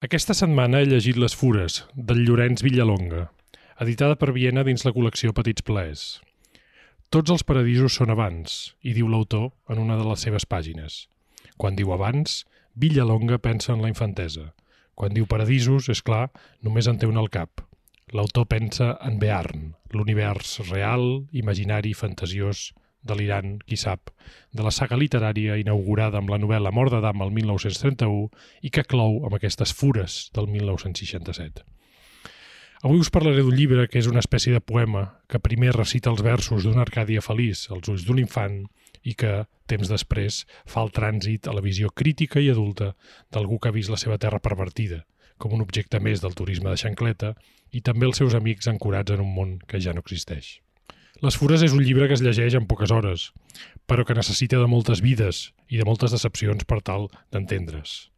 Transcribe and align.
Aquesta 0.00 0.32
setmana 0.32 0.78
he 0.80 0.86
llegit 0.88 1.18
Les 1.20 1.34
Fures, 1.36 1.74
del 1.92 2.22
Llorenç 2.24 2.62
Villalonga, 2.64 3.26
editada 3.84 4.14
per 4.16 4.30
Viena 4.32 4.62
dins 4.64 4.86
la 4.86 4.94
col·lecció 4.96 5.34
Petits 5.36 5.60
Plaers. 5.60 6.04
Tots 7.12 7.34
els 7.34 7.44
paradisos 7.44 7.98
són 7.98 8.08
abans, 8.14 8.54
i 8.80 8.94
diu 8.96 9.10
l'autor 9.12 9.50
en 9.68 9.82
una 9.82 9.98
de 10.00 10.06
les 10.08 10.24
seves 10.24 10.48
pàgines. 10.48 11.02
Quan 11.60 11.76
diu 11.76 11.92
abans, 11.92 12.46
Villalonga 12.80 13.42
pensa 13.44 13.74
en 13.74 13.84
la 13.84 13.90
infantesa. 13.92 14.54
Quan 14.96 15.12
diu 15.12 15.28
paradisos, 15.28 15.90
és 15.92 16.00
clar, 16.00 16.30
només 16.64 16.88
en 16.88 16.96
té 16.96 17.04
un 17.04 17.20
al 17.20 17.28
cap. 17.28 17.60
L'autor 18.16 18.48
pensa 18.48 18.94
en 19.04 19.20
Bearn, 19.20 19.74
l'univers 19.92 20.62
real, 20.70 21.26
imaginari, 21.44 21.92
fantasiós, 21.92 22.70
delirant, 23.02 23.58
qui 23.66 23.78
sap, 23.80 24.10
de 24.52 24.64
la 24.66 24.72
saga 24.74 24.98
literària 25.00 25.56
inaugurada 25.60 26.20
amb 26.20 26.30
la 26.30 26.38
novel·la 26.42 26.72
Mort 26.74 26.94
d'Adam 26.94 27.24
el 27.26 27.34
1931 27.36 28.28
i 28.62 28.70
que 28.70 28.84
clou 28.84 29.22
amb 29.24 29.36
aquestes 29.38 29.72
fures 29.76 30.26
del 30.36 30.50
1967. 30.52 31.64
Avui 32.80 33.00
us 33.02 33.10
parlaré 33.12 33.42
d'un 33.44 33.56
llibre 33.56 33.86
que 33.92 34.00
és 34.00 34.06
una 34.08 34.22
espècie 34.24 34.54
de 34.56 34.62
poema 34.64 35.02
que 35.28 35.42
primer 35.44 35.74
recita 35.76 36.08
els 36.08 36.22
versos 36.24 36.64
d'una 36.64 36.86
Arcàdia 36.86 37.20
feliç 37.20 37.66
als 37.68 37.90
ulls 37.92 38.06
d'un 38.08 38.22
infant 38.22 38.62
i 39.04 39.12
que, 39.12 39.44
temps 39.68 39.90
després, 39.92 40.46
fa 40.64 40.86
el 40.86 40.92
trànsit 40.96 41.48
a 41.48 41.56
la 41.56 41.64
visió 41.64 41.90
crítica 41.92 42.40
i 42.40 42.48
adulta 42.48 42.94
d'algú 43.32 43.58
que 43.60 43.68
ha 43.68 43.76
vist 43.76 43.92
la 43.92 44.00
seva 44.00 44.16
terra 44.16 44.40
pervertida, 44.40 45.02
com 45.36 45.52
un 45.56 45.64
objecte 45.64 46.00
més 46.00 46.24
del 46.24 46.36
turisme 46.36 46.72
de 46.72 46.80
xancleta 46.80 47.34
i 47.70 47.84
també 47.84 48.08
els 48.08 48.20
seus 48.20 48.36
amics 48.36 48.72
ancorats 48.72 49.12
en 49.12 49.24
un 49.28 49.32
món 49.36 49.58
que 49.68 49.80
ja 49.80 49.92
no 49.92 50.00
existeix. 50.04 50.58
Les 51.20 51.36
Fures 51.36 51.60
és 51.60 51.74
un 51.76 51.82
llibre 51.84 52.06
que 52.08 52.14
es 52.16 52.22
llegeix 52.24 52.54
en 52.56 52.64
poques 52.64 52.92
hores, 52.96 53.26
però 53.84 54.06
que 54.08 54.14
necessita 54.16 54.56
de 54.56 54.68
moltes 54.72 55.02
vides 55.04 55.50
i 55.68 55.76
de 55.76 55.84
moltes 55.84 56.14
decepcions 56.16 56.64
per 56.64 56.78
tal 56.80 57.10
d'entendre's. 57.28 58.08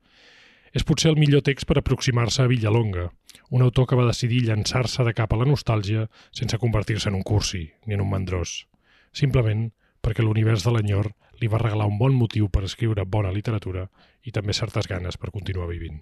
És 0.70 0.86
potser 0.86 1.10
el 1.10 1.18
millor 1.18 1.42
text 1.42 1.66
per 1.66 1.80
aproximar-se 1.80 2.44
a 2.44 2.46
Villalonga, 2.52 3.08
un 3.50 3.66
autor 3.66 3.88
que 3.90 3.98
va 3.98 4.06
decidir 4.06 4.44
llançar-se 4.46 5.02
de 5.02 5.16
cap 5.18 5.34
a 5.34 5.40
la 5.40 5.50
nostàlgia 5.50 6.06
sense 6.30 6.62
convertir-se 6.62 7.10
en 7.10 7.18
un 7.18 7.26
cursi 7.26 7.64
ni 7.86 7.98
en 7.98 8.06
un 8.06 8.10
mandrós, 8.12 8.54
simplement 9.10 9.72
perquè 9.98 10.22
l'univers 10.22 10.62
de 10.62 10.76
l'enyor 10.76 11.10
li 11.42 11.50
va 11.50 11.58
regalar 11.58 11.90
un 11.90 11.98
bon 11.98 12.14
motiu 12.14 12.48
per 12.54 12.62
escriure 12.70 13.02
bona 13.02 13.34
literatura 13.34 13.88
i 14.22 14.30
també 14.30 14.54
certes 14.54 14.86
ganes 14.86 15.18
per 15.18 15.34
continuar 15.34 15.66
vivint. 15.74 15.98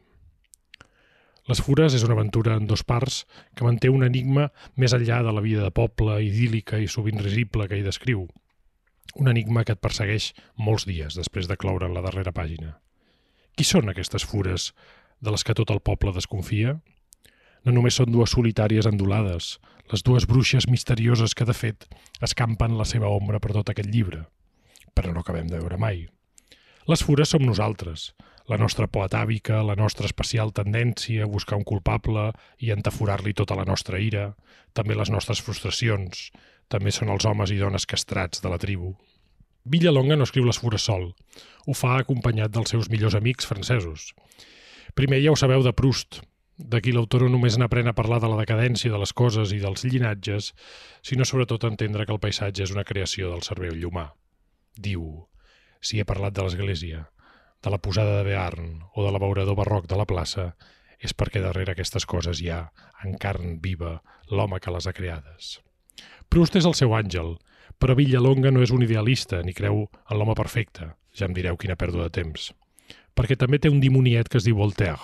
Les 1.50 1.58
Fures 1.66 1.96
és 1.96 2.04
una 2.06 2.14
aventura 2.14 2.54
en 2.54 2.68
dos 2.70 2.84
parts 2.86 3.24
que 3.58 3.64
manté 3.66 3.88
un 3.90 4.04
enigma 4.06 4.44
més 4.78 4.92
enllà 4.94 5.16
de 5.26 5.32
la 5.34 5.42
vida 5.42 5.64
de 5.64 5.72
poble, 5.74 6.20
idíl·lica 6.22 6.78
i 6.78 6.86
sovint 6.86 7.18
risible 7.24 7.66
que 7.66 7.80
hi 7.80 7.82
descriu. 7.82 8.28
Un 9.18 9.30
enigma 9.32 9.64
que 9.66 9.74
et 9.74 9.82
persegueix 9.82 10.28
molts 10.54 10.86
dies 10.86 11.16
després 11.18 11.48
de 11.50 11.56
cloure 11.58 11.88
la 11.90 12.04
darrera 12.04 12.30
pàgina. 12.36 12.76
Qui 13.58 13.66
són 13.66 13.90
aquestes 13.90 14.22
fures 14.22 14.68
de 15.18 15.34
les 15.34 15.42
que 15.42 15.56
tot 15.58 15.74
el 15.74 15.82
poble 15.82 16.14
desconfia? 16.14 16.76
No 17.66 17.74
només 17.74 17.98
són 17.98 18.14
dues 18.14 18.30
solitàries 18.36 18.86
endolades, 18.86 19.56
les 19.90 20.06
dues 20.06 20.28
bruixes 20.30 20.70
misterioses 20.70 21.34
que, 21.34 21.48
de 21.48 21.56
fet, 21.56 21.88
escampen 22.22 22.78
la 22.78 22.86
seva 22.86 23.10
ombra 23.10 23.42
per 23.42 23.56
tot 23.58 23.74
aquest 23.74 23.90
llibre, 23.90 24.22
però 24.94 25.10
no 25.10 25.26
acabem 25.26 25.50
de 25.50 25.58
veure 25.58 25.82
mai. 25.82 26.06
Les 26.86 27.02
fures 27.02 27.34
som 27.34 27.42
nosaltres, 27.42 28.12
la 28.50 28.58
nostra 28.58 28.88
por 28.90 29.06
atàvica, 29.06 29.60
la 29.62 29.76
nostra 29.78 30.08
especial 30.10 30.50
tendència 30.50 31.24
a 31.24 31.30
buscar 31.30 31.58
un 31.60 31.66
culpable 31.66 32.30
i 32.58 32.72
entaforar-li 32.74 33.34
tota 33.38 33.54
la 33.54 33.66
nostra 33.68 34.00
ira, 34.02 34.32
també 34.74 34.96
les 34.98 35.12
nostres 35.14 35.42
frustracions, 35.44 36.30
també 36.68 36.90
són 36.90 37.12
els 37.14 37.26
homes 37.30 37.52
i 37.54 37.60
dones 37.60 37.86
castrats 37.86 38.42
de 38.42 38.50
la 38.50 38.58
tribu. 38.58 38.96
Villalonga 39.70 40.16
no 40.18 40.26
escriu 40.26 40.48
les 40.48 40.58
fures 40.58 40.82
sol, 40.82 41.12
ho 41.66 41.76
fa 41.76 42.00
acompanyat 42.00 42.50
dels 42.50 42.74
seus 42.74 42.90
millors 42.90 43.14
amics 43.14 43.46
francesos. 43.46 44.10
Primer 44.98 45.22
ja 45.22 45.30
ho 45.30 45.38
sabeu 45.38 45.62
de 45.62 45.76
Proust, 45.76 46.24
D'aquí 46.60 46.92
l'autor 46.92 47.22
no 47.24 47.30
només 47.32 47.56
n'aprèn 47.56 47.88
a 47.88 47.94
parlar 47.96 48.18
de 48.20 48.28
la 48.28 48.36
decadència 48.42 48.92
de 48.92 48.98
les 49.00 49.14
coses 49.16 49.54
i 49.56 49.60
dels 49.62 49.84
llinatges, 49.86 50.50
sinó 51.00 51.24
sobretot 51.24 51.64
entendre 51.64 52.04
que 52.04 52.12
el 52.12 52.20
paisatge 52.20 52.66
és 52.66 52.74
una 52.74 52.84
creació 52.84 53.30
del 53.30 53.40
cervell 53.46 53.86
humà. 53.88 54.10
Diu, 54.76 55.06
si 55.80 56.00
he 56.00 56.04
parlat 56.04 56.36
de 56.36 56.44
l'església, 56.44 57.06
de 57.62 57.70
la 57.70 57.78
posada 57.78 58.18
de 58.18 58.24
Bearn 58.30 58.80
o 58.94 59.04
de 59.04 59.12
l'abeurador 59.12 59.56
barroc 59.58 59.88
de 59.88 59.98
la 59.98 60.08
plaça, 60.08 60.54
és 61.00 61.14
perquè 61.16 61.40
darrere 61.40 61.74
aquestes 61.74 62.06
coses 62.08 62.40
hi 62.40 62.50
ha, 62.52 62.64
en 63.04 63.16
carn 63.20 63.58
viva, 63.64 64.00
l'home 64.30 64.60
que 64.60 64.72
les 64.72 64.86
ha 64.86 64.96
creades. 64.96 65.58
Proust 66.28 66.56
és 66.56 66.68
el 66.68 66.76
seu 66.76 66.94
àngel, 66.96 67.36
però 67.80 67.96
Villalonga 67.96 68.52
no 68.52 68.62
és 68.64 68.72
un 68.72 68.84
idealista 68.84 69.40
ni 69.42 69.56
creu 69.56 69.86
en 69.88 70.18
l'home 70.18 70.36
perfecte, 70.36 70.92
ja 71.16 71.28
em 71.28 71.36
direu 71.36 71.56
quina 71.60 71.78
pèrdua 71.80 72.08
de 72.08 72.16
temps, 72.20 72.50
perquè 73.16 73.36
també 73.36 73.58
té 73.58 73.72
un 73.72 73.80
dimoniet 73.80 74.28
que 74.28 74.38
es 74.40 74.46
diu 74.46 74.60
Voltaire, 74.60 75.00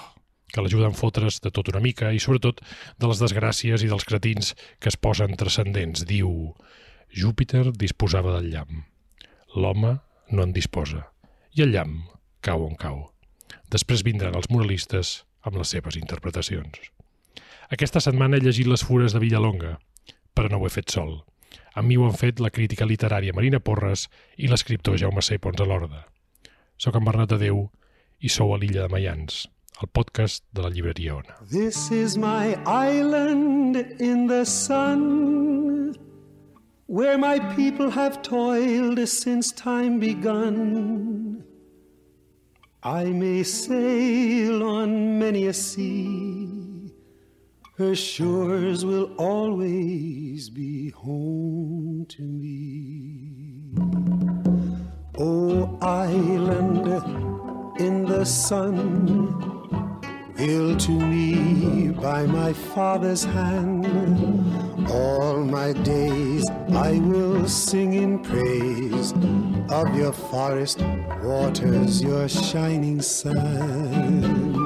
que 0.53 0.63
l'ajuda 0.63 0.89
a 0.89 0.97
fotre's 0.97 1.41
de 1.45 1.51
tot 1.51 1.69
una 1.73 1.83
mica 1.85 2.13
i 2.15 2.21
sobretot 2.23 2.63
de 2.97 3.11
les 3.11 3.21
desgràcies 3.21 3.83
i 3.83 3.91
dels 3.91 4.07
cretins 4.09 4.55
que 4.79 4.93
es 4.93 4.97
posen 4.97 5.35
transcendents. 5.37 6.07
Diu, 6.07 6.55
Júpiter 7.11 7.73
disposava 7.75 8.37
del 8.39 8.53
llamp. 8.55 8.85
L'home 9.57 9.97
no 10.31 10.45
en 10.47 10.53
disposa. 10.55 11.09
I 11.57 11.65
el 11.67 11.75
llamp 11.75 12.16
cau 12.47 12.63
on 12.67 12.77
cau. 12.79 13.01
Després 13.75 14.05
vindran 14.07 14.37
els 14.39 14.51
moralistes 14.53 15.23
amb 15.47 15.59
les 15.59 15.73
seves 15.75 15.99
interpretacions. 15.99 16.79
Aquesta 17.75 18.03
setmana 18.03 18.39
he 18.39 18.45
llegit 18.45 18.69
Les 18.71 18.85
fures 18.87 19.15
de 19.15 19.23
Villalonga, 19.23 19.73
però 20.35 20.51
no 20.51 20.61
ho 20.61 20.69
he 20.69 20.75
fet 20.75 20.93
sol. 20.95 21.25
Amb 21.75 21.91
mi 21.91 21.97
ho 21.99 22.07
han 22.07 22.15
fet 22.15 22.41
la 22.41 22.53
crítica 22.55 22.87
literària 22.87 23.35
Marina 23.35 23.59
Porres 23.61 24.07
i 24.39 24.51
l'escriptor 24.51 24.99
Jaume 25.03 25.23
C. 25.23 25.41
Pons 25.43 25.61
a 25.61 25.67
l'Orda. 25.67 26.05
Soc 26.79 26.97
en 26.97 27.05
Bernat 27.09 27.35
de 27.35 27.41
Déu 27.43 27.67
i 28.23 28.31
sou 28.33 28.55
a 28.55 28.59
l'illa 28.61 28.87
de 28.87 28.93
Mayans, 28.93 29.43
el 29.83 29.91
podcast 29.91 30.45
de 30.55 30.63
la 30.63 30.71
llibreria 30.71 31.17
Ona. 31.19 31.41
This 31.51 31.91
is 31.91 32.17
my 32.17 32.55
island 32.65 33.77
in 33.99 34.29
the 34.31 34.45
sun 34.45 35.97
Where 36.89 37.19
my 37.19 37.41
people 37.57 37.91
have 37.91 38.23
toiled 38.23 39.03
since 39.09 39.51
time 39.51 39.99
begun 39.99 41.43
I 42.87 43.07
may 43.07 43.43
sail 43.43 44.63
on 44.63 45.19
many 45.19 45.49
a 45.49 45.53
sea, 45.53 46.93
her 47.77 47.97
shores 47.97 48.85
will 48.85 49.13
always 49.17 50.49
be 50.51 50.91
home 50.91 52.07
to 52.11 52.23
me. 52.23 53.75
Oh, 55.19 55.77
island 55.83 56.87
in 57.81 58.05
the 58.05 58.25
sun, 58.25 59.35
built 60.37 60.79
to 60.83 60.93
me 60.93 61.89
by 61.89 62.25
my 62.27 62.53
father's 62.53 63.25
hand, 63.25 64.66
all 64.91 65.45
my 65.45 65.73
days 65.85 66.45
I 66.71 66.99
will 66.99 67.49
sing 67.49 67.95
in 67.95 68.19
praise 68.21 69.13
of 69.71 69.97
your 69.97 70.13
forest 70.13 70.83
waters, 71.23 72.03
your 72.03 72.29
shining 72.29 73.03
sun. 73.03 74.57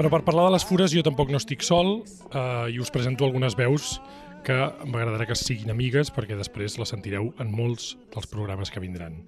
Però 0.00 0.08
per 0.08 0.22
parlar 0.24 0.46
de 0.48 0.54
les 0.54 0.64
fures 0.64 0.94
jo 0.96 1.02
tampoc 1.04 1.28
no 1.28 1.36
estic 1.36 1.60
sol 1.60 2.00
eh, 2.32 2.72
i 2.72 2.78
us 2.80 2.88
presento 2.88 3.26
algunes 3.26 3.52
veus 3.58 3.98
que 4.46 4.56
m'agradarà 4.88 5.26
que 5.28 5.36
siguin 5.36 5.74
amigues 5.74 6.08
perquè 6.14 6.38
després 6.38 6.78
les 6.80 6.88
sentireu 6.88 7.34
en 7.42 7.50
molts 7.52 7.96
dels 8.14 8.30
programes 8.30 8.72
que 8.72 8.80
vindran. 8.80 9.18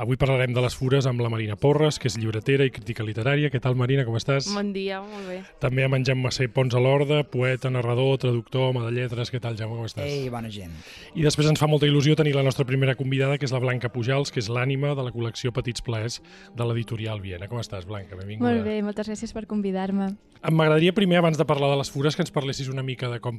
Avui 0.00 0.16
parlarem 0.16 0.54
de 0.54 0.62
les 0.64 0.74
fures 0.78 1.06
amb 1.08 1.20
la 1.20 1.28
Marina 1.32 1.56
Porres, 1.60 1.98
que 2.00 2.08
és 2.08 2.16
llibretera 2.16 2.64
i 2.64 2.72
crítica 2.72 3.04
literària. 3.04 3.50
Què 3.52 3.60
tal, 3.60 3.76
Marina, 3.78 4.06
com 4.08 4.16
estàs? 4.16 4.48
Bon 4.54 4.72
dia, 4.72 5.02
molt 5.04 5.28
bé. 5.28 5.38
També 5.62 5.84
amb 5.84 5.98
en 5.98 6.06
Jaume 6.08 6.26
Massé 6.26 6.48
Pons 6.52 6.74
a 6.74 6.80
l'Orda, 6.82 7.22
poeta, 7.28 7.70
narrador, 7.72 8.16
traductor, 8.22 8.70
home 8.70 8.86
de 8.86 8.94
lletres. 8.96 9.32
Què 9.32 9.40
tal, 9.42 9.58
Jaume, 9.58 9.76
com 9.76 9.88
estàs? 9.88 10.08
Ei, 10.08 10.30
bona 10.32 10.50
gent. 10.52 10.72
I 11.12 11.26
després 11.26 11.50
ens 11.50 11.60
fa 11.60 11.68
molta 11.70 11.88
il·lusió 11.90 12.16
tenir 12.18 12.34
la 12.36 12.46
nostra 12.46 12.66
primera 12.68 12.96
convidada, 12.98 13.36
que 13.38 13.48
és 13.48 13.54
la 13.54 13.60
Blanca 13.62 13.92
Pujals, 13.92 14.32
que 14.32 14.40
és 14.40 14.48
l'ànima 14.52 14.96
de 14.96 15.04
la 15.04 15.12
col·lecció 15.14 15.52
Petits 15.52 15.84
Plaers 15.84 16.20
de 16.56 16.68
l'editorial 16.68 17.20
Viena. 17.20 17.50
Com 17.50 17.60
estàs, 17.60 17.84
Blanca? 17.88 18.16
Benvinguda. 18.16 18.48
Molt 18.48 18.68
bé, 18.68 18.80
moltes 18.86 19.12
gràcies 19.12 19.36
per 19.36 19.46
convidar-me. 19.50 20.14
M'agradaria 20.42 20.90
primer, 20.90 21.20
abans 21.20 21.38
de 21.38 21.44
parlar 21.46 21.68
de 21.70 21.76
les 21.78 21.90
fures, 21.92 22.16
que 22.18 22.24
ens 22.24 22.32
parlessis 22.34 22.66
una 22.66 22.82
mica 22.82 23.06
de 23.12 23.20
com, 23.22 23.36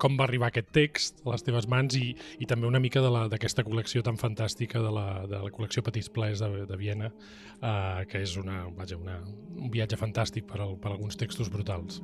com 0.00 0.14
va 0.16 0.24
arribar 0.24 0.48
aquest 0.48 0.70
text 0.72 1.20
a 1.26 1.34
les 1.34 1.44
teves 1.44 1.66
mans 1.68 1.98
i, 1.98 2.14
i 2.40 2.48
també 2.48 2.64
una 2.64 2.80
mica 2.80 3.02
d'aquesta 3.04 3.64
col·lecció 3.66 4.00
tan 4.06 4.16
fantàstica 4.16 4.80
de 4.80 4.92
la, 4.94 5.06
de 5.28 5.42
la 5.42 5.52
col·lecció 5.52 5.84
Petits 5.84 5.95
Plaers 6.12 6.42
de, 6.44 6.64
de 6.68 6.78
Viena, 6.78 7.10
uh, 7.60 8.04
que 8.10 8.22
és 8.24 8.36
una, 8.40 8.66
vaja, 8.76 8.98
una, 9.00 9.18
un 9.56 9.72
viatge 9.72 9.98
fantàstic 10.00 10.46
per, 10.50 10.60
al, 10.64 10.76
per 10.80 10.92
alguns 10.92 11.16
textos 11.16 11.50
brutals. 11.52 12.02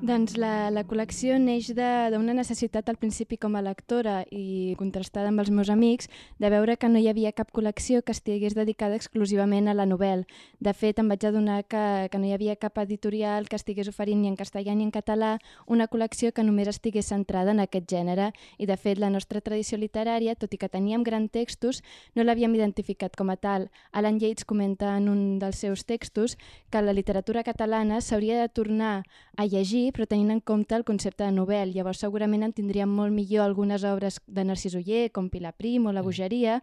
Doncs 0.00 0.38
la, 0.40 0.70
la 0.72 0.80
col·lecció 0.88 1.34
neix 1.36 1.66
d'una 1.76 2.32
necessitat 2.32 2.86
al 2.88 2.96
principi 2.96 3.36
com 3.36 3.52
a 3.58 3.60
lectora 3.60 4.22
i 4.32 4.72
contrastada 4.80 5.28
amb 5.28 5.42
els 5.42 5.50
meus 5.52 5.68
amics 5.68 6.08
de 6.40 6.48
veure 6.48 6.78
que 6.80 6.88
no 6.88 6.96
hi 6.96 7.10
havia 7.10 7.34
cap 7.36 7.50
col·lecció 7.52 8.00
que 8.00 8.14
estigués 8.16 8.56
dedicada 8.56 8.96
exclusivament 8.96 9.68
a 9.68 9.74
la 9.76 9.84
novel·la. 9.84 10.24
De 10.56 10.72
fet, 10.72 11.02
em 11.02 11.10
vaig 11.12 11.26
adonar 11.28 11.58
que, 11.68 11.82
que 12.08 12.20
no 12.22 12.30
hi 12.30 12.32
havia 12.32 12.56
cap 12.56 12.80
editorial 12.80 13.44
que 13.50 13.58
estigués 13.60 13.90
oferint 13.92 14.22
ni 14.22 14.30
en 14.30 14.38
castellà 14.40 14.72
ni 14.72 14.86
en 14.86 14.94
català 14.94 15.34
una 15.68 15.84
col·lecció 15.84 16.32
que 16.32 16.46
només 16.48 16.72
estigués 16.72 17.12
centrada 17.12 17.52
en 17.52 17.60
aquest 17.60 17.92
gènere 17.92 18.30
i, 18.56 18.64
de 18.64 18.78
fet, 18.80 18.96
la 18.96 19.12
nostra 19.12 19.44
tradició 19.44 19.76
literària, 19.76 20.32
tot 20.32 20.56
i 20.56 20.62
que 20.64 20.72
teníem 20.72 21.04
grans 21.04 21.28
textos, 21.28 21.82
no 22.16 22.24
l'havíem 22.24 22.56
identificat 22.56 23.20
com 23.20 23.28
a 23.28 23.36
tal. 23.36 23.68
Alan 23.92 24.16
Yates 24.16 24.48
comenta 24.48 24.96
en 24.96 25.12
un 25.12 25.22
dels 25.44 25.60
seus 25.60 25.84
textos 25.84 26.38
que 26.72 26.80
la 26.80 26.96
literatura 26.96 27.44
catalana 27.44 28.00
s'hauria 28.00 28.40
de 28.40 28.48
tornar 28.48 28.94
a 29.36 29.44
llegir 29.44 29.89
però 29.94 30.06
tenint 30.08 30.30
en 30.34 30.40
compte 30.40 30.76
el 30.76 30.84
concepte 30.84 31.24
de 31.24 31.32
novel. 31.32 31.74
Llavors 31.74 32.00
segurament 32.02 32.44
en 32.46 32.54
tindríem 32.56 32.90
molt 32.90 33.14
millor 33.14 33.44
algunes 33.44 33.84
obres 33.84 34.20
de 34.26 34.44
Narcís 34.44 34.76
Oller, 34.78 35.10
com 35.12 35.28
Pilar 35.30 35.54
Prim 35.58 35.86
o 35.86 35.92
La 35.92 36.02
mm. 36.02 36.06
Bogeria, 36.06 36.60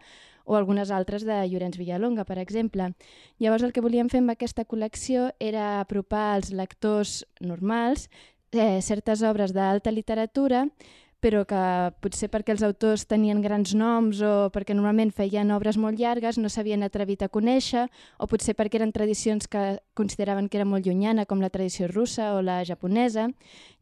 o 0.48 0.56
algunes 0.56 0.92
altres 0.92 1.26
de 1.28 1.42
Llorenç 1.48 1.78
Villalonga, 1.78 2.24
per 2.26 2.40
exemple. 2.40 2.94
Llavors 3.40 3.68
el 3.68 3.74
que 3.76 3.84
volíem 3.84 4.10
fer 4.10 4.24
amb 4.24 4.32
aquesta 4.34 4.64
col·lecció 4.66 5.32
era 5.40 5.82
apropar 5.82 6.38
als 6.38 6.54
lectors 6.56 7.26
normals 7.42 8.08
eh, 8.52 8.80
certes 8.82 9.22
obres 9.28 9.54
d'alta 9.54 9.92
literatura, 9.92 10.68
però 11.20 11.42
que 11.50 11.60
potser 12.04 12.30
perquè 12.30 12.54
els 12.54 12.62
autors 12.62 13.08
tenien 13.10 13.40
grans 13.42 13.74
noms 13.74 14.20
o 14.22 14.50
perquè 14.54 14.76
normalment 14.78 15.10
feien 15.16 15.50
obres 15.56 15.80
molt 15.82 15.98
llargues 15.98 16.38
no 16.38 16.50
s'havien 16.50 16.86
atrevit 16.86 17.24
a 17.26 17.30
conèixer 17.34 17.88
o 18.22 18.28
potser 18.30 18.54
perquè 18.58 18.78
eren 18.78 18.94
tradicions 18.94 19.50
que 19.50 19.80
consideraven 19.98 20.46
que 20.48 20.60
era 20.60 20.68
molt 20.70 20.86
llunyana 20.86 21.26
com 21.26 21.42
la 21.42 21.50
tradició 21.50 21.88
russa 21.90 22.36
o 22.38 22.44
la 22.46 22.60
japonesa. 22.66 23.28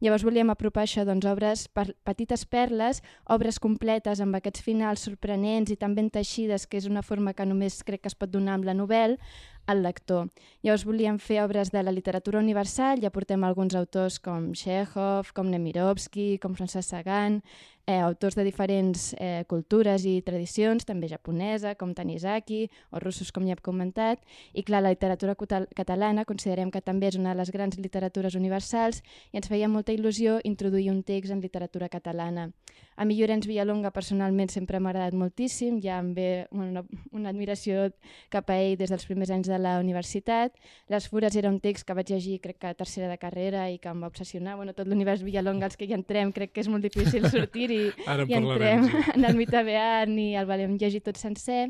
Llavors 0.00 0.24
volíem 0.24 0.48
apropar 0.50 0.86
això, 0.86 1.04
doncs 1.04 1.28
obres, 1.28 1.66
per, 1.68 1.90
petites 2.08 2.46
perles, 2.48 3.02
obres 3.28 3.60
completes 3.60 4.22
amb 4.24 4.40
aquests 4.40 4.64
finals 4.64 5.04
sorprenents 5.04 5.70
i 5.70 5.76
tan 5.76 5.94
ben 5.94 6.08
teixides 6.08 6.64
que 6.66 6.80
és 6.80 6.88
una 6.88 7.04
forma 7.04 7.36
que 7.36 7.44
només 7.44 7.82
crec 7.84 8.06
que 8.06 8.12
es 8.12 8.16
pot 8.16 8.32
donar 8.32 8.56
amb 8.56 8.64
la 8.64 8.76
novel·la, 8.76 9.20
al 9.66 9.82
lector. 9.82 10.30
Llavors 10.62 10.86
volíem 10.86 11.18
fer 11.18 11.42
obres 11.42 11.70
de 11.74 11.82
la 11.82 11.92
literatura 11.92 12.38
universal, 12.38 13.02
ja 13.02 13.10
portem 13.10 13.44
alguns 13.44 13.74
autors 13.74 14.18
com 14.22 14.52
Chekhov, 14.54 15.32
com 15.34 15.50
Nemirovsky, 15.50 16.38
com 16.42 16.54
Francesc 16.54 16.88
Sagan, 16.88 17.42
eh, 17.86 17.98
autors 18.00 18.34
de 18.34 18.44
diferents 18.44 19.14
eh, 19.18 19.44
cultures 19.48 20.04
i 20.06 20.20
tradicions, 20.26 20.84
també 20.84 21.08
japonesa, 21.08 21.74
com 21.78 21.94
Tanizaki, 21.94 22.66
o 22.90 23.02
russos, 23.02 23.30
com 23.32 23.46
ja 23.46 23.54
hem 23.54 23.62
comentat, 23.62 24.22
i 24.54 24.64
clar, 24.66 24.82
la 24.82 24.94
literatura 24.94 25.36
catalana 25.36 26.24
considerem 26.24 26.70
que 26.70 26.82
també 26.82 27.10
és 27.10 27.18
una 27.18 27.34
de 27.34 27.40
les 27.42 27.52
grans 27.54 27.78
literatures 27.78 28.34
universals 28.34 29.02
i 29.32 29.38
ens 29.42 29.48
feia 29.48 29.70
molta 29.70 29.94
il·lusió 29.94 30.40
introduir 30.44 30.90
un 30.90 31.02
text 31.02 31.32
en 31.32 31.40
literatura 31.40 31.88
catalana. 31.88 32.50
A 32.96 33.04
mi 33.04 33.16
Llorenç 33.18 33.44
Villalonga 33.44 33.90
personalment 33.92 34.48
sempre 34.48 34.80
m'ha 34.80 34.90
agradat 34.94 35.16
moltíssim, 35.20 35.82
ja 35.84 35.98
em 36.00 36.14
ve 36.16 36.28
una, 36.50 36.82
una 37.12 37.28
admiració 37.28 37.90
cap 38.32 38.48
a 38.48 38.56
ell 38.56 38.78
des 38.80 38.92
dels 38.92 39.04
primers 39.04 39.30
anys 39.34 39.50
de 39.52 39.58
la 39.60 39.76
universitat. 39.82 40.56
Les 40.92 41.08
Fures 41.12 41.36
era 41.36 41.52
un 41.52 41.60
text 41.60 41.84
que 41.84 41.96
vaig 41.98 42.14
llegir 42.14 42.38
crec 42.40 42.58
que 42.62 42.72
a 42.72 42.78
tercera 42.78 43.10
de 43.12 43.18
carrera 43.20 43.66
i 43.68 43.76
que 43.78 43.92
em 43.92 44.00
va 44.00 44.08
obsessionar. 44.08 44.56
Bueno, 44.56 44.72
tot 44.72 44.88
l'univers 44.88 45.22
Villalonga, 45.26 45.68
els 45.68 45.76
que 45.76 45.84
hi 45.84 45.92
entrem, 45.92 46.32
crec 46.32 46.54
que 46.56 46.64
és 46.64 46.72
molt 46.72 46.88
difícil 46.88 47.28
sortir 47.28 47.68
i, 47.70 47.82
i 47.92 48.38
entrem 48.40 48.88
sí. 48.88 49.04
en 49.18 49.28
el 49.28 49.36
mite 49.36 49.62
Bearn 49.68 50.16
i 50.18 50.30
el 50.40 50.48
volem 50.48 50.80
llegir 50.80 51.04
tot 51.04 51.20
sencer. 51.20 51.66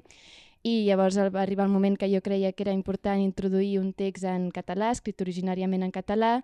I 0.67 0.87
llavors 0.87 1.19
va 1.19 1.43
arribar 1.43 1.67
el 1.67 1.75
moment 1.75 1.99
que 1.99 2.08
jo 2.11 2.22
creia 2.22 2.52
que 2.52 2.64
era 2.64 2.72
important 2.75 3.20
introduir 3.22 3.76
un 3.79 3.93
text 3.94 4.25
en 4.31 4.49
català, 4.55 4.94
escrit 4.94 5.20
originàriament 5.22 5.84
en 5.87 5.93
català, 5.94 6.40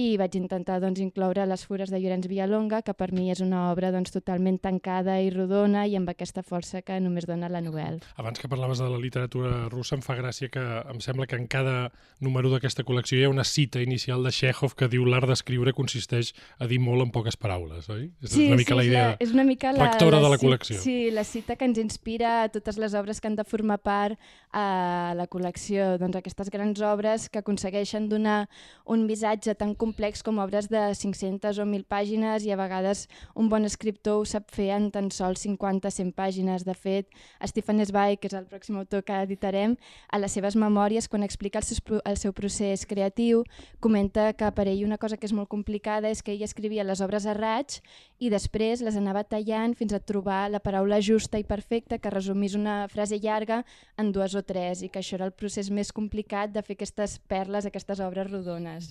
i 0.00 0.16
vaig 0.16 0.38
intentar 0.38 0.78
doncs, 0.80 1.02
incloure 1.04 1.44
les 1.44 1.64
fures 1.68 1.90
de 1.92 1.98
Llorenç 2.00 2.24
Villalonga, 2.30 2.80
que 2.86 2.94
per 2.96 3.10
mi 3.12 3.26
és 3.32 3.42
una 3.44 3.66
obra 3.70 3.90
doncs, 3.92 4.12
totalment 4.14 4.56
tancada 4.62 5.18
i 5.20 5.28
rodona 5.34 5.84
i 5.84 5.96
amb 5.98 6.08
aquesta 6.08 6.40
força 6.42 6.80
que 6.80 6.96
només 7.00 7.26
dona 7.28 7.50
la 7.52 7.60
novel·la. 7.60 8.00
Abans 8.16 8.40
que 8.40 8.48
parlaves 8.48 8.80
de 8.80 8.88
la 8.88 9.00
literatura 9.00 9.68
russa, 9.68 9.98
em 9.98 10.04
fa 10.04 10.16
gràcia 10.16 10.48
que 10.52 10.62
em 10.62 11.02
sembla 11.04 11.26
que 11.28 11.36
en 11.36 11.44
cada 11.46 11.90
número 12.24 12.48
d'aquesta 12.54 12.86
col·lecció 12.88 13.20
hi 13.20 13.26
ha 13.26 13.32
una 13.32 13.44
cita 13.44 13.82
inicial 13.84 14.24
de 14.24 14.32
Chekhov 14.32 14.76
que 14.78 14.88
diu 14.88 15.04
l'art 15.04 15.28
d'escriure 15.28 15.76
consisteix 15.76 16.32
a 16.58 16.68
dir 16.70 16.80
molt 16.80 17.04
en 17.04 17.12
poques 17.12 17.36
paraules, 17.36 17.90
oi? 17.92 18.08
És 18.22 18.32
sí, 18.32 18.46
una 18.48 18.56
mica 18.62 18.72
sí, 18.72 18.78
la 18.80 18.86
idea 18.88 19.06
és 19.20 19.36
una 19.36 19.44
mica 19.44 19.74
la, 19.76 19.90
rectora 19.90 20.16
la, 20.16 20.24
de 20.24 20.32
la 20.32 20.40
col·lecció. 20.40 20.80
Sí, 20.80 21.10
la 21.12 21.24
cita 21.28 21.58
que 21.60 21.68
ens 21.68 21.80
inspira 21.82 22.42
a 22.46 22.48
totes 22.52 22.80
les 22.80 22.96
obres 22.96 23.20
que 23.20 23.28
han 23.28 23.36
de 23.36 23.44
formar 23.44 23.82
part 23.84 24.16
a 24.52 25.14
la 25.16 25.26
col·lecció. 25.32 25.96
Doncs 26.00 26.18
aquestes 26.20 26.50
grans 26.52 26.80
obres 26.84 27.28
que 27.32 27.40
aconsegueixen 27.40 28.08
donar 28.08 28.46
un 28.84 29.06
missatge 29.08 29.54
tan 29.56 29.74
complex 29.74 30.22
com 30.22 30.38
obres 30.44 30.68
de 30.68 30.82
500 30.94 31.58
o 31.58 31.64
1.000 31.64 31.88
pàgines 31.88 32.44
i 32.44 32.52
a 32.52 32.58
vegades 32.60 33.06
un 33.34 33.48
bon 33.48 33.64
escriptor 33.64 34.20
ho 34.20 34.26
sap 34.28 34.52
fer 34.52 34.70
en 34.76 34.90
tan 34.92 35.10
sols 35.10 35.46
50-100 35.46 36.12
pàgines. 36.12 36.66
De 36.68 36.74
fet, 36.76 37.08
Stephen 37.48 37.80
Zweig, 37.88 38.20
que 38.20 38.28
és 38.28 38.36
el 38.36 38.46
pròxim 38.46 38.76
autor 38.76 39.02
que 39.02 39.16
editarem, 39.24 39.76
a 40.12 40.20
les 40.20 40.36
seves 40.36 40.56
memòries, 40.56 41.08
quan 41.08 41.24
explica 41.24 41.62
el 41.62 41.66
seu, 41.66 42.00
el 42.04 42.20
seu 42.20 42.36
procés 42.36 42.84
creatiu, 42.86 43.42
comenta 43.80 44.32
que 44.36 44.52
per 44.52 44.68
ell 44.68 44.84
una 44.84 45.00
cosa 45.00 45.16
que 45.16 45.26
és 45.26 45.32
molt 45.32 45.48
complicada 45.48 46.12
és 46.12 46.22
que 46.22 46.36
ell 46.36 46.44
escrivia 46.44 46.84
les 46.84 47.00
obres 47.00 47.24
a 47.26 47.34
raig 47.34 47.80
i 48.20 48.28
després 48.30 48.82
les 48.84 48.96
anava 48.98 49.24
tallant 49.24 49.74
fins 49.78 49.94
a 49.96 50.00
trobar 50.00 50.44
la 50.52 50.60
paraula 50.62 51.00
justa 51.00 51.40
i 51.40 51.46
perfecta 51.48 51.98
que 51.98 52.12
resumís 52.12 52.54
una 52.58 52.86
frase 52.92 53.18
llarga 53.18 53.62
en 53.96 54.12
dues 54.12 54.36
o 54.36 54.41
tres 54.46 54.82
i 54.82 54.90
que 54.92 55.00
això 55.02 55.16
era 55.18 55.28
el 55.28 55.34
procés 55.36 55.70
més 55.70 55.92
complicat 55.94 56.52
de 56.54 56.62
fer 56.64 56.76
aquestes 56.78 57.18
perles, 57.30 57.66
aquestes 57.68 58.02
obres 58.04 58.30
rodones. 58.30 58.90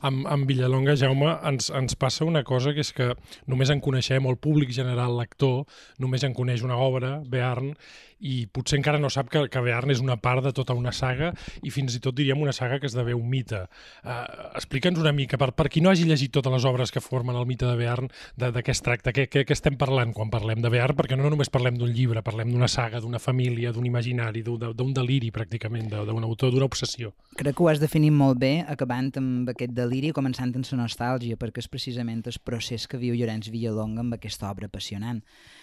Amb, 0.00 0.26
amb 0.30 0.48
Villalonga, 0.48 0.96
Jaume, 0.98 1.34
ens, 1.48 1.70
ens 1.74 1.98
passa 1.98 2.26
una 2.28 2.44
cosa 2.44 2.74
que 2.74 2.84
és 2.84 2.92
que 2.96 3.12
només 3.50 3.72
en 3.72 3.82
coneixem, 3.84 4.26
el 4.28 4.38
públic 4.40 4.72
general 4.74 5.18
lector, 5.18 5.64
només 6.02 6.24
en 6.26 6.34
coneix 6.36 6.64
una 6.66 6.78
obra, 6.80 7.18
Bearn, 7.26 7.74
i 8.22 8.46
potser 8.46 8.78
encara 8.78 9.00
no 9.02 9.10
sap 9.10 9.30
que, 9.32 9.44
que 9.50 9.62
Bearn 9.64 9.90
és 9.92 10.00
una 10.02 10.16
part 10.22 10.44
de 10.46 10.52
tota 10.54 10.76
una 10.78 10.92
saga 10.94 11.32
i 11.62 11.72
fins 11.74 11.96
i 11.98 12.00
tot 12.02 12.14
diríem 12.16 12.40
una 12.40 12.54
saga 12.54 12.78
que 12.80 12.86
esdevé 12.86 13.16
un 13.18 13.26
mite. 13.28 13.64
Uh, 14.04 14.22
Explica'ns 14.58 15.00
una 15.02 15.12
mica, 15.16 15.38
per, 15.40 15.50
per 15.58 15.68
qui 15.72 15.82
no 15.82 15.90
hagi 15.90 16.06
llegit 16.08 16.32
totes 16.34 16.54
les 16.54 16.66
obres 16.68 16.94
que 16.94 17.02
formen 17.02 17.36
el 17.38 17.46
mite 17.50 17.66
de 17.66 17.74
Bearn, 17.78 18.10
de, 18.38 18.52
de 18.54 18.62
què 18.62 18.74
es 18.74 18.82
tracta, 18.84 19.12
què, 19.14 19.26
què, 19.30 19.44
què 19.48 19.56
estem 19.56 19.76
parlant 19.80 20.14
quan 20.14 20.30
parlem 20.32 20.62
de 20.62 20.70
Bearn, 20.72 20.96
perquè 20.98 21.18
no 21.18 21.30
només 21.32 21.50
parlem 21.52 21.78
d'un 21.80 21.90
llibre, 21.92 22.22
parlem 22.22 22.52
d'una 22.52 22.70
saga, 22.70 23.00
d'una 23.02 23.20
família, 23.22 23.72
d'un 23.74 23.86
imaginari, 23.88 24.44
d'un 24.46 24.94
deliri 24.94 25.32
pràcticament, 25.34 25.90
d'un 25.92 26.26
autor, 26.28 26.52
d'una 26.54 26.68
obsessió. 26.68 27.12
Crec 27.38 27.56
que 27.56 27.64
ho 27.64 27.70
has 27.72 27.82
definit 27.82 28.14
molt 28.14 28.38
bé, 28.38 28.52
acabant 28.68 29.10
amb 29.18 29.50
aquest 29.50 29.74
deliri, 29.74 30.12
començant 30.14 30.52
amb 30.52 30.68
la 30.70 30.82
nostàlgia, 30.84 31.38
perquè 31.40 31.62
és 31.64 31.70
precisament 31.70 32.22
el 32.28 32.38
procés 32.44 32.86
que 32.86 33.00
viu 33.00 33.16
Llorenç 33.16 33.50
Villalonga 33.50 34.04
amb 34.04 34.16
aquesta 34.18 34.50
obra 34.50 34.68
apassionant. 34.70 35.22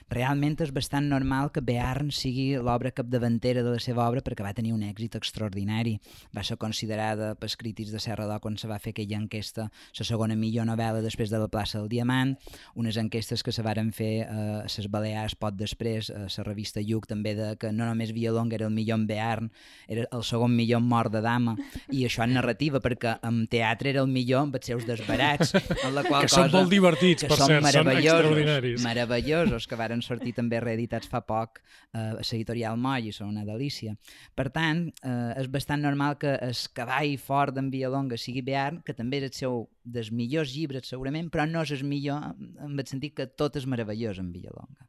Realment 0.09 0.55
és 0.63 0.71
bastant 0.73 1.05
normal 1.05 1.51
que 1.53 1.61
Bearn 1.61 2.09
sigui 2.09 2.55
l'obra 2.57 2.89
capdavantera 2.95 3.61
de 3.61 3.75
la 3.75 3.81
seva 3.83 4.07
obra 4.09 4.23
perquè 4.25 4.41
va 4.45 4.55
tenir 4.57 4.73
un 4.73 4.81
èxit 4.87 5.19
extraordinari. 5.19 5.99
Va 6.35 6.41
ser 6.43 6.57
considerada 6.57 7.35
pels 7.37 7.55
crítics 7.59 7.93
de 7.93 8.01
Serra 8.01 8.25
d'Or 8.25 8.41
quan 8.41 8.57
se 8.57 8.67
va 8.69 8.79
fer 8.81 8.95
aquella 8.95 9.19
enquesta, 9.19 9.67
la 9.69 10.07
segona 10.07 10.37
millor 10.39 10.65
novel·la 10.65 11.03
després 11.05 11.29
de 11.29 11.37
la 11.41 11.49
plaça 11.51 11.77
del 11.77 11.89
Diamant, 11.91 12.35
unes 12.73 12.97
enquestes 12.97 13.43
que 13.45 13.53
se 13.53 13.65
varen 13.65 13.91
fer 13.93 14.25
a 14.25 14.63
les 14.65 14.87
Balears 14.89 15.35
pot 15.37 15.53
després, 15.59 16.09
a 16.09 16.25
la 16.25 16.45
revista 16.47 16.81
Lluc 16.81 17.05
també, 17.09 17.35
de 17.37 17.51
que 17.61 17.71
no 17.75 17.85
només 17.85 18.13
Villalonga 18.15 18.57
era 18.57 18.69
el 18.69 18.73
millor 18.73 18.99
en 19.01 19.05
Bearn, 19.09 19.51
era 19.87 20.07
el 20.11 20.23
segon 20.25 20.55
millor 20.55 20.81
en 20.81 20.89
Mort 20.89 21.13
de 21.13 21.21
Dama, 21.21 21.55
i 21.93 22.05
això 22.07 22.25
en 22.25 22.33
narrativa, 22.37 22.81
perquè 22.81 23.17
en 23.27 23.43
teatre 23.51 23.93
era 23.93 24.01
el 24.01 24.09
millor 24.09 24.47
amb 24.47 24.57
els 24.57 24.71
seus 24.71 24.87
desbarats, 24.89 25.53
en 25.53 25.93
la 25.93 26.03
qual 26.07 26.25
que 26.25 26.31
cosa... 26.33 26.47
són 26.47 26.55
molt 26.55 26.73
divertits, 26.73 27.27
per 27.29 27.37
cert, 27.37 27.69
són 27.69 27.93
extraordinaris. 27.93 28.81
Meravellosos, 28.85 29.67
que 29.69 29.77
varen 29.79 29.98
van 29.99 30.05
sortir 30.05 30.33
també 30.37 30.59
reeditats 30.63 31.09
fa 31.11 31.21
poc 31.25 31.59
eh, 31.59 31.99
a 31.99 32.23
l'editorial 32.23 32.79
Moll 32.79 33.09
i 33.09 33.13
són 33.15 33.33
una 33.33 33.45
delícia. 33.47 33.95
Per 34.35 34.47
tant, 34.55 34.87
eh, 35.03 35.33
és 35.41 35.49
bastant 35.51 35.83
normal 35.83 36.17
que 36.21 36.35
el 36.45 36.55
cavall 36.75 37.17
fort 37.19 37.57
d'en 37.57 37.69
Villalonga 37.73 38.17
sigui 38.17 38.43
Bearn, 38.45 38.81
que 38.85 38.95
també 38.95 39.19
és 39.19 39.29
el 39.29 39.35
seu 39.35 39.61
dels 39.83 40.11
millors 40.13 40.53
llibres 40.55 40.89
segurament, 40.89 41.29
però 41.33 41.47
no 41.49 41.63
és 41.65 41.73
el 41.75 41.85
millor 41.87 42.31
en 42.39 42.77
el 42.77 42.85
sentit 42.87 43.15
que 43.17 43.27
tot 43.27 43.57
és 43.59 43.67
meravellós 43.67 44.19
en 44.21 44.31
Villalonga. 44.31 44.85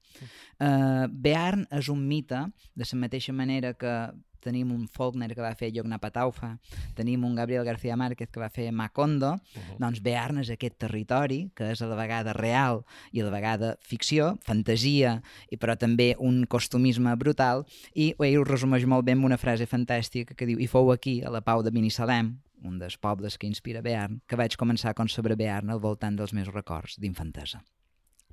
Uh, 0.61 1.07
Bearn 1.09 1.65
és 1.73 1.89
un 1.89 2.03
mite, 2.07 2.45
de 2.77 2.85
la 2.85 2.99
mateixa 3.01 3.33
manera 3.33 3.73
que 3.75 3.95
tenim 4.41 4.73
un 4.73 4.87
Faulkner 4.89 5.35
que 5.35 5.43
va 5.43 5.55
fer 5.55 5.71
Pataufa, 6.01 6.59
tenim 6.95 7.25
un 7.25 7.35
Gabriel 7.35 7.65
García 7.65 7.97
Márquez 7.97 8.31
que 8.31 8.41
va 8.41 8.49
fer 8.49 8.73
Macondo, 8.73 9.35
uh 9.35 9.39
-huh. 9.39 9.79
doncs 9.79 10.01
Bearn 10.03 10.39
és 10.39 10.51
aquest 10.51 10.79
territori 10.79 11.51
que 11.55 11.71
és 11.71 11.83
a 11.83 11.87
la 11.87 11.97
vegada 11.97 12.33
real 12.33 12.85
i 13.13 13.21
a 13.21 13.25
la 13.25 13.31
vegada 13.31 13.77
ficció, 13.81 14.39
fantasia, 14.43 15.23
i 15.51 15.57
però 15.57 15.77
també 15.77 16.17
un 16.19 16.47
costumisme 16.47 17.15
brutal, 17.17 17.67
i 17.95 18.15
ell 18.19 18.39
ho 18.39 18.45
resumeix 18.45 18.87
molt 18.87 19.05
bé 19.05 19.13
amb 19.13 19.25
una 19.25 19.39
frase 19.39 19.67
fantàstica 19.67 20.35
que 20.35 20.47
diu 20.47 20.59
i 20.59 20.67
fou 20.67 20.93
aquí, 20.93 21.23
a 21.23 21.31
la 21.31 21.41
pau 21.41 21.63
de 21.63 21.71
Binissalem, 21.71 22.39
un 22.63 22.79
dels 22.79 22.97
pobles 22.97 23.39
que 23.39 23.47
inspira 23.47 23.83
Bearn, 23.83 24.21
que 24.27 24.37
vaig 24.37 24.57
començar 24.57 24.91
a 24.91 24.95
concebre 24.95 25.37
Bearn 25.37 25.71
al 25.71 25.81
voltant 25.81 26.17
dels 26.17 26.33
meus 26.33 26.49
records 26.49 26.99
d'infantesa. 26.99 27.63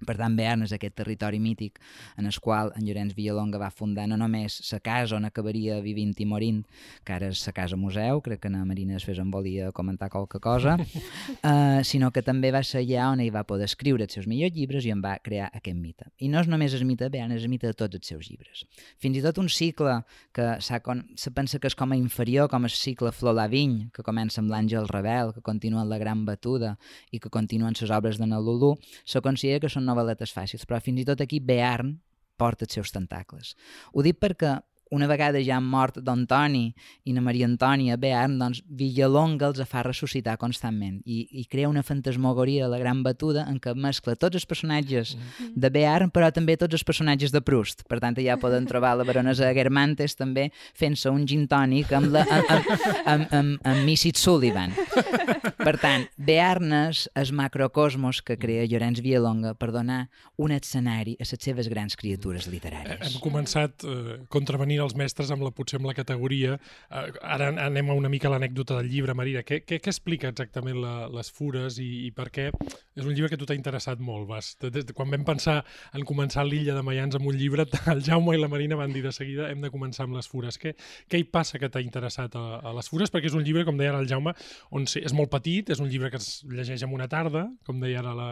Per 0.05 0.13
tant, 0.17 0.35
Bearn 0.37 0.61
és 0.65 0.73
aquest 0.75 0.93
territori 0.99 1.39
mític 1.41 1.79
en 2.17 2.27
el 2.29 2.37
qual 2.43 2.69
en 2.77 2.85
Llorenç 2.85 3.15
Villalonga 3.17 3.57
va 3.57 3.71
fundar 3.73 4.05
no 4.07 4.17
només 4.19 4.59
la 4.71 4.79
casa 4.83 5.17
on 5.17 5.25
acabaria 5.25 5.79
vivint 5.81 6.13
i 6.21 6.27
morint, 6.29 6.61
que 7.03 7.15
ara 7.15 7.31
és 7.33 7.41
la 7.47 7.53
casa 7.57 7.79
museu, 7.79 8.21
crec 8.21 8.43
que 8.43 8.51
na 8.53 8.63
Marina 8.65 8.97
després 8.97 9.17
en 9.19 9.31
volia 9.33 9.71
comentar 9.71 10.11
qualque 10.13 10.39
cosa, 10.43 10.75
uh, 10.77 11.81
sinó 11.89 12.11
que 12.13 12.21
també 12.21 12.51
va 12.53 12.61
ser 12.61 12.83
allà 12.83 13.09
on 13.13 13.23
ell 13.23 13.33
va 13.33 13.45
poder 13.47 13.65
escriure 13.65 14.05
els 14.05 14.13
seus 14.13 14.27
millors 14.29 14.53
llibres 14.53 14.85
i 14.85 14.93
en 14.93 15.01
va 15.01 15.15
crear 15.23 15.49
aquest 15.49 15.77
mite. 15.79 16.11
I 16.21 16.29
no 16.29 16.43
és 16.43 16.51
només 16.51 16.75
el 16.77 16.85
mite 16.85 17.07
de 17.07 17.13
Bearn, 17.17 17.33
és 17.33 17.47
el 17.47 17.51
mite 17.53 17.71
de 17.71 17.77
tots 17.77 17.97
els 17.97 18.13
seus 18.13 18.29
llibres. 18.29 18.65
Fins 19.01 19.17
i 19.17 19.25
tot 19.25 19.41
un 19.41 19.49
cicle 19.49 19.97
que 20.33 20.47
con... 20.85 21.03
se 21.15 21.33
pensa 21.33 21.59
que 21.59 21.71
és 21.71 21.77
com 21.77 21.91
a 21.91 21.97
inferior, 21.97 22.49
com 22.51 22.69
el 22.69 22.73
cicle 22.73 23.11
Flor 23.11 23.35
la 23.37 23.47
Viny, 23.49 23.89
que 23.93 24.05
comença 24.05 24.41
amb 24.43 24.53
l'Àngel 24.53 24.87
Rebel, 24.91 25.33
que 25.33 25.41
continua 25.41 25.81
amb 25.81 25.91
la 25.91 25.99
Gran 26.01 26.25
Batuda 26.27 26.75
i 27.11 27.21
que 27.23 27.33
continuen 27.33 27.75
les 27.77 27.91
obres 27.91 28.21
de 28.21 28.27
Nalulu, 28.29 28.75
se 29.05 29.21
considera 29.25 29.65
que 29.65 29.71
són 29.71 29.86
novel·letes 29.87 30.33
fàcils, 30.35 30.67
però 30.67 30.81
fins 30.83 31.03
i 31.03 31.07
tot 31.07 31.23
aquí 31.23 31.39
Bearn 31.39 31.97
porta 32.37 32.67
els 32.67 32.77
seus 32.77 32.93
tentacles. 32.93 33.55
Ho 33.93 34.05
dic 34.05 34.19
perquè 34.21 34.57
una 34.91 35.07
vegada 35.07 35.39
ja 35.43 35.57
han 35.57 35.65
mort 35.67 35.97
d'Antoni 36.03 36.69
i 37.07 37.13
na 37.15 37.21
Maria 37.23 37.47
Antònia 37.47 37.97
Bearn, 37.99 38.37
doncs 38.39 38.61
Villalonga 38.67 39.49
els 39.49 39.61
fa 39.67 39.83
ressuscitar 39.85 40.37
constantment 40.39 41.01
i, 41.05 41.25
i 41.41 41.45
crea 41.51 41.69
una 41.69 41.83
fantasmagoria 41.83 42.65
a 42.65 42.71
la 42.71 42.79
gran 42.79 43.03
batuda 43.03 43.45
en 43.51 43.59
què 43.63 43.73
mescla 43.75 44.15
tots 44.15 44.39
els 44.39 44.47
personatges 44.47 45.15
mm. 45.15 45.51
de 45.55 45.71
Bearn 45.73 46.11
però 46.13 46.31
també 46.31 46.57
tots 46.57 46.77
els 46.77 46.87
personatges 46.87 47.35
de 47.35 47.41
Proust. 47.43 47.83
Per 47.87 47.99
tant, 48.03 48.15
ja 48.17 48.39
poden 48.39 48.67
trobar 48.69 48.95
la 48.97 49.05
baronesa 49.07 49.51
Germantes 49.57 50.15
també 50.17 50.49
fent-se 50.77 51.11
un 51.11 51.27
gin 51.27 51.47
tònic 51.51 51.91
amb, 51.93 52.11
la, 52.15 52.23
amb, 52.23 52.51
amb, 52.55 52.71
amb, 53.05 53.27
amb, 53.41 53.67
amb 53.67 53.83
Mrs. 53.83 54.23
Sullivan. 54.23 54.75
Per 55.67 55.73
tant, 55.83 56.05
Bearn 56.15 56.71
és 56.71 57.31
macrocosmos 57.35 58.21
que 58.23 58.37
crea 58.39 58.63
Llorenç 58.71 59.01
Villalonga 59.03 59.51
per 59.59 59.67
donar 59.75 60.05
un 60.39 60.53
escenari 60.55 61.17
a 61.19 61.25
les 61.27 61.33
seves 61.43 61.67
grans 61.67 61.97
criatures 61.99 62.45
literàries. 62.47 63.01
Hem 63.03 63.17
començat 63.19 63.83
eh, 63.83 64.15
contravenint 64.31 64.79
els 64.85 64.95
mestres 64.95 65.33
amb 65.33 65.43
la, 65.43 65.51
potser 65.51 65.81
amb 65.81 65.89
la 65.89 65.95
categoria. 65.97 66.55
Uh, 66.87 67.09
ara 67.19 67.49
anem 67.65 67.91
a 67.91 67.97
una 67.99 68.07
mica 68.07 68.29
a 68.29 68.31
l'anècdota 68.31 68.77
del 68.77 68.87
llibre, 68.93 69.11
Marina. 69.17 69.43
Què, 69.43 69.59
què, 69.67 69.81
què 69.83 69.91
explica 69.91 70.31
exactament 70.31 70.79
la, 70.79 70.93
les 71.11 71.33
fures 71.35 71.81
i, 71.83 71.89
i 72.07 72.13
per 72.15 72.29
què? 72.31 72.47
És 72.95 73.03
un 73.03 73.11
llibre 73.11 73.33
que 73.33 73.37
tu 73.41 73.45
t'ha 73.49 73.57
interessat 73.57 73.99
molt. 73.99 74.31
Des, 74.71 74.87
quan 74.95 75.11
vam 75.11 75.27
pensar 75.27 75.57
en 75.93 76.07
començar 76.07 76.47
l'illa 76.47 76.77
de 76.79 76.85
Mayans 76.85 77.19
amb 77.19 77.27
un 77.27 77.35
llibre, 77.35 77.67
el 77.93 78.05
Jaume 78.07 78.37
i 78.37 78.41
la 78.41 78.47
Marina 78.47 78.79
van 78.79 78.95
dir 78.95 79.03
de 79.03 79.11
seguida 79.11 79.51
hem 79.51 79.67
de 79.67 79.73
començar 79.73 80.07
amb 80.07 80.15
les 80.15 80.31
fures. 80.31 80.55
Què, 80.63 80.77
què 81.11 81.19
hi 81.19 81.27
passa 81.27 81.59
que 81.59 81.67
t'ha 81.67 81.83
interessat 81.83 82.39
a, 82.39 82.61
a 82.63 82.73
les 82.79 82.87
fures? 82.87 83.11
Perquè 83.11 83.27
és 83.33 83.35
un 83.35 83.43
llibre, 83.43 83.67
com 83.67 83.75
deia 83.75 83.91
ara 83.91 83.99
el 84.05 84.07
Jaume, 84.07 84.31
on 84.71 84.87
és 84.87 85.13
molt 85.17 85.33
petit, 85.33 85.56
és 85.65 85.81
un 85.81 85.89
llibre 85.89 86.11
que 86.13 86.19
es 86.21 86.43
llegeix 86.45 86.83
en 86.85 86.93
una 86.93 87.07
tarda, 87.09 87.47
com 87.65 87.81
deia 87.81 88.01
ara 88.03 88.13
la, 88.17 88.27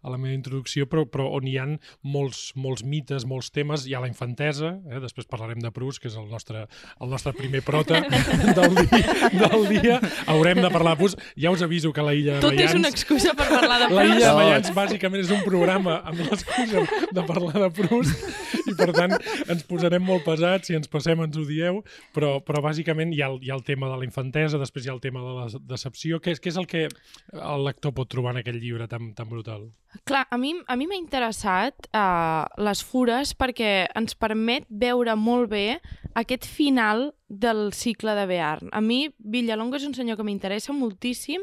a 0.00 0.12
la 0.12 0.18
meva 0.20 0.34
introducció, 0.34 0.86
però, 0.90 1.04
però 1.04 1.28
on 1.36 1.48
hi 1.48 1.56
han 1.60 1.76
molts, 2.00 2.50
molts 2.56 2.84
mites, 2.86 3.26
molts 3.28 3.50
temes. 3.54 3.84
Hi 3.86 3.96
ha 3.96 4.02
la 4.04 4.10
infantesa, 4.10 4.72
eh? 4.88 5.00
després 5.04 5.28
parlarem 5.30 5.60
de 5.60 5.72
Proust, 5.74 6.00
que 6.02 6.08
és 6.10 6.16
el 6.16 6.28
nostre, 6.32 6.66
el 7.00 7.12
nostre 7.12 7.34
primer 7.36 7.62
prota 7.66 8.00
del 8.58 8.78
dia, 8.80 9.16
del 9.36 9.66
dia. 9.68 10.00
Haurem 10.30 10.62
de 10.64 10.72
parlar 10.72 10.96
de 10.96 11.02
Proust. 11.04 11.24
Ja 11.36 11.52
us 11.52 11.64
aviso 11.66 11.92
que 11.92 12.04
la 12.06 12.14
illa 12.16 12.38
de 12.38 12.46
Tot 12.46 12.54
Mayans... 12.54 12.72
és 12.72 12.80
una 12.80 12.92
excusa 12.92 13.36
per 13.36 13.48
parlar 13.52 13.82
de 13.84 13.90
Proust. 13.90 14.00
La 14.00 14.08
illa 14.08 14.30
de 14.30 14.36
Mayans 14.40 14.72
bàsicament 14.76 15.24
és 15.26 15.34
un 15.34 15.44
programa 15.46 16.00
amb 16.08 16.24
l'excusa 16.24 16.86
de 17.12 17.26
parlar 17.28 17.66
de 17.66 17.70
Proust 17.76 18.68
i 18.70 18.76
per 18.78 18.90
tant 18.94 19.14
ens 19.50 19.64
posarem 19.68 20.04
molt 20.04 20.24
pesats, 20.26 20.68
si 20.68 20.76
ens 20.78 20.90
passem 20.90 21.20
ens 21.24 21.36
ho 21.38 21.44
dieu, 21.48 21.80
però, 22.16 22.36
però 22.44 22.62
bàsicament 22.64 23.14
hi 23.14 23.22
ha, 23.24 23.30
hi 23.40 23.50
ha 23.50 23.58
el 23.58 23.64
tema 23.66 23.90
de 23.90 23.98
la 24.00 24.06
infantesa, 24.06 24.60
després 24.60 24.86
hi 24.86 24.92
ha 24.92 24.96
el 24.96 25.02
tema 25.02 25.22
de 25.24 25.34
la 25.36 25.62
decepció. 25.70 26.20
Què 26.22 26.34
és, 26.36 26.42
què 26.42 26.52
és 26.52 26.58
el 26.60 26.68
que 26.70 26.86
el 26.86 27.66
lector 27.66 27.94
pot 27.96 28.10
trobar 28.10 28.36
en 28.36 28.40
aquell 28.40 28.60
llibre 28.62 28.86
tan, 28.90 29.12
tan 29.18 29.28
brutal? 29.30 29.68
Clar, 30.06 30.22
a 30.30 30.38
mi 30.38 30.54
a 30.70 30.76
mi 30.78 30.86
m'ha 30.86 30.98
interessat 30.98 31.90
uh, 31.90 32.46
les 32.62 32.82
fures 32.86 33.34
perquè 33.34 33.90
ens 33.98 34.14
permet 34.14 34.68
veure 34.70 35.16
molt 35.18 35.50
bé 35.50 35.80
aquest 36.14 36.46
final 36.46 37.10
del 37.26 37.72
cicle 37.74 38.14
de 38.14 38.26
Bearn. 38.30 38.70
A 38.70 38.80
mi 38.80 39.08
Villalonga 39.18 39.78
és 39.80 39.86
un 39.88 39.94
senyor 39.98 40.18
que 40.18 40.26
m'interessa 40.26 40.74
moltíssim 40.74 41.42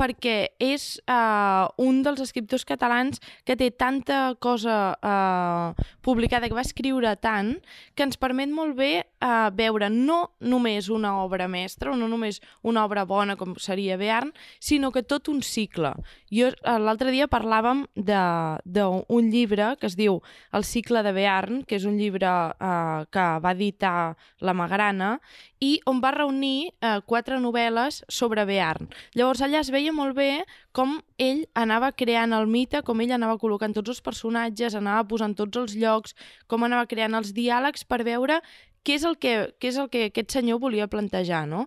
perquè 0.00 0.54
és 0.62 0.96
uh, 1.10 1.68
un 1.82 2.00
dels 2.04 2.22
escriptors 2.24 2.64
catalans 2.64 3.20
que 3.44 3.56
té 3.58 3.68
tanta 3.70 4.34
cosa 4.40 4.76
uh, 4.96 5.88
publicada, 6.02 6.48
que 6.48 6.56
va 6.56 6.64
escriure 6.64 7.12
tant, 7.20 7.56
que 7.94 8.04
ens 8.06 8.18
permet 8.20 8.50
molt 8.52 8.76
bé 8.78 8.90
uh, 9.02 9.50
veure 9.54 9.90
no 9.92 10.32
només 10.40 10.88
una 10.92 11.16
obra 11.22 11.48
mestra, 11.48 11.92
o 11.92 11.98
no 11.98 12.08
només 12.08 12.40
una 12.62 12.84
obra 12.84 13.04
bona 13.04 13.36
com 13.40 13.54
seria 13.60 13.98
Bearn, 14.00 14.32
sinó 14.58 14.92
que 14.92 15.02
tot 15.02 15.28
un 15.28 15.42
cicle. 15.42 15.92
Jo 16.30 16.50
l'altre 16.64 17.10
dia 17.10 17.28
parlàvem 17.30 17.84
d'un 17.94 19.30
llibre 19.30 19.74
que 19.80 19.88
es 19.90 19.96
diu 19.98 20.20
El 20.52 20.64
cicle 20.64 21.02
de 21.02 21.12
Bearn, 21.12 21.62
que 21.66 21.76
és 21.76 21.86
un 21.88 21.98
llibre 21.98 22.30
uh, 22.30 23.04
que 23.10 23.26
va 23.42 23.54
editar 23.56 24.16
la 24.40 24.54
Magrana 24.56 25.18
i 25.60 25.76
on 25.86 26.00
va 26.00 26.14
reunir 26.14 26.72
uh, 26.80 27.00
quatre 27.04 27.36
novel·les 27.40 28.00
sobre 28.08 28.46
Bearn. 28.48 28.88
Llavors 29.14 29.42
allà 29.44 29.60
es 29.60 29.70
veia 29.70 29.92
molt 29.92 30.16
bé 30.16 30.44
com 30.72 31.00
ell 31.20 31.42
anava 31.58 31.90
creant 31.92 32.32
el 32.32 32.46
mite, 32.48 32.80
com 32.86 33.00
ell 33.02 33.12
anava 33.12 33.36
col·locant 33.42 33.74
tots 33.76 33.90
els 33.92 34.00
personatges, 34.00 34.76
anava 34.78 35.04
posant 35.10 35.34
tots 35.36 35.58
els 35.58 35.74
llocs, 35.76 35.99
com 36.46 36.66
anava 36.66 36.88
creant 36.90 37.16
els 37.18 37.32
diàlegs 37.36 37.86
per 37.88 38.02
veure 38.06 38.40
què 38.86 38.96
és 38.96 39.04
el 39.04 39.16
que, 39.20 39.34
què 39.60 39.72
és 39.72 39.78
el 39.80 39.90
que 39.92 40.06
aquest 40.08 40.36
senyor 40.36 40.60
volia 40.62 40.88
plantejar, 40.88 41.46
no? 41.48 41.66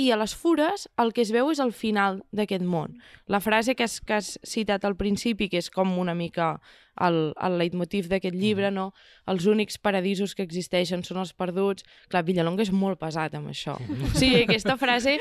I 0.00 0.10
a 0.14 0.16
les 0.16 0.32
fures 0.36 0.86
el 1.00 1.12
que 1.12 1.20
es 1.20 1.32
veu 1.34 1.50
és 1.52 1.60
el 1.60 1.74
final 1.76 2.22
d'aquest 2.32 2.64
món. 2.64 2.94
La 3.28 3.40
frase 3.44 3.74
que 3.76 3.84
has, 3.84 3.98
que 4.00 4.16
has 4.16 4.38
citat 4.46 4.86
al 4.88 4.96
principi, 4.96 5.50
que 5.52 5.60
és 5.60 5.68
com 5.72 5.92
una 6.00 6.14
mica 6.16 6.54
el, 7.00 7.18
el 7.36 7.58
leitmotiv 7.60 8.08
d'aquest 8.08 8.36
llibre, 8.36 8.70
no? 8.72 8.90
Els 9.28 9.46
únics 9.50 9.76
paradisos 9.78 10.34
que 10.36 10.44
existeixen 10.46 11.04
són 11.04 11.20
els 11.24 11.34
perduts. 11.36 11.84
Clar, 12.08 12.24
Villalonga 12.24 12.64
és 12.64 12.72
molt 12.72 13.00
pesat 13.00 13.36
amb 13.36 13.52
això. 13.52 13.76
Sigui, 14.20 14.44
aquesta 14.46 14.78
frase... 14.80 15.18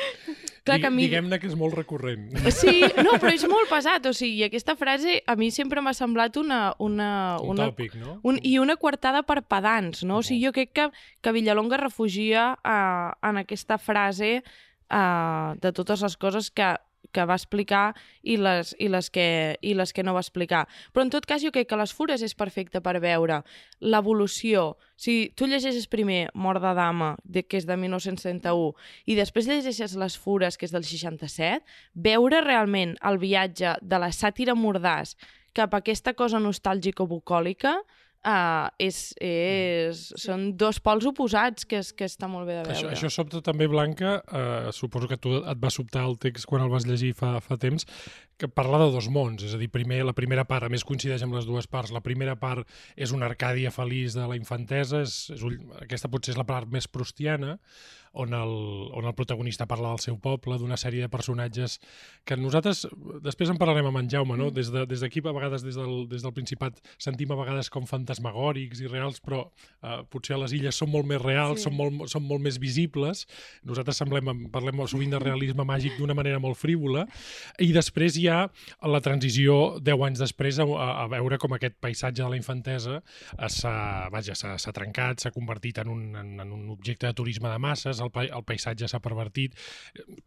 Clar, 0.64 0.80
que 0.82 0.90
a 0.90 0.94
mi... 0.94 1.06
Diguem-ne 1.08 1.40
que 1.42 1.50
és 1.50 1.56
molt 1.60 1.78
recurrent. 1.78 2.30
Sí, 2.56 2.82
no, 3.00 3.16
però 3.22 3.34
és 3.34 3.46
molt 3.54 3.70
pesat. 3.72 4.06
O 4.10 4.14
sigui, 4.16 4.44
aquesta 4.48 4.76
frase 4.80 5.20
a 5.26 5.36
mi 5.40 5.52
sempre 5.56 5.84
m'ha 5.86 5.96
semblat 5.98 6.40
una... 6.42 6.62
una, 6.80 7.12
un 7.44 7.56
una 7.56 7.70
tòpic, 7.70 7.96
no? 8.02 8.20
Un, 8.28 8.40
I 8.44 8.58
una 8.62 8.78
coartada 8.82 9.24
per 9.28 9.42
pedants, 9.48 10.04
no? 10.08 10.20
O 10.20 10.26
sigui, 10.26 10.46
jo 10.48 10.54
crec 10.56 10.74
que, 10.76 10.90
que 11.22 11.36
Villalonga 11.36 11.80
refugia 11.82 12.52
uh, 12.60 13.16
en 13.30 13.42
aquesta 13.44 13.80
frase 13.82 14.40
uh, 14.40 15.56
de 15.62 15.74
totes 15.76 16.04
les 16.06 16.18
coses 16.20 16.52
que 16.52 16.76
que 17.12 17.26
va 17.26 17.38
explicar 17.38 17.96
i 18.22 18.38
les, 18.38 18.76
i, 18.78 18.90
les 18.92 19.10
que, 19.10 19.26
i 19.62 19.74
les 19.78 19.94
que 19.94 20.04
no 20.06 20.14
va 20.14 20.24
explicar. 20.24 20.66
Però 20.94 21.06
en 21.06 21.12
tot 21.14 21.26
cas 21.30 21.42
jo 21.44 21.52
crec 21.56 21.70
que 21.72 21.80
les 21.80 21.94
fures 21.96 22.22
és 22.26 22.36
perfecte 22.38 22.82
per 22.86 23.00
veure 23.02 23.42
l'evolució. 23.80 24.76
Si 25.00 25.32
tu 25.36 25.48
llegeixes 25.50 25.90
primer 25.90 26.28
Mort 26.34 26.62
de 26.64 26.74
Dama, 26.78 27.16
de, 27.24 27.44
que 27.48 27.58
és 27.62 27.68
de 27.70 27.78
1931, 27.80 28.74
i 29.10 29.18
després 29.18 29.50
llegeixes 29.50 29.98
Les 30.00 30.16
fures, 30.18 30.58
que 30.58 30.68
és 30.68 30.72
del 30.72 30.86
67, 30.86 31.66
veure 31.96 32.44
realment 32.46 32.96
el 33.06 33.18
viatge 33.20 33.76
de 33.82 34.00
la 34.00 34.12
sàtira 34.16 34.56
mordàs 34.56 35.16
cap 35.54 35.74
a 35.74 35.82
aquesta 35.82 36.14
cosa 36.14 36.40
nostàlgica 36.40 37.04
o 37.04 37.10
bucòlica, 37.10 37.80
Uh, 38.20 38.68
és, 38.84 39.14
és, 39.24 40.00
són 40.20 40.50
dos 40.60 40.82
pols 40.84 41.06
oposats 41.08 41.64
que, 41.64 41.78
és, 41.80 41.94
que 41.96 42.04
està 42.04 42.28
molt 42.28 42.50
bé 42.50 42.58
de 42.58 42.66
veure. 42.66 42.74
Això, 42.76 42.90
això 42.92 43.12
sobta 43.16 43.40
també, 43.40 43.70
Blanca, 43.72 44.18
uh, 44.28 44.74
suposo 44.76 45.08
que 45.08 45.16
tu 45.16 45.38
et 45.40 45.62
va 45.64 45.72
sobtar 45.72 46.04
el 46.04 46.18
text 46.20 46.50
quan 46.50 46.66
el 46.66 46.72
vas 46.74 46.84
llegir 46.84 47.14
fa, 47.16 47.38
fa 47.40 47.56
temps, 47.56 47.88
que 48.36 48.50
parla 48.52 48.82
de 48.84 48.90
dos 48.92 49.08
mons, 49.08 49.46
és 49.48 49.56
a 49.56 49.60
dir, 49.62 49.70
primer, 49.72 50.02
la 50.04 50.16
primera 50.18 50.44
part, 50.48 50.68
a 50.68 50.72
més 50.72 50.84
coincideix 50.84 51.24
amb 51.24 51.38
les 51.38 51.48
dues 51.48 51.68
parts, 51.72 51.96
la 51.96 52.04
primera 52.04 52.36
part 52.40 52.68
és 53.00 53.16
una 53.16 53.28
Arcàdia 53.32 53.72
feliç 53.72 54.20
de 54.20 54.28
la 54.28 54.36
infantesa, 54.40 55.00
és, 55.08 55.16
és, 55.38 55.48
aquesta 55.80 56.12
potser 56.12 56.36
és 56.36 56.40
la 56.40 56.48
part 56.48 56.68
més 56.72 56.92
prustiana, 56.92 57.56
on 58.14 58.34
el, 58.34 58.54
on 58.96 59.06
el 59.06 59.16
protagonista 59.16 59.68
parla 59.70 59.94
del 59.94 60.04
seu 60.04 60.18
poble, 60.22 60.58
d'una 60.60 60.78
sèrie 60.80 61.06
de 61.06 61.12
personatges 61.12 61.80
que 62.26 62.38
nosaltres, 62.38 62.86
després 63.26 63.52
en 63.52 63.60
parlarem 63.62 63.90
amb 63.90 64.02
en 64.02 64.10
Jaume, 64.12 64.38
no? 64.38 64.50
Mm. 64.50 64.56
des 64.90 65.02
d'aquí 65.02 65.22
de, 65.22 65.30
a 65.30 65.36
vegades 65.36 65.66
des 65.66 65.78
del, 65.78 66.08
des 66.10 66.24
del 66.26 66.34
Principat 66.34 66.80
sentim 66.98 67.32
a 67.34 67.40
vegades 67.40 67.70
com 67.70 67.86
fantasmagòrics 67.90 68.82
i 68.84 68.90
reals, 68.90 69.20
però 69.24 69.46
eh, 69.84 70.02
potser 70.10 70.38
a 70.38 70.42
les 70.44 70.54
illes 70.58 70.76
són 70.76 70.92
molt 70.94 71.08
més 71.10 71.22
reals, 71.22 71.60
sí. 71.60 71.68
són, 71.68 71.78
molt, 71.78 72.06
són 72.12 72.26
molt 72.26 72.44
més 72.44 72.60
visibles, 72.62 73.26
nosaltres 73.68 74.00
semblem, 74.02 74.48
parlem 74.54 74.82
sovint 74.90 75.12
de 75.14 75.20
realisme 75.22 75.66
màgic 75.68 75.98
d'una 76.00 76.16
manera 76.18 76.40
molt 76.40 76.58
frívola, 76.58 77.06
i 77.60 77.72
després 77.76 78.18
hi 78.18 78.28
ha 78.32 78.46
la 78.88 79.02
transició 79.04 79.80
10 79.84 80.06
anys 80.08 80.24
després 80.24 80.60
a, 80.64 80.66
a 81.04 81.08
veure 81.12 81.38
com 81.42 81.54
aquest 81.56 81.78
paisatge 81.82 82.24
de 82.24 82.30
la 82.30 82.40
infantesa 82.40 83.00
s'ha 83.50 84.74
trencat, 84.76 85.22
s'ha 85.22 85.34
convertit 85.36 85.82
en 85.84 85.92
un, 85.92 86.04
en, 86.16 86.34
en 86.42 86.54
un 86.56 86.70
objecte 86.74 87.08
de 87.08 87.16
turisme 87.18 87.50
de 87.52 87.60
masses, 87.62 87.99
el, 88.04 88.12
pa 88.14 88.26
el 88.26 88.46
paisatge 88.48 88.90
s'ha 88.90 89.02
pervertit. 89.04 89.56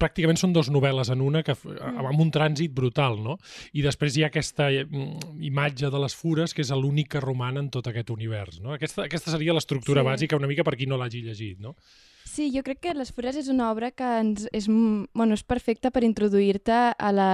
Pràcticament 0.00 0.41
són 0.41 0.55
dues 0.57 0.71
novel·les 0.73 1.12
en 1.14 1.25
una, 1.25 1.45
que, 1.47 1.57
mm. 1.57 2.07
amb 2.12 2.25
un 2.25 2.33
trànsit 2.35 2.75
brutal, 2.76 3.19
no? 3.25 3.38
I 3.73 3.85
després 3.87 4.17
hi 4.17 4.26
ha 4.26 4.31
aquesta 4.33 4.71
mm, 4.71 5.37
imatge 5.50 5.91
de 5.93 6.05
les 6.05 6.17
fures, 6.17 6.55
que 6.55 6.64
és 6.64 6.73
l'únic 6.73 7.12
que 7.17 7.25
roman 7.25 7.61
en 7.61 7.69
tot 7.75 7.91
aquest 7.91 8.11
univers, 8.14 8.61
no? 8.62 8.76
Aquesta, 8.76 9.07
aquesta 9.09 9.35
seria 9.35 9.57
l'estructura 9.57 10.02
sí. 10.02 10.11
bàsica, 10.12 10.41
una 10.41 10.50
mica 10.50 10.67
per 10.67 10.76
qui 10.79 10.88
no 10.91 11.00
l'hagi 11.00 11.25
llegit, 11.26 11.61
no? 11.62 11.76
Sí, 12.33 12.51
jo 12.51 12.62
crec 12.65 12.79
que 12.81 12.93
Les 12.97 13.11
Fures 13.12 13.37
és 13.37 13.49
una 13.53 13.67
obra 13.69 13.91
que 13.93 14.07
ens 14.23 14.47
és, 14.57 14.65
bueno, 14.65 15.37
és 15.37 15.43
perfecta 15.45 15.91
per 15.93 16.01
introduir-te 16.07 16.73
a, 16.73 17.11
la, 17.12 17.27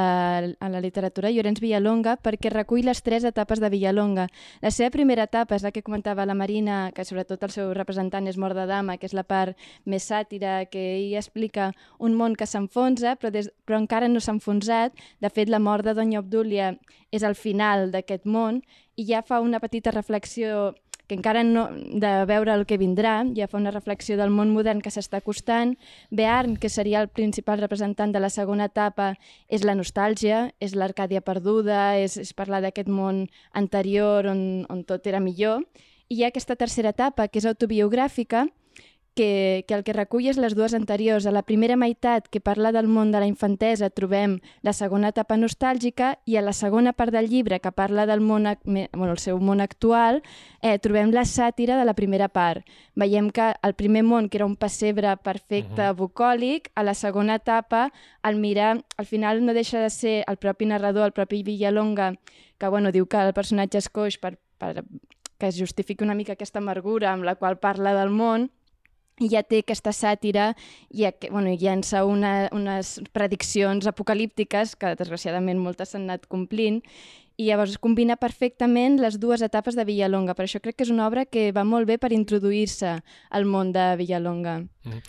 a 0.42 0.70
la 0.72 0.80
literatura 0.82 1.30
Llorenç 1.30 1.60
Villalonga 1.62 2.16
perquè 2.18 2.50
recull 2.50 2.82
les 2.88 2.98
tres 3.06 3.22
etapes 3.28 3.62
de 3.62 3.70
Villalonga. 3.70 4.24
La 4.58 4.72
seva 4.74 4.90
primera 4.90 5.28
etapa 5.30 5.54
és 5.54 5.62
la 5.62 5.70
que 5.70 5.84
comentava 5.86 6.26
la 6.26 6.34
Marina, 6.34 6.80
que 6.96 7.06
sobretot 7.06 7.46
el 7.46 7.54
seu 7.54 7.70
representant 7.78 8.26
és 8.26 8.40
Mort 8.42 8.58
de 8.58 8.66
Dama, 8.66 8.98
que 8.98 9.06
és 9.06 9.14
la 9.14 9.22
part 9.22 9.54
més 9.86 10.10
sàtira, 10.10 10.64
que 10.66 10.82
ell 10.96 11.14
explica 11.22 11.70
un 12.02 12.18
món 12.18 12.34
que 12.34 12.50
s'enfonsa, 12.50 13.14
però, 13.22 13.30
des, 13.30 13.52
però 13.70 13.78
encara 13.78 14.10
no 14.10 14.18
s'ha 14.18 14.34
enfonsat. 14.34 14.98
De 15.22 15.30
fet, 15.30 15.46
la 15.46 15.62
mort 15.62 15.86
de 15.86 15.94
Doña 15.94 16.24
Obdúlia 16.24 16.72
és 17.14 17.22
el 17.22 17.38
final 17.38 17.92
d'aquest 17.94 18.26
món 18.26 18.64
i 18.98 19.06
ja 19.06 19.22
fa 19.22 19.38
una 19.38 19.62
petita 19.62 19.94
reflexió 19.94 20.72
que 21.08 21.16
encara 21.16 21.42
no, 21.42 21.66
de 21.72 22.10
veure 22.28 22.52
el 22.54 22.66
que 22.68 22.78
vindrà, 22.78 23.22
ja 23.34 23.48
fa 23.48 23.56
una 23.58 23.72
reflexió 23.72 24.18
del 24.20 24.30
món 24.30 24.52
modern 24.52 24.82
que 24.84 24.92
s'està 24.92 25.22
acostant. 25.22 25.74
Bearn, 26.12 26.58
que 26.60 26.68
seria 26.68 27.00
el 27.00 27.08
principal 27.08 27.62
representant 27.64 28.12
de 28.12 28.20
la 28.20 28.30
segona 28.30 28.68
etapa, 28.68 29.14
és 29.48 29.64
la 29.64 29.74
nostàlgia, 29.74 30.52
és 30.60 30.76
l'Arcàdia 30.76 31.24
perduda, 31.24 31.96
és, 31.96 32.18
és 32.20 32.34
parlar 32.36 32.60
d'aquest 32.62 32.92
món 32.92 33.24
anterior 33.56 34.28
on, 34.28 34.66
on 34.68 34.84
tot 34.84 35.08
era 35.08 35.24
millor. 35.24 35.64
I 36.08 36.20
hi 36.20 36.24
ha 36.24 36.30
aquesta 36.32 36.56
tercera 36.56 36.92
etapa, 36.92 37.28
que 37.28 37.40
és 37.40 37.48
autobiogràfica, 37.48 38.46
que, 39.18 39.64
que 39.66 39.74
el 39.74 39.82
que 39.82 39.94
recull 39.96 40.28
és 40.30 40.36
les 40.38 40.54
dues 40.54 40.76
anteriors. 40.78 41.24
A 41.26 41.32
la 41.34 41.42
primera 41.42 41.74
meitat, 41.74 42.28
que 42.30 42.38
parla 42.38 42.70
del 42.70 42.86
món 42.86 43.10
de 43.10 43.18
la 43.18 43.26
infantesa, 43.26 43.88
trobem 43.90 44.36
la 44.62 44.70
segona 44.70 45.10
etapa 45.10 45.34
nostàlgica 45.34 46.12
i 46.22 46.36
a 46.38 46.42
la 46.46 46.52
segona 46.54 46.92
part 46.94 47.10
del 47.10 47.26
llibre, 47.26 47.58
que 47.58 47.72
parla 47.74 48.04
del 48.06 48.22
món, 48.22 48.46
bueno, 48.62 49.10
el 49.10 49.18
seu 49.18 49.40
món 49.42 49.58
actual, 49.60 50.20
eh, 50.62 50.76
trobem 50.78 51.10
la 51.10 51.24
sàtira 51.26 51.80
de 51.80 51.88
la 51.88 51.96
primera 51.98 52.28
part. 52.30 52.62
Veiem 52.94 53.32
que 53.34 53.48
el 53.58 53.74
primer 53.74 54.04
món, 54.06 54.28
que 54.28 54.38
era 54.38 54.46
un 54.46 54.54
pessebre 54.54 55.16
perfecte, 55.16 55.82
uh 55.82 55.90
-huh. 55.90 55.96
bucòlic, 55.96 56.70
a 56.76 56.84
la 56.84 56.94
segona 56.94 57.34
etapa, 57.42 57.92
al 58.22 58.36
mirar, 58.36 58.84
al 58.96 59.06
final 59.06 59.44
no 59.44 59.52
deixa 59.52 59.80
de 59.80 59.90
ser 59.90 60.24
el 60.28 60.36
propi 60.36 60.66
narrador, 60.66 61.06
el 61.06 61.12
propi 61.12 61.42
Villalonga, 61.42 62.14
que 62.56 62.68
bueno, 62.68 62.92
diu 62.92 63.06
que 63.08 63.16
el 63.16 63.34
personatge 63.34 63.78
és 63.78 63.88
coix 63.88 64.16
per, 64.16 64.38
per 64.58 64.84
que 65.38 65.46
es 65.46 65.58
justifiqui 65.58 66.04
una 66.04 66.14
mica 66.14 66.32
aquesta 66.34 66.58
amargura 66.58 67.12
amb 67.12 67.24
la 67.24 67.36
qual 67.36 67.58
parla 67.58 67.94
del 67.94 68.10
món, 68.10 68.50
ja 69.20 69.42
té 69.42 69.62
aquesta 69.62 69.92
sàtira 69.92 70.52
i 70.90 71.06
bueno, 71.30 71.54
llença 71.58 72.04
una, 72.06 72.48
unes 72.54 72.98
prediccions 73.12 73.86
apocalíptiques 73.90 74.76
que 74.76 74.94
desgraciadament 74.98 75.58
moltes 75.58 75.94
s'han 75.94 76.06
anat 76.08 76.28
complint 76.30 76.82
i 77.38 77.46
llavors 77.46 77.76
es 77.76 77.78
combina 77.78 78.16
perfectament 78.18 78.98
les 78.98 79.20
dues 79.22 79.44
etapes 79.46 79.76
de 79.78 79.84
Villalonga. 79.86 80.34
Per 80.34 80.48
això 80.48 80.58
crec 80.58 80.74
que 80.74 80.84
és 80.84 80.90
una 80.90 81.06
obra 81.06 81.22
que 81.24 81.52
va 81.54 81.62
molt 81.62 81.86
bé 81.86 81.94
per 82.02 82.10
introduir-se 82.10 82.96
al 83.30 83.46
món 83.46 83.70
de 83.72 83.84
Villalonga. 84.00 84.56
Mm. 84.88 85.02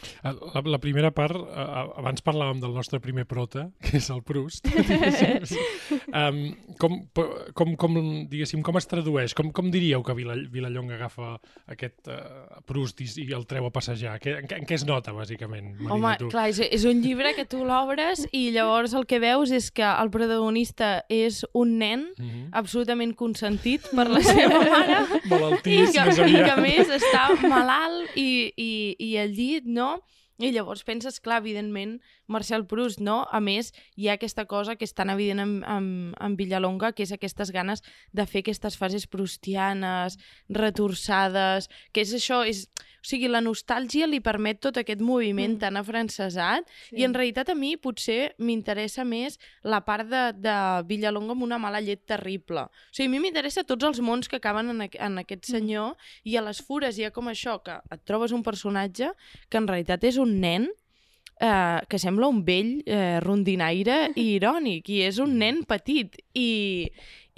La, 0.54 0.62
la 0.76 0.80
primera 0.82 1.10
part, 1.16 1.40
abans 1.98 2.22
parlàvem 2.26 2.60
del 2.62 2.76
nostre 2.76 3.00
primer 3.02 3.26
prota, 3.26 3.70
que 3.84 3.98
és 3.98 4.10
el 4.14 4.22
Proust. 4.28 4.70
um, 6.22 6.40
com, 6.78 7.00
com, 7.58 7.74
com, 7.82 7.98
diguéssim, 8.30 8.62
com 8.66 8.78
es 8.78 8.90
tradueix? 8.92 9.34
Com, 9.38 9.50
com 9.56 9.74
diríeu 9.74 10.06
que 10.06 10.14
Vilallonga 10.20 11.00
agafa 11.00 11.32
aquest 11.74 12.12
uh, 12.14 12.62
Proust 12.70 13.02
i, 13.02 13.10
i 13.26 13.34
el 13.34 13.48
treu 13.50 13.66
a 13.70 13.74
passejar? 13.74 14.20
Que, 14.22 14.38
en, 14.44 14.50
en 14.60 14.70
què 14.70 14.78
es 14.78 14.86
nota, 14.86 15.16
bàsicament? 15.18 15.74
Marina, 15.80 15.98
Home, 15.98 16.14
tu? 16.22 16.30
clar, 16.30 16.46
és, 16.54 16.62
és 16.70 16.86
un 16.86 17.02
llibre 17.02 17.34
que 17.38 17.48
tu 17.50 17.66
l'obres 17.66 18.28
i 18.30 18.50
llavors 18.54 18.94
el 18.94 19.10
que 19.10 19.18
veus 19.24 19.50
és 19.56 19.72
que 19.74 19.88
el 19.90 20.14
protagonista 20.14 21.00
és 21.10 21.42
un 21.58 21.78
nen 21.82 22.08
mm 22.20 22.30
-hmm. 22.30 22.50
absolutament 22.52 23.16
consentit 23.16 23.90
per 23.96 24.08
la 24.10 24.22
seva 24.22 24.60
mare 24.60 25.00
Malaltís, 25.32 25.90
i 25.90 25.94
que, 25.94 26.06
més 26.06 26.20
aviat. 26.20 26.42
i 26.42 26.50
que 26.50 26.62
més 26.62 26.88
està 27.02 27.24
malalt 27.48 28.16
i, 28.16 28.54
i, 28.56 28.96
i 29.00 29.18
al 29.18 29.32
llit, 29.32 29.66
no? 29.66 30.02
I 30.40 30.52
llavors 30.52 30.84
penses, 30.84 31.20
clar, 31.20 31.42
evidentment, 31.42 32.00
Marcel 32.30 32.66
Proust, 32.70 33.02
no? 33.02 33.24
A 33.32 33.42
més, 33.44 33.74
hi 33.98 34.08
ha 34.08 34.16
aquesta 34.18 34.46
cosa 34.50 34.78
que 34.78 34.86
és 34.88 34.94
tan 34.96 35.10
evident 35.12 35.42
en, 35.44 35.56
en, 35.66 35.90
en 36.14 36.38
Villalonga, 36.40 36.94
que 36.94 37.04
és 37.04 37.14
aquestes 37.16 37.52
ganes 37.56 37.84
de 38.16 38.26
fer 38.30 38.44
aquestes 38.46 38.78
fases 38.80 39.08
prustianes, 39.10 40.20
retorçades, 40.62 41.72
que 41.94 42.06
és 42.06 42.16
això, 42.22 42.44
és... 42.48 42.68
O 43.00 43.08
sigui, 43.08 43.30
la 43.32 43.40
nostàlgia 43.40 44.10
li 44.12 44.18
permet 44.20 44.58
tot 44.60 44.76
aquest 44.76 45.00
moviment 45.00 45.54
mm. 45.54 45.60
tan 45.62 45.80
afrancesat 45.80 46.66
sí. 46.68 46.98
i 47.00 47.06
en 47.08 47.14
realitat 47.16 47.48
a 47.48 47.56
mi 47.56 47.78
potser 47.80 48.34
m'interessa 48.44 49.06
més 49.08 49.38
la 49.64 49.80
part 49.88 50.10
de, 50.12 50.24
de 50.36 50.56
Villalonga 50.90 51.32
amb 51.32 51.46
una 51.48 51.62
mala 51.64 51.80
llet 51.80 52.04
terrible. 52.12 52.66
O 52.68 52.92
sigui, 52.92 53.08
a 53.08 53.14
mi 53.14 53.22
m'interessa 53.24 53.64
tots 53.64 53.88
els 53.88 54.02
mons 54.04 54.28
que 54.28 54.42
acaben 54.42 54.74
en, 54.76 54.84
en 54.84 55.24
aquest 55.24 55.48
mm. 55.48 55.54
senyor 55.56 55.94
mm. 55.94 56.12
i 56.28 56.36
a 56.36 56.44
les 56.50 56.60
fures 56.60 57.00
hi 57.00 57.08
ha 57.08 57.14
com 57.16 57.32
això, 57.32 57.56
que 57.64 57.80
et 57.80 58.04
trobes 58.04 58.36
un 58.36 58.44
personatge 58.44 59.14
que 59.48 59.64
en 59.64 59.72
realitat 59.72 60.04
és 60.04 60.20
un 60.20 60.36
nen 60.44 60.68
eh, 61.40 61.80
que 61.90 62.00
sembla 62.00 62.30
un 62.30 62.44
vell 62.46 62.80
eh, 62.86 63.20
rondinaire 63.24 64.10
i 64.16 64.36
irònic, 64.36 64.92
i 64.92 65.02
és 65.08 65.20
un 65.24 65.38
nen 65.40 65.64
petit. 65.68 66.20
I, 66.38 66.50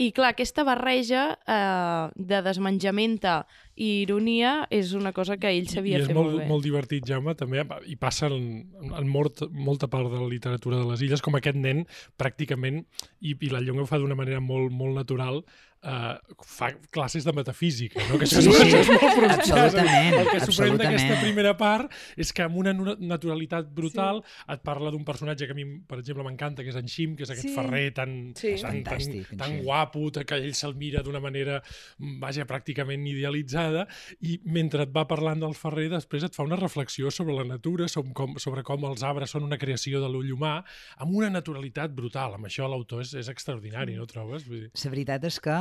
i 0.01 0.10
clar, 0.15 0.34
aquesta 0.34 0.65
barreja 0.65 1.27
eh, 1.46 2.10
de 2.15 2.41
desmenjamenta 2.41 3.41
i 3.81 4.01
ironia 4.03 4.67
és 4.74 4.93
una 4.98 5.13
cosa 5.13 5.38
que 5.41 5.50
ell 5.53 5.70
sabia 5.72 6.01
fer 6.03 6.15
molt, 6.15 6.34
molt 6.34 6.41
bé. 6.41 6.48
molt 6.50 6.65
divertit, 6.65 7.05
Jaume, 7.08 7.36
també, 7.38 7.63
i 7.89 7.98
passa 8.01 8.29
en, 8.29 8.48
en 8.89 9.10
mort, 9.10 9.46
molta 9.51 9.89
part 9.91 10.10
de 10.12 10.20
la 10.20 10.29
literatura 10.29 10.81
de 10.81 10.89
les 10.89 11.05
illes, 11.05 11.24
com 11.24 11.38
aquest 11.38 11.58
nen 11.58 11.86
pràcticament, 12.20 12.84
i, 13.21 13.36
i 13.36 13.52
la 13.54 13.62
Llonga 13.63 13.86
ho 13.86 13.89
fa 13.89 14.02
d'una 14.02 14.17
manera 14.17 14.41
molt, 14.43 14.73
molt 14.73 14.97
natural, 14.97 15.43
uh, 15.84 16.17
fa 16.46 16.72
classes 16.94 17.26
de 17.26 17.34
metafísica, 17.34 18.02
no? 18.10 18.20
que 18.20 18.28
això, 18.28 18.41
sí, 18.44 18.52
és, 18.52 18.62
això 18.62 18.82
és 18.82 18.91
molt 18.91 19.15
frustrant. 19.17 19.36
Absolutament, 19.41 20.17
El 20.20 20.30
que 20.30 20.39
sorprèn 20.46 20.78
d'aquesta 20.80 21.17
primera 21.22 21.54
part 21.58 21.96
és 22.20 22.32
que 22.36 22.46
amb 22.46 22.60
una 22.62 22.74
naturalitat 22.74 23.72
brutal 23.76 24.22
sí. 24.24 24.36
et 24.56 24.63
parla 24.65 24.91
d'un 24.94 25.06
personatge 25.08 25.48
que 25.50 25.56
a 25.56 25.58
mi, 25.58 25.65
per 25.88 26.02
exemple, 26.02 26.26
m'encanta, 26.28 26.65
que 26.65 26.74
és 26.74 26.80
en 26.80 26.89
Xim, 26.91 27.15
que 27.17 27.26
és 27.28 27.34
aquest 27.34 27.50
sí. 27.50 27.56
ferrer 27.58 27.86
tan, 27.98 28.15
sí. 28.38 28.56
tan, 28.62 28.82
Fantàstic, 28.82 29.34
tan, 29.34 29.41
tan 29.44 29.58
guapo, 29.65 30.08
que 30.12 30.38
ell 30.38 30.56
se'l 30.58 30.76
mira 30.80 31.04
d'una 31.06 31.22
manera, 31.24 31.60
vaja, 32.22 32.46
pràcticament 32.50 33.06
idealitzada, 33.10 33.88
i 34.28 34.38
mentre 34.46 34.86
et 34.88 34.94
va 34.94 35.08
parlant 35.10 35.41
del 35.41 35.56
ferrer, 35.58 35.89
després 35.91 36.26
et 36.28 36.38
fa 36.38 36.46
una 36.48 36.60
reflexió 36.60 37.12
sobre 37.13 37.36
la 37.38 37.48
natura, 37.48 37.89
sobre 37.91 38.13
com, 38.17 38.38
sobre 38.41 38.65
com 38.67 38.86
els 38.89 39.06
arbres 39.08 39.34
són 39.34 39.48
una 39.48 39.60
creació 39.62 40.02
de 40.04 40.10
l'ull 40.12 40.34
humà, 40.36 40.60
amb 41.02 41.15
una 41.17 41.32
naturalitat 41.34 41.94
brutal. 41.96 42.38
Amb 42.38 42.50
això 42.50 42.70
l'autor 42.70 43.04
és, 43.06 43.15
és 43.17 43.32
extraordinari, 43.32 43.98
no 43.98 44.08
trobes? 44.10 44.46
Vull 44.48 44.65
dir... 44.65 44.72
La 44.82 44.91
veritat 44.91 45.26
és 45.28 45.38
que 45.44 45.58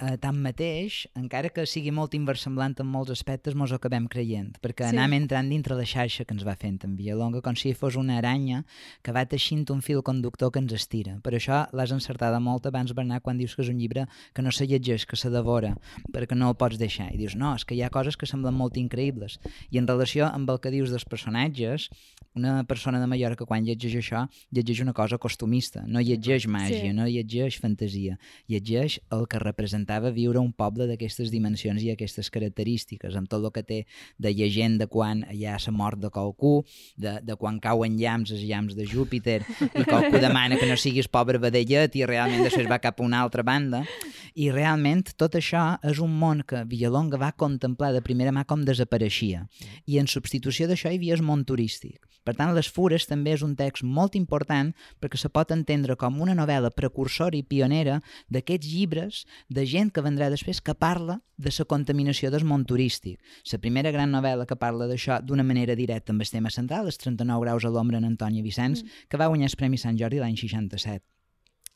eh, 0.00 0.16
tanmateix, 0.20 1.04
encara 1.18 1.50
que 1.52 1.66
sigui 1.68 1.92
molt 1.94 2.14
inversemblant 2.16 2.74
en 2.80 2.88
molts 2.88 3.12
aspectes, 3.14 3.56
mos 3.58 3.72
acabem 3.76 4.06
creient, 4.10 4.54
perquè 4.64 4.88
sí. 4.88 4.96
anem 4.96 5.18
entrant 5.20 5.50
dintre 5.52 5.76
la 5.78 5.86
xarxa 5.88 6.24
que 6.24 6.34
ens 6.34 6.44
va 6.46 6.56
fent 6.58 6.80
en 6.86 6.96
Villalonga 6.98 7.42
com 7.44 7.56
si 7.58 7.72
fos 7.76 7.98
una 8.00 8.18
aranya 8.20 8.62
que 9.04 9.14
va 9.16 9.26
teixint 9.28 9.66
un 9.74 9.82
fil 9.84 10.02
conductor 10.06 10.52
que 10.52 10.62
ens 10.62 10.74
estira. 10.76 11.18
Per 11.24 11.34
això 11.36 11.64
l'has 11.76 11.92
encertada 11.94 12.40
molt 12.40 12.66
abans, 12.70 12.94
Bernat, 12.96 13.22
quan 13.26 13.40
dius 13.40 13.54
que 13.56 13.64
és 13.64 13.72
un 13.72 13.80
llibre 13.80 14.06
que 14.34 14.44
no 14.44 14.52
se 14.54 14.66
llegeix, 14.70 15.06
que 15.06 15.18
se 15.20 15.30
devora, 15.32 15.74
perquè 16.14 16.38
no 16.38 16.50
el 16.50 16.56
pots 16.60 16.80
deixar. 16.80 17.10
I 17.14 17.20
dius, 17.20 17.36
no, 17.36 17.54
és 17.58 17.66
que 17.66 17.76
hi 17.76 17.84
ha 17.84 17.92
coses 17.92 18.16
que 18.16 18.28
semblen 18.28 18.56
molt 18.56 18.80
increïbles. 18.80 19.38
I 19.70 19.82
en 19.82 19.88
relació 19.90 20.30
amb 20.30 20.50
el 20.50 20.60
que 20.62 20.72
dius 20.72 20.94
dels 20.94 21.04
personatges, 21.04 21.90
una 22.34 22.62
persona 22.64 23.00
de 23.00 23.08
Mallorca 23.10 23.46
quan 23.46 23.64
llegeix 23.66 23.96
això, 23.98 24.24
llegeix 24.54 24.80
una 24.84 24.94
cosa 24.94 25.18
costumista, 25.18 25.82
no 25.86 26.00
llegeix 26.00 26.46
màgia, 26.46 26.86
sí. 26.86 26.94
no 26.94 27.08
llegeix 27.10 27.58
fantasia, 27.60 28.18
llegeix 28.48 29.00
el 29.10 29.26
que 29.26 29.40
representa 29.42 29.89
intentava 29.90 30.12
viure 30.14 30.38
un 30.38 30.52
poble 30.54 30.86
d'aquestes 30.86 31.30
dimensions 31.32 31.82
i 31.82 31.90
aquestes 31.90 32.30
característiques, 32.30 33.16
amb 33.16 33.28
tot 33.28 33.42
el 33.42 33.50
que 33.50 33.62
té 33.66 33.78
de 34.18 34.30
llegenda 34.30 34.86
quan 34.86 35.24
hi 35.32 35.46
ha 35.46 35.56
la 35.58 35.72
mort 35.74 35.98
de 35.98 36.10
qualcú, 36.10 36.62
de, 36.96 37.18
de 37.22 37.34
quan 37.36 37.58
cauen 37.58 37.98
llams, 37.98 38.30
els 38.30 38.44
llams 38.46 38.76
de 38.76 38.86
Júpiter, 38.86 39.42
i 39.74 39.84
qualcú 39.84 40.20
demana 40.22 40.56
que 40.56 40.68
no 40.70 40.76
siguis 40.78 41.08
pobre 41.08 41.38
vedellet 41.42 41.96
i 41.96 42.06
realment 42.06 42.44
després 42.46 42.70
va 42.70 42.78
cap 42.78 43.00
a 43.00 43.04
una 43.04 43.20
altra 43.20 43.42
banda. 43.42 43.82
I 44.34 44.50
realment 44.54 45.04
tot 45.16 45.34
això 45.38 45.64
és 45.86 45.98
un 46.02 46.12
món 46.18 46.44
que 46.46 46.64
Villalonga 46.68 47.18
va 47.20 47.32
contemplar 47.32 47.92
de 47.94 48.04
primera 48.04 48.32
mà 48.32 48.44
com 48.44 48.64
desapareixia. 48.64 49.46
I 49.86 49.98
en 49.98 50.06
substitució 50.06 50.68
d'això 50.68 50.90
hi 50.90 51.00
havia 51.00 51.16
el 51.18 51.26
món 51.26 51.44
turístic. 51.44 52.00
Per 52.24 52.34
tant, 52.36 52.52
Les 52.54 52.68
Fures 52.68 53.06
també 53.08 53.32
és 53.32 53.42
un 53.42 53.54
text 53.56 53.82
molt 53.82 54.16
important 54.18 54.74
perquè 55.00 55.18
se 55.18 55.30
pot 55.32 55.52
entendre 55.54 55.96
com 55.96 56.20
una 56.20 56.36
novel·la 56.36 56.70
precursora 56.76 57.36
i 57.38 57.42
pionera 57.42 58.00
d'aquests 58.28 58.68
llibres 58.68 59.22
de 59.48 59.64
gent 59.66 59.90
que 59.90 60.04
vendrà 60.04 60.28
després 60.30 60.60
que 60.60 60.76
parla 60.76 61.20
de 61.38 61.52
la 61.56 61.64
contaminació 61.64 62.30
del 62.30 62.44
món 62.44 62.66
turístic. 62.68 63.18
La 63.52 63.58
primera 63.58 63.90
gran 63.90 64.12
novel·la 64.12 64.46
que 64.46 64.60
parla 64.60 64.86
d'això 64.86 65.20
d'una 65.24 65.46
manera 65.46 65.74
directa 65.74 66.12
amb 66.12 66.20
el 66.20 66.28
tema 66.28 66.50
central 66.50 66.88
és 66.88 67.00
39 67.00 67.40
graus 67.46 67.64
a 67.64 67.72
l'ombra 67.72 67.98
en 67.98 68.10
Antònia 68.12 68.44
Vicenç, 68.44 68.84
mm. 68.84 69.08
que 69.08 69.16
va 69.16 69.32
guanyar 69.32 69.48
el 69.48 69.56
Premi 69.56 69.78
Sant 69.78 69.96
Jordi 69.96 70.20
l'any 70.20 70.36
67. 70.36 71.19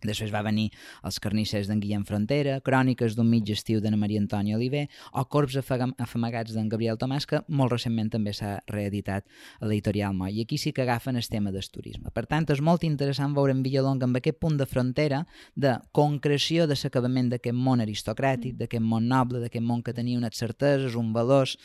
Després 0.05 0.33
va 0.33 0.43
venir 0.43 0.71
Els 1.05 1.19
carnissers 1.21 1.69
d'en 1.69 1.81
Guillem 1.81 2.05
Frontera, 2.05 2.61
Cròniques 2.65 3.17
d'un 3.17 3.29
mig 3.29 3.49
estiu 3.51 3.81
d'Anna 3.81 3.97
Maria 3.97 4.21
Antònia 4.21 4.57
Oliver 4.57 4.87
o 5.13 5.25
Corps 5.25 5.57
afamagats 5.57 6.53
d'en 6.55 6.69
Gabriel 6.69 6.97
Tomàs, 7.01 7.27
que 7.27 7.41
molt 7.49 7.73
recentment 7.73 8.11
també 8.13 8.33
s'ha 8.33 8.59
reeditat 8.71 9.25
a 9.61 9.67
l'editorial 9.67 10.15
Moll. 10.15 10.35
I 10.37 10.43
aquí 10.45 10.59
sí 10.59 10.73
que 10.73 10.83
agafen 10.83 11.17
el 11.17 11.27
tema 11.29 11.51
del 11.53 11.65
turisme. 11.71 12.11
Per 12.13 12.27
tant, 12.27 12.45
és 12.51 12.61
molt 12.61 12.85
interessant 12.85 13.35
veure 13.35 13.53
en 13.55 13.63
Villalonga 13.65 14.05
amb 14.05 14.17
aquest 14.21 14.39
punt 14.39 14.57
de 14.59 14.67
frontera 14.67 15.25
de 15.57 15.75
concreció 15.93 16.67
de 16.67 16.75
l'acabament 16.85 17.31
d'aquest 17.33 17.57
món 17.57 17.81
aristocràtic, 17.81 18.57
d'aquest 18.59 18.83
món 18.85 19.09
noble, 19.09 19.41
d'aquest 19.41 19.65
món 19.65 19.83
que 19.83 19.95
tenia 19.97 20.19
unes 20.19 20.37
certeses, 20.37 20.95
un 20.95 21.13
valors, 21.15 21.57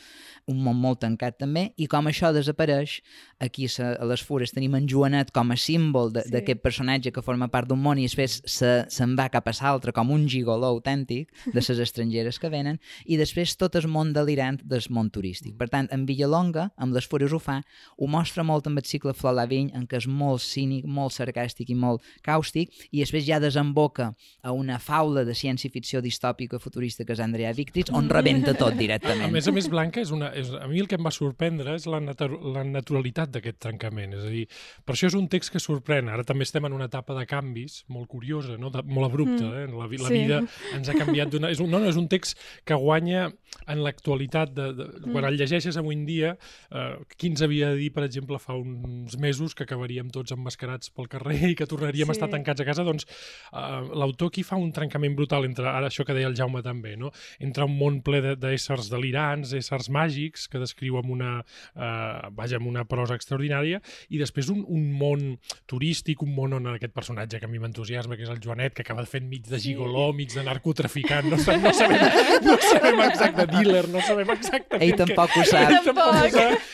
un 0.48 0.62
món 0.64 0.76
molt 0.80 1.00
tancat 1.04 1.36
també, 1.38 1.72
i 1.76 1.86
com 1.86 2.06
això 2.08 2.32
desapareix, 2.32 3.00
aquí 3.38 3.66
a 3.78 4.04
les 4.08 4.22
fures 4.22 4.52
tenim 4.52 4.74
en 4.78 4.88
Joanet 4.88 5.30
com 5.32 5.50
a 5.50 5.56
símbol 5.56 6.12
de- 6.12 6.22
Sí. 6.22 6.30
d'aquest 6.30 6.60
personatge 6.62 7.12
que 7.12 7.22
forma 7.22 7.48
part 7.48 7.68
d'un 7.68 7.80
món 7.82 7.98
i 7.98 8.02
després 8.06 8.29
se, 8.44 8.70
se'n 8.88 9.16
va 9.18 9.28
cap 9.32 9.48
a 9.50 9.54
l'altre 9.60 9.92
com 9.96 10.10
un 10.14 10.26
gigoló 10.30 10.70
autèntic 10.70 11.30
de 11.46 11.60
les 11.60 11.82
estrangeres 11.82 12.38
que 12.38 12.50
venen 12.52 12.78
i 13.04 13.18
després 13.20 13.56
tot 13.60 13.76
el 13.76 13.88
món 13.88 14.12
delirant 14.16 14.60
del 14.64 14.84
món 14.90 15.10
turístic. 15.10 15.56
Per 15.58 15.68
tant, 15.72 15.88
en 15.92 16.06
Villalonga, 16.08 16.70
amb 16.76 16.94
les 16.96 17.06
fures 17.06 17.32
ho 17.32 17.40
fa, 17.42 17.60
ho 17.98 18.08
mostra 18.10 18.44
molt 18.46 18.68
amb 18.70 18.80
el 18.80 18.86
cicle 18.88 19.14
Flor 19.16 19.36
la 19.36 19.46
Viny, 19.50 19.70
en 19.76 19.86
què 19.90 20.00
és 20.00 20.08
molt 20.08 20.42
cínic, 20.44 20.86
molt 20.86 21.14
sarcàstic 21.14 21.70
i 21.70 21.76
molt 21.78 22.04
càustic, 22.26 22.72
i 22.90 23.02
després 23.02 23.26
ja 23.26 23.40
desemboca 23.42 24.12
a 24.42 24.54
una 24.56 24.78
faula 24.78 25.24
de 25.24 25.34
ciència-ficció 25.36 26.00
distòpica 26.04 26.60
futurista 26.62 27.04
que 27.04 27.14
és 27.16 27.22
Andrea 27.22 27.52
Victrix, 27.56 27.92
on 27.94 28.08
rebenta 28.10 28.54
tot 28.54 28.74
A 28.74 28.78
directament. 28.78 29.32
més 29.32 29.48
a 29.48 29.54
més, 29.54 29.68
Blanca, 29.70 30.00
és 30.00 30.10
una, 30.14 30.32
és, 30.36 30.50
a 30.54 30.66
mi 30.70 30.80
el 30.80 30.88
que 30.88 30.98
em 30.98 31.06
va 31.06 31.12
sorprendre 31.14 31.74
és 31.76 31.86
la, 31.90 32.00
natu 32.00 32.30
la 32.54 32.64
naturalitat 32.64 33.32
d'aquest 33.34 33.58
trencament. 33.62 34.14
És 34.18 34.26
a 34.26 34.32
dir, 34.32 34.46
per 34.84 34.94
això 34.94 35.10
és 35.10 35.16
un 35.18 35.28
text 35.28 35.52
que 35.54 35.62
sorprèn. 35.62 36.10
Ara 36.12 36.24
també 36.26 36.46
estem 36.46 36.66
en 36.68 36.76
una 36.76 36.88
etapa 36.90 37.16
de 37.16 37.26
canvis 37.28 37.82
molt 37.88 38.08
curiosa, 38.20 38.56
no? 38.60 38.70
de, 38.70 38.82
molt 38.84 39.08
abrupta. 39.10 39.48
Mm. 39.48 39.64
Eh? 39.64 39.66
La, 39.72 39.88
la 39.88 40.08
Sí. 40.10 40.14
vida 40.20 40.40
ens 40.76 40.88
ha 40.92 40.94
canviat 40.94 41.32
d'una... 41.32 41.50
És 41.50 41.60
un, 41.64 41.70
no, 41.72 41.80
no, 41.80 41.88
és 41.88 41.96
un 41.96 42.06
text 42.12 42.38
que 42.68 42.76
guanya 42.76 43.30
en 43.66 43.82
l'actualitat. 43.82 44.52
De, 44.54 44.70
de, 44.76 44.86
Mm. 45.00 45.12
Quan 45.14 45.24
el 45.24 45.36
llegeixes 45.38 45.76
avui 45.80 45.94
en 45.96 46.02
dia, 46.04 46.34
eh, 46.70 46.96
qui 47.16 47.30
ens 47.30 47.40
havia 47.42 47.70
de 47.72 47.76
dir, 47.80 47.88
per 47.94 48.02
exemple, 48.04 48.36
fa 48.42 48.52
uns 48.58 49.16
mesos 49.18 49.54
que 49.56 49.64
acabaríem 49.64 50.10
tots 50.12 50.32
emmascarats 50.34 50.90
pel 50.92 51.08
carrer 51.08 51.38
i 51.50 51.54
que 51.56 51.66
tornaríem 51.66 52.10
a 52.10 52.12
Sí. 52.14 52.18
estar 52.18 52.28
tancats 52.30 52.60
a 52.60 52.66
casa, 52.68 52.84
doncs 52.84 53.06
eh, 53.06 53.80
l'autor 53.96 54.28
aquí 54.28 54.42
fa 54.44 54.56
un 54.60 54.72
trencament 54.76 55.16
brutal 55.16 55.44
entre, 55.48 55.64
ara 55.66 55.88
això 55.88 56.04
que 56.04 56.12
deia 56.14 56.28
el 56.28 56.36
Jaume 56.36 56.60
també, 56.62 56.96
no? 57.00 57.10
entre 57.40 57.64
un 57.64 57.76
món 57.78 58.02
ple 58.04 58.20
de- 58.20 58.36
d'éssers 58.36 58.90
delirants, 58.90 59.54
éssers 59.56 59.88
màgics, 59.88 60.48
que 60.50 60.58
descriu 60.60 60.98
amb 60.98 61.10
una, 61.10 61.44
eh, 61.74 62.28
vaja, 62.36 62.56
amb 62.60 62.66
una 62.68 62.84
prosa 62.84 63.14
extraordinària, 63.16 63.80
i 64.10 64.18
després 64.18 64.50
un, 64.50 64.64
un 64.68 64.90
món 64.92 65.38
turístic, 65.66 66.22
un 66.22 66.34
món 66.34 66.52
on 66.52 66.66
aquest 66.74 66.92
personatge 66.92 67.38
que 67.40 67.46
a 67.46 67.48
mi 67.48 67.58
m'entusiasma, 67.58 67.99
que 68.08 68.22
és 68.24 68.30
el 68.32 68.40
Joanet, 68.40 68.72
que 68.74 68.82
acaba 68.82 69.04
fent 69.06 69.26
mig 69.28 69.44
de 69.48 69.58
gigoló, 69.60 70.12
mig 70.16 70.32
de 70.32 70.42
narcotraficant, 70.46 71.26
no, 71.28 71.38
sa- 71.44 71.56
no, 71.60 71.72
sabem, 71.74 72.00
no 72.46 72.56
sabem 72.62 73.00
exacte, 73.08 73.46
dealer, 73.52 73.88
no 73.92 74.00
sabem 74.06 74.30
exactament 74.36 74.86
Ell 74.86 74.96
tampoc 75.02 75.36
ho 75.36 75.44
sap. 75.44 75.70
ell 75.70 75.84
tampoc 75.84 76.14
ho 76.14 76.30
sap. 76.30 76.70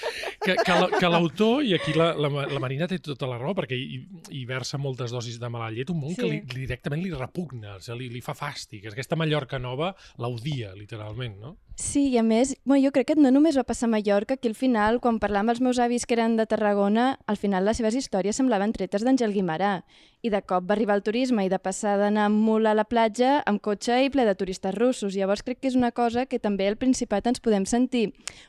Que, 0.47 0.55
que 0.63 0.75
la- 0.79 0.91
que 1.01 1.09
l'autor, 1.11 1.65
i 1.65 1.73
aquí 1.75 1.95
la, 1.97 2.13
la, 2.15 2.29
la 2.47 2.61
Marina 2.63 2.87
té 2.87 2.99
tota 3.03 3.27
la 3.27 3.39
raó, 3.41 3.55
perquè 3.57 3.75
hi, 3.75 3.97
hi 4.31 4.45
versa 4.47 4.79
moltes 4.79 5.11
dosis 5.11 5.41
de 5.43 5.49
mala 5.51 5.71
llet, 5.75 5.91
un 5.91 5.99
món 6.05 6.13
sí. 6.15 6.21
que 6.21 6.27
Sí. 6.29 6.31
li, 6.37 6.41
directament 6.67 7.03
li 7.03 7.11
repugna, 7.17 7.77
o 7.77 7.81
sigui, 7.83 8.05
li, 8.07 8.11
li 8.19 8.21
fa 8.23 8.35
fàstic. 8.37 8.87
Aquesta 8.93 9.17
Mallorca 9.19 9.59
nova 9.59 9.95
l'odia, 10.23 10.75
literalment, 10.77 11.41
no? 11.41 11.57
Sí, 11.77 12.07
i 12.09 12.17
a 12.17 12.23
més, 12.25 12.55
bueno, 12.65 12.81
jo 12.87 12.89
crec 12.89 13.11
que 13.11 13.15
no 13.21 13.29
només 13.29 13.57
va 13.59 13.63
passar 13.69 13.85
a 13.85 13.93
Mallorca, 13.93 14.39
que 14.41 14.49
al 14.49 14.55
final, 14.57 14.97
quan 15.05 15.19
parlàvem 15.21 15.51
amb 15.51 15.53
els 15.53 15.59
meus 15.61 15.79
avis 15.79 16.07
que 16.09 16.17
eren 16.17 16.39
de 16.39 16.47
Tarragona, 16.49 17.19
al 17.29 17.37
final 17.37 17.67
les 17.69 17.77
seves 17.77 17.93
històries 18.01 18.41
semblaven 18.41 18.73
tretes 18.73 19.05
d'Àngel 19.05 19.35
Guimarà. 19.35 19.83
I 20.25 20.31
de 20.33 20.41
cop 20.41 20.65
va 20.65 20.73
arribar 20.73 20.97
el 20.97 21.03
turisme 21.05 21.45
i 21.45 21.51
de 21.53 21.59
passar 21.61 21.99
d'anar 22.01 22.25
amb 22.31 22.41
mula 22.41 22.73
a 22.73 22.79
la 22.79 22.87
platja 22.89 23.43
amb 23.47 23.61
cotxe 23.63 23.99
i 24.07 24.09
ple 24.11 24.25
de 24.25 24.33
turistes 24.35 24.73
russos. 24.75 25.13
Llavors 25.15 25.45
crec 25.45 25.61
que 25.61 25.69
és 25.69 25.77
una 25.77 25.93
cosa 25.93 26.25
que 26.25 26.41
també 26.41 26.65
al 26.67 26.79
Principat 26.81 27.29
ens 27.29 27.45
podem 27.45 27.67
sentir 27.69 28.07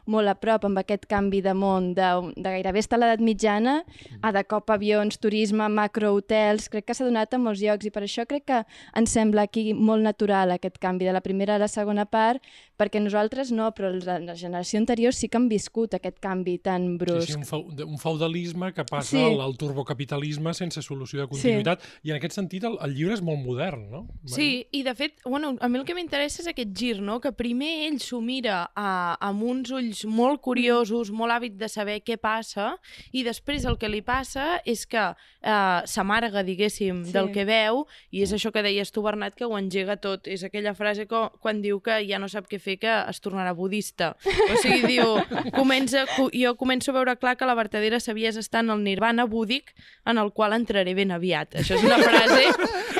molt 0.07 0.31
a 0.31 0.37
prop 0.39 0.63
amb 0.65 0.79
aquest 0.79 1.05
canvi 1.11 1.43
de 1.43 1.53
món 1.53 1.91
de, 1.99 2.07
de 2.31 2.55
gairebé 2.55 2.79
estar 2.79 2.95
a 2.95 3.01
l'edat 3.03 3.21
mitjana 3.21 3.81
a 4.23 4.31
de 4.31 4.45
cop 4.47 4.71
avions, 4.71 5.19
turisme, 5.19 5.67
macrohotels... 5.67 6.71
Crec 6.71 6.87
que 6.87 6.95
s'ha 6.95 7.05
donat 7.05 7.35
a 7.35 7.41
molts 7.43 7.59
llocs 7.59 7.85
i 7.85 7.91
per 7.91 8.05
això 8.07 8.23
crec 8.25 8.47
que 8.47 8.63
ens 8.95 9.11
sembla 9.11 9.45
aquí 9.45 9.73
molt 9.75 10.07
natural 10.07 10.55
aquest 10.55 10.79
canvi 10.79 11.05
de 11.05 11.13
la 11.13 11.21
primera 11.21 11.59
a 11.59 11.61
la 11.61 11.67
segona 11.67 12.07
part 12.07 12.41
perquè 12.77 13.01
nosaltres 13.03 13.16
no, 13.51 13.71
però 13.73 13.89
la, 14.05 14.19
la 14.19 14.35
generació 14.35 14.79
anterior 14.79 15.13
sí 15.13 15.27
que 15.29 15.37
han 15.37 15.47
viscut 15.49 15.93
aquest 15.93 16.19
canvi 16.19 16.57
tan 16.59 16.87
Sí, 16.87 16.97
brusc. 16.97 17.27
sí, 17.27 17.33
un, 17.35 17.45
feu, 17.45 17.65
un 17.87 17.97
feudalisme 17.97 18.73
que 18.73 18.83
passa 18.85 19.17
Sí. 19.17 19.21
al, 19.23 19.41
al 19.41 19.55
turbocapitalisme 19.57 20.53
sense 20.53 20.81
solució 20.81 21.21
de 21.21 21.27
continuïtat, 21.27 21.81
i 22.03 22.11
en 22.11 22.17
aquest 22.17 22.33
sentit 22.35 22.63
el, 22.63 22.77
el 22.81 22.93
llibre 22.95 23.13
és 23.13 23.21
molt 23.21 23.39
modern, 23.43 23.89
no? 23.91 24.07
Sí, 24.25 24.67
i 24.71 24.83
de 24.83 24.93
fet, 24.95 25.21
bueno, 25.25 25.55
a 25.59 25.67
mi 25.67 25.79
el 25.79 25.85
que 25.85 25.95
m'interessa 25.95 26.41
és 26.41 26.47
aquest 26.47 26.73
gir, 26.77 27.01
no? 27.01 27.19
que 27.21 27.31
primer 27.31 27.87
ell 27.87 27.99
s'ho 27.99 28.21
mira 28.21 28.69
a, 28.75 29.17
amb 29.27 29.43
uns 29.43 29.71
ulls 29.71 30.05
molt 30.05 30.41
curiosos, 30.41 31.11
molt 31.11 31.31
hàbit 31.33 31.57
de 31.57 31.67
saber 31.69 32.01
què 32.03 32.17
passa, 32.17 32.75
i 33.11 33.23
després 33.23 33.65
el 33.65 33.77
que 33.77 33.89
li 33.89 34.01
passa 34.01 34.61
és 34.65 34.85
que 34.87 34.97
eh, 35.41 35.81
s'amarga, 35.85 36.43
diguéssim, 36.43 37.05
Sí. 37.05 37.11
del 37.13 37.31
que 37.31 37.45
veu, 37.45 37.85
i 38.11 38.21
és 38.23 38.31
això 38.33 38.51
que 38.51 38.61
deies 38.63 38.91
tu, 38.91 39.01
Bernat, 39.01 39.35
que 39.35 39.45
ho 39.45 39.57
engega 39.57 39.97
tot. 39.97 40.27
És 40.27 40.43
aquella 40.43 40.73
frase 40.75 41.05
que, 41.07 41.29
quan 41.39 41.61
diu 41.61 41.79
que 41.81 41.99
ja 42.07 42.19
no 42.19 42.27
sap 42.27 42.47
què 42.49 42.59
fer, 42.59 42.77
que 42.79 42.87
es 43.09 43.21
tornarà 43.23 43.53
budista. 43.57 44.15
O 44.25 44.57
sigui, 44.61 44.83
diu, 44.87 45.15
comença, 45.55 46.05
co- 46.15 46.29
jo 46.33 46.53
començo 46.59 46.91
a 46.91 46.97
veure 46.99 47.15
clar 47.17 47.35
que 47.39 47.45
la 47.49 47.55
vertadera 47.57 47.99
saviesa 48.03 48.39
està 48.43 48.59
en 48.63 48.69
el 48.73 48.83
nirvana 48.83 49.25
búdic, 49.25 49.73
en 50.05 50.17
el 50.21 50.31
qual 50.31 50.53
entraré 50.57 50.93
ben 50.97 51.11
aviat. 51.11 51.55
Això 51.61 51.75
és 51.77 51.83
una 51.87 51.97
frase 52.03 52.43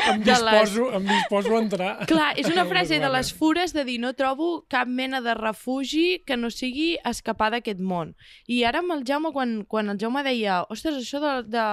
Em 0.08 0.22
de 0.24 0.32
les... 0.32 0.40
disposo, 0.72 0.86
em 0.96 1.04
disposo 1.08 1.56
a 1.56 1.60
entrar. 1.60 1.92
Clar, 2.08 2.30
és 2.40 2.48
una 2.48 2.64
frase 2.72 3.00
de 3.04 3.10
les 3.12 3.34
fures 3.36 3.74
de 3.76 3.84
dir 3.84 3.98
no 4.00 4.14
trobo 4.16 4.64
cap 4.72 4.88
mena 4.88 5.20
de 5.22 5.34
refugi 5.36 6.22
que 6.26 6.38
no 6.40 6.50
sigui 6.54 6.94
escapar 7.04 7.50
d'aquest 7.52 7.80
món. 7.84 8.14
I 8.48 8.62
ara 8.64 8.80
amb 8.80 8.96
el 8.96 9.04
Jaume, 9.08 9.34
quan, 9.36 9.58
quan 9.68 9.90
el 9.92 10.00
Jaume 10.00 10.24
deia 10.24 10.62
ostres, 10.72 10.96
això 11.02 11.20
de, 11.20 11.34
de 11.52 11.66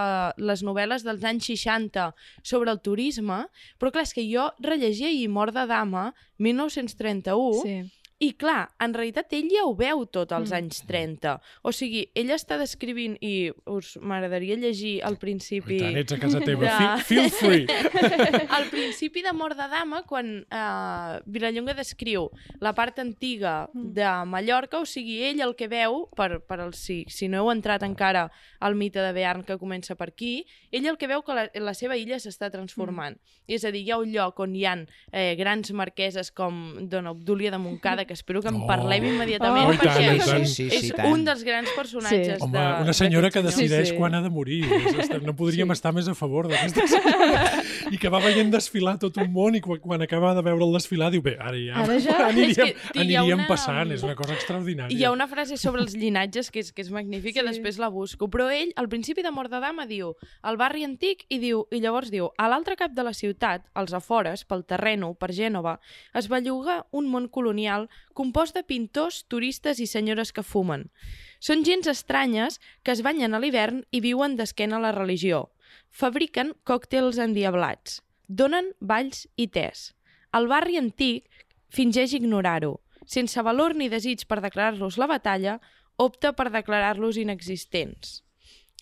les 0.43 0.65
novel·les 0.67 1.05
dels 1.07 1.23
anys 1.25 1.47
60 1.53 2.11
sobre 2.43 2.73
el 2.75 2.81
turisme, 2.83 3.45
però 3.79 3.93
clar, 3.95 4.03
és 4.09 4.15
que 4.17 4.27
jo 4.27 4.49
rellegia 4.59 5.11
i 5.15 5.29
Mort 5.29 5.55
de 5.55 5.67
Dama, 5.71 6.09
1931, 6.39 7.63
Sí. 7.63 7.77
I 8.23 8.31
clar, 8.39 8.69
en 8.81 8.95
realitat 8.95 9.33
ell 9.37 9.49
ja 9.51 9.65
ho 9.67 9.75
veu 9.77 10.05
tot 10.07 10.31
als 10.33 10.51
Mm. 10.51 10.55
anys 10.57 10.83
30. 10.87 11.33
O 11.63 11.73
sigui, 11.73 12.05
ell 12.15 12.31
està 12.31 12.57
descrivint, 12.57 13.17
i 13.21 13.51
us 13.67 13.97
m'agradaria 14.01 14.57
llegir 14.57 15.03
al 15.05 15.17
principi... 15.19 15.77
I 15.77 15.81
tant, 15.83 15.97
ets 15.99 16.13
a 16.15 16.19
casa 16.23 16.41
teva. 16.41 16.63
De- 16.65 17.03
Feel, 17.05 17.29
free. 17.31 17.67
Al 18.55 18.69
principi 18.71 19.23
de 19.23 19.33
Mort 19.33 19.57
de 19.59 19.67
Dama, 19.69 20.03
quan 20.07 20.47
eh, 20.49 21.21
Vilallonga 21.27 21.75
descriu 21.75 22.31
la 22.61 22.73
part 22.73 22.99
antiga 23.03 23.69
de 23.75 24.07
Mallorca, 24.27 24.79
o 24.79 24.87
sigui, 24.87 25.19
ell 25.27 25.41
el 25.45 25.55
que 25.59 25.69
veu, 25.69 26.09
per, 26.17 26.41
per 26.47 26.61
el, 26.61 26.73
si, 26.79 27.03
si 27.09 27.29
no 27.29 27.43
heu 27.43 27.51
entrat 27.53 27.83
encara 27.83 28.29
al 28.61 28.75
mite 28.79 29.03
de 29.03 29.13
Bearn 29.13 29.43
que 29.45 29.59
comença 29.59 29.97
per 29.99 30.09
aquí, 30.13 30.47
ell 30.71 30.87
el 30.87 30.97
que 30.97 31.09
veu 31.11 31.23
que 31.27 31.35
la, 31.37 31.49
la 31.61 31.75
seva 31.75 31.97
illa 31.99 32.17
s'està 32.23 32.51
transformant. 32.55 33.19
És 33.51 33.65
a 33.67 33.73
dir, 33.75 33.83
hi 33.85 33.91
ha 33.93 33.99
un 34.01 34.13
lloc 34.15 34.39
on 34.41 34.55
hi 34.57 34.65
ha 34.71 34.77
eh, 35.13 35.35
grans 35.37 35.73
marqueses 35.77 36.31
com 36.33 36.89
Dona 36.89 37.11
Obdúlia 37.13 37.51
de 37.51 37.59
Montcada, 37.59 38.04
que 38.07 38.13
espero 38.15 38.41
que 38.43 38.49
en 38.49 38.57
Oh. 38.63 38.67
parlem 38.67 39.05
immediatament, 39.05 39.69
Oh, 39.69 39.77
tant, 39.77 39.81
perquè 39.81 40.15
i 40.17 40.19
tant. 40.19 40.45
Sí, 40.47 40.69
sí, 40.69 40.75
és 40.75 40.81
sí, 40.89 40.91
tant. 40.93 41.13
un 41.13 41.25
dels 41.25 41.43
grans 41.45 41.69
personatges 41.77 42.41
Home, 42.43 42.53
de, 42.59 42.83
una 42.83 42.93
senyora 42.93 43.31
que 43.31 43.43
decideix 43.43 43.89
Sí, 43.89 43.93
sí. 43.95 43.99
quan 43.99 44.15
ha 44.15 44.23
de 44.23 44.31
morir. 44.31 44.65
És- 44.65 45.11
No 45.25 45.35
podríem 45.35 45.71
estar 45.73 45.93
més 45.95 46.07
a 46.09 46.15
favor 46.15 46.49
d'aquesta 46.49 46.87
senyora. 46.87 47.63
I 47.91 47.99
que 47.99 48.09
va 48.09 48.19
veient 48.21 48.51
desfilar 48.53 48.99
tot 48.99 49.17
un 49.19 49.31
món 49.33 49.55
i 49.57 49.61
quan, 49.61 49.79
quan 49.81 50.03
acaba 50.03 50.35
de 50.35 50.43
veure 50.43 50.65
el 50.65 50.73
desfilar 50.73 51.11
diu, 51.11 51.23
bé, 51.23 51.37
ara 51.41 51.57
ja, 51.57 51.83
Ara 51.83 51.99
ja. 52.01 52.17
aniríem, 52.29 52.67
És 52.75 52.91
que 52.93 53.01
aniríem 53.01 53.39
una- 53.39 53.47
passant, 53.49 53.93
és 53.93 54.03
una 54.03 54.15
cosa 54.15 54.35
extraordinària. 54.35 54.93
I 54.95 55.01
hi 55.01 55.05
ha 55.05 55.11
una 55.13 55.27
frase 55.29 55.57
sobre 55.57 55.83
els 55.83 55.95
llinatges 55.95 56.51
que 56.51 56.61
és, 56.61 56.73
que 56.73 56.83
és 56.83 56.91
magnífica, 56.91 57.41
Sí. 57.41 57.47
sí. 57.47 57.53
després 57.55 57.79
la 57.79 57.89
busco. 57.89 58.29
Però 58.29 58.51
ell, 58.51 58.73
al 58.77 58.89
principi 58.89 59.23
de 59.23 59.31
Mort 59.31 59.51
de 59.51 59.61
Dama, 59.61 59.87
diu 59.87 60.15
el 60.43 60.57
barri 60.57 60.85
antic 60.85 61.25
i 61.29 61.39
diu 61.39 61.67
i 61.71 61.81
llavors 61.81 62.11
diu 62.11 62.31
a 62.37 62.49
l'altre 62.49 62.77
cap 62.77 62.93
de 62.93 63.03
la 63.03 63.13
ciutat, 63.15 63.63
als 63.75 63.93
afores, 63.93 64.45
pel 64.45 64.65
terreno, 64.65 65.15
per 65.15 65.31
Gènova, 65.33 65.79
es 66.15 66.29
belluga 66.29 66.87
un 66.91 67.09
món 67.09 67.29
colonial 67.29 67.89
compost 68.15 68.55
de 68.57 68.63
pintors, 68.63 69.25
turistes 69.29 69.81
i 69.81 69.87
senyores 69.91 70.33
que 70.33 70.45
fumen. 70.47 70.89
Són 71.41 71.65
gens 71.67 71.89
estranyes 71.91 72.61
que 72.83 72.95
es 72.95 73.03
banyen 73.03 73.35
a 73.35 73.41
l'hivern 73.43 73.83
i 73.91 74.01
viuen 74.01 74.37
d'esquena 74.39 74.79
a 74.79 74.85
la 74.87 74.95
religió. 74.97 75.49
Fabriquen 75.91 76.55
còctels 76.65 77.21
endiablats. 77.23 78.01
Donen 78.29 78.73
balls 78.81 79.27
i 79.37 79.47
tés. 79.47 79.93
El 80.35 80.49
barri 80.51 80.79
antic 80.81 81.47
fingeix 81.69 82.15
ignorar-ho. 82.17 82.79
Sense 83.07 83.43
valor 83.45 83.75
ni 83.77 83.91
desig 83.93 84.25
per 84.27 84.41
declarar-los 84.41 84.97
la 84.99 85.11
batalla, 85.11 85.59
opta 86.01 86.33
per 86.33 86.51
declarar-los 86.51 87.19
inexistents. 87.21 88.23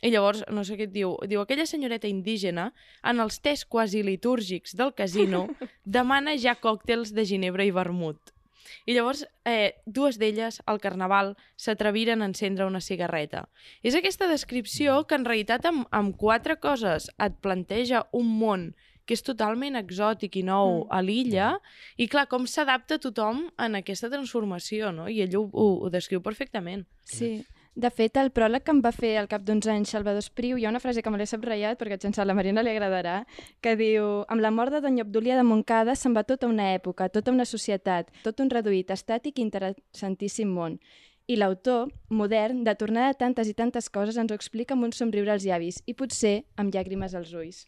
I 0.02 0.10
llavors, 0.10 0.42
no 0.50 0.64
sé 0.66 0.74
què 0.78 0.88
et 0.88 0.94
diu, 0.94 1.14
diu 1.30 1.42
aquella 1.42 1.66
senyoreta 1.68 2.08
indígena, 2.10 2.70
en 3.06 3.22
els 3.22 3.38
tés 3.42 3.62
quasi 3.64 4.02
litúrgics 4.02 4.74
del 4.78 4.90
casino, 4.98 5.46
demana 5.98 6.34
ja 6.34 6.56
còctels 6.58 7.14
de 7.14 7.26
ginebra 7.28 7.66
i 7.68 7.70
vermut. 7.74 8.32
I 8.86 8.94
llavors, 8.94 9.24
eh, 9.44 9.74
dues 9.86 10.18
d'elles, 10.18 10.60
al 10.66 10.80
carnaval, 10.80 11.36
s'atreviren 11.56 12.22
a 12.22 12.26
encendre 12.26 12.66
una 12.66 12.80
cigarreta. 12.80 13.48
És 13.82 13.94
aquesta 13.94 14.28
descripció 14.28 15.06
que, 15.06 15.14
en 15.14 15.24
realitat, 15.24 15.64
amb, 15.66 15.86
amb 15.90 16.16
quatre 16.16 16.56
coses 16.58 17.10
et 17.18 17.34
planteja 17.40 18.06
un 18.12 18.26
món 18.38 18.74
que 19.04 19.14
és 19.14 19.22
totalment 19.26 19.74
exòtic 19.74 20.36
i 20.36 20.42
nou 20.46 20.84
Mm. 20.84 20.86
a 20.90 21.02
l'illa, 21.02 21.60
i 21.96 22.06
clar, 22.06 22.28
com 22.28 22.46
s'adapta 22.46 22.98
tothom 22.98 23.50
en 23.58 23.74
aquesta 23.74 24.08
transformació, 24.08 24.92
no? 24.92 25.08
I 25.08 25.22
ell 25.22 25.34
ho, 25.36 25.50
ho, 25.52 25.66
ho 25.82 25.90
descriu 25.90 26.22
perfectament. 26.22 26.86
Sí. 27.04 27.44
De 27.74 27.88
fet, 27.88 28.18
el 28.20 28.28
pròleg 28.36 28.66
que 28.66 28.72
em 28.74 28.82
va 28.84 28.90
fer 28.92 29.14
al 29.16 29.28
cap 29.32 29.44
d'uns 29.48 29.64
anys 29.72 29.94
Salvador 29.94 30.20
Espriu, 30.20 30.58
hi 30.60 30.66
ha 30.66 30.68
una 30.68 30.80
frase 30.80 31.00
que 31.00 31.08
me 31.08 31.16
l'he 31.16 31.26
subratllat 31.30 31.78
perquè 31.80 31.96
a 31.96 32.24
la 32.28 32.34
Marina 32.36 32.60
li 32.60 32.68
agradarà, 32.68 33.24
que 33.62 33.72
diu 33.80 34.26
amb 34.28 34.44
la 34.44 34.50
mort 34.50 34.72
de 34.72 34.82
Doña 34.84 35.06
Obdúlia 35.06 35.36
de 35.36 35.42
Montcada 35.42 35.94
se'n 35.96 36.12
va 36.12 36.22
tota 36.22 36.46
una 36.46 36.74
època, 36.74 37.08
tota 37.08 37.32
una 37.32 37.46
societat, 37.48 38.12
tot 38.22 38.40
un 38.40 38.50
reduït, 38.50 38.90
estàtic 38.92 39.38
i 39.38 39.46
interessantíssim 39.48 40.52
món. 40.52 40.76
I 41.32 41.36
l'autor, 41.40 41.86
modern, 42.12 42.58
de 42.66 42.74
tornar 42.76 43.06
de 43.08 43.16
tantes 43.16 43.48
i 43.48 43.54
tantes 43.56 43.86
coses, 43.94 44.18
ens 44.20 44.32
ho 44.32 44.36
explica 44.36 44.74
amb 44.76 44.84
un 44.84 44.92
somriure 44.92 45.32
als 45.32 45.46
llavis 45.48 45.78
i 45.88 45.94
potser 45.96 46.42
amb 46.60 46.74
llàgrimes 46.74 47.14
als 47.16 47.30
ulls. 47.32 47.62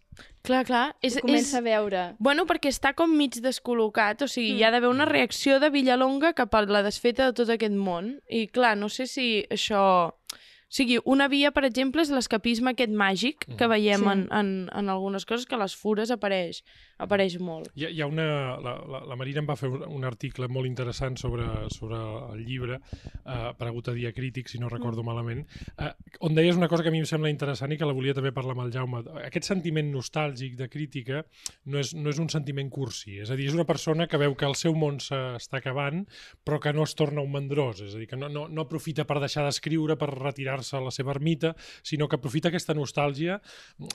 Clar, 0.45 0.65
clar, 0.69 0.83
és... 1.01 1.17
Ho 1.17 1.23
comença 1.25 1.55
és... 1.57 1.61
a 1.61 1.65
veure. 1.65 2.03
Bueno, 2.19 2.45
perquè 2.51 2.69
està 2.75 2.93
com 2.99 3.15
mig 3.17 3.39
descol·locat, 3.41 4.27
o 4.27 4.29
sigui, 4.29 4.53
Mm. 4.53 4.59
hi 4.59 4.65
ha 4.67 4.71
d'haver 4.75 4.91
una 4.93 5.07
reacció 5.09 5.57
de 5.63 5.71
Villalonga 5.73 6.35
cap 6.37 6.53
a 6.59 6.65
la 6.67 6.83
desfeta 6.85 7.31
de 7.31 7.37
tot 7.41 7.49
aquest 7.55 7.73
món. 7.79 8.19
I 8.29 8.49
clar, 8.53 8.75
no 8.77 8.91
sé 8.93 9.07
si 9.09 9.47
això... 9.51 10.11
O 10.65 10.75
sigui, 10.75 10.97
una 11.07 11.29
via, 11.31 11.53
per 11.55 11.63
exemple, 11.69 12.03
és 12.03 12.09
l'escapisme 12.11 12.73
aquest 12.75 12.91
màgic 12.91 13.45
que 13.61 13.67
veiem 13.71 14.01
Sí. 14.03 14.09
en, 14.11 14.23
en, 14.35 14.49
en 14.75 14.89
algunes 14.91 15.23
coses, 15.25 15.47
que 15.47 15.55
a 15.55 15.61
les 15.61 15.77
fures 15.79 16.11
apareix, 16.11 16.65
apareix 16.99 17.39
molt. 17.43 17.71
Hi 17.75 17.87
ha, 17.87 17.91
hi 17.91 18.01
ha 18.03 18.07
una... 18.11 18.27
La, 18.65 18.75
la, 18.87 19.01
la 19.11 19.17
Marina 19.19 19.41
em 19.43 19.49
va 19.49 19.57
fer 19.59 19.69
un, 19.71 20.05
article 20.05 20.47
molt 20.53 20.67
interessant 20.69 21.17
sobre, 21.21 21.45
sobre 21.75 21.97
el 22.35 22.45
llibre, 22.47 22.79
eh, 23.25 23.39
aparegut 23.51 23.89
a 23.89 23.95
Dia 23.97 24.13
Crític, 24.13 24.49
si 24.49 24.59
no 24.61 24.69
recordo 24.69 25.03
malament, 25.07 25.45
eh, 25.79 25.91
on 26.21 26.35
deies 26.37 26.57
una 26.57 26.69
cosa 26.69 26.83
que 26.85 26.91
a 26.93 26.95
mi 26.95 27.01
em 27.03 27.09
sembla 27.09 27.31
interessant 27.33 27.73
i 27.73 27.79
que 27.81 27.89
la 27.89 27.95
volia 27.97 28.15
també 28.15 28.33
parlar 28.37 28.55
amb 28.57 28.65
el 28.67 28.73
Jaume. 28.75 29.03
Aquest 29.25 29.49
sentiment 29.49 29.91
nostàlgic 29.95 30.57
de 30.61 30.69
crítica 30.69 31.25
no 31.67 31.81
és, 31.83 31.95
no 31.97 32.11
és 32.13 32.21
un 32.23 32.29
sentiment 32.33 32.71
cursi, 32.71 33.19
és 33.25 33.31
a 33.33 33.37
dir, 33.39 33.49
és 33.51 33.57
una 33.57 33.67
persona 33.69 34.07
que 34.11 34.21
veu 34.21 34.35
que 34.39 34.47
el 34.47 34.55
seu 34.59 34.75
món 34.79 35.01
s'està 35.03 35.59
acabant, 35.61 36.05
però 36.45 36.61
que 36.63 36.73
no 36.77 36.85
es 36.87 36.95
torna 36.95 37.25
un 37.25 37.33
mandrós, 37.35 37.81
és 37.89 37.95
a 37.97 37.99
dir, 38.03 38.09
que 38.11 38.17
no, 38.21 38.29
no, 38.29 38.47
no 38.49 38.65
aprofita 38.69 39.05
per 39.09 39.19
deixar 39.23 39.45
d'escriure, 39.49 39.97
per 40.01 40.11
retirar-se 40.15 40.77
a 40.79 40.85
la 40.85 40.93
seva 40.95 41.13
ermita, 41.15 41.55
sinó 41.83 42.09
que 42.09 42.17
aprofita 42.21 42.49
aquesta 42.53 42.75
nostàlgia. 42.77 43.41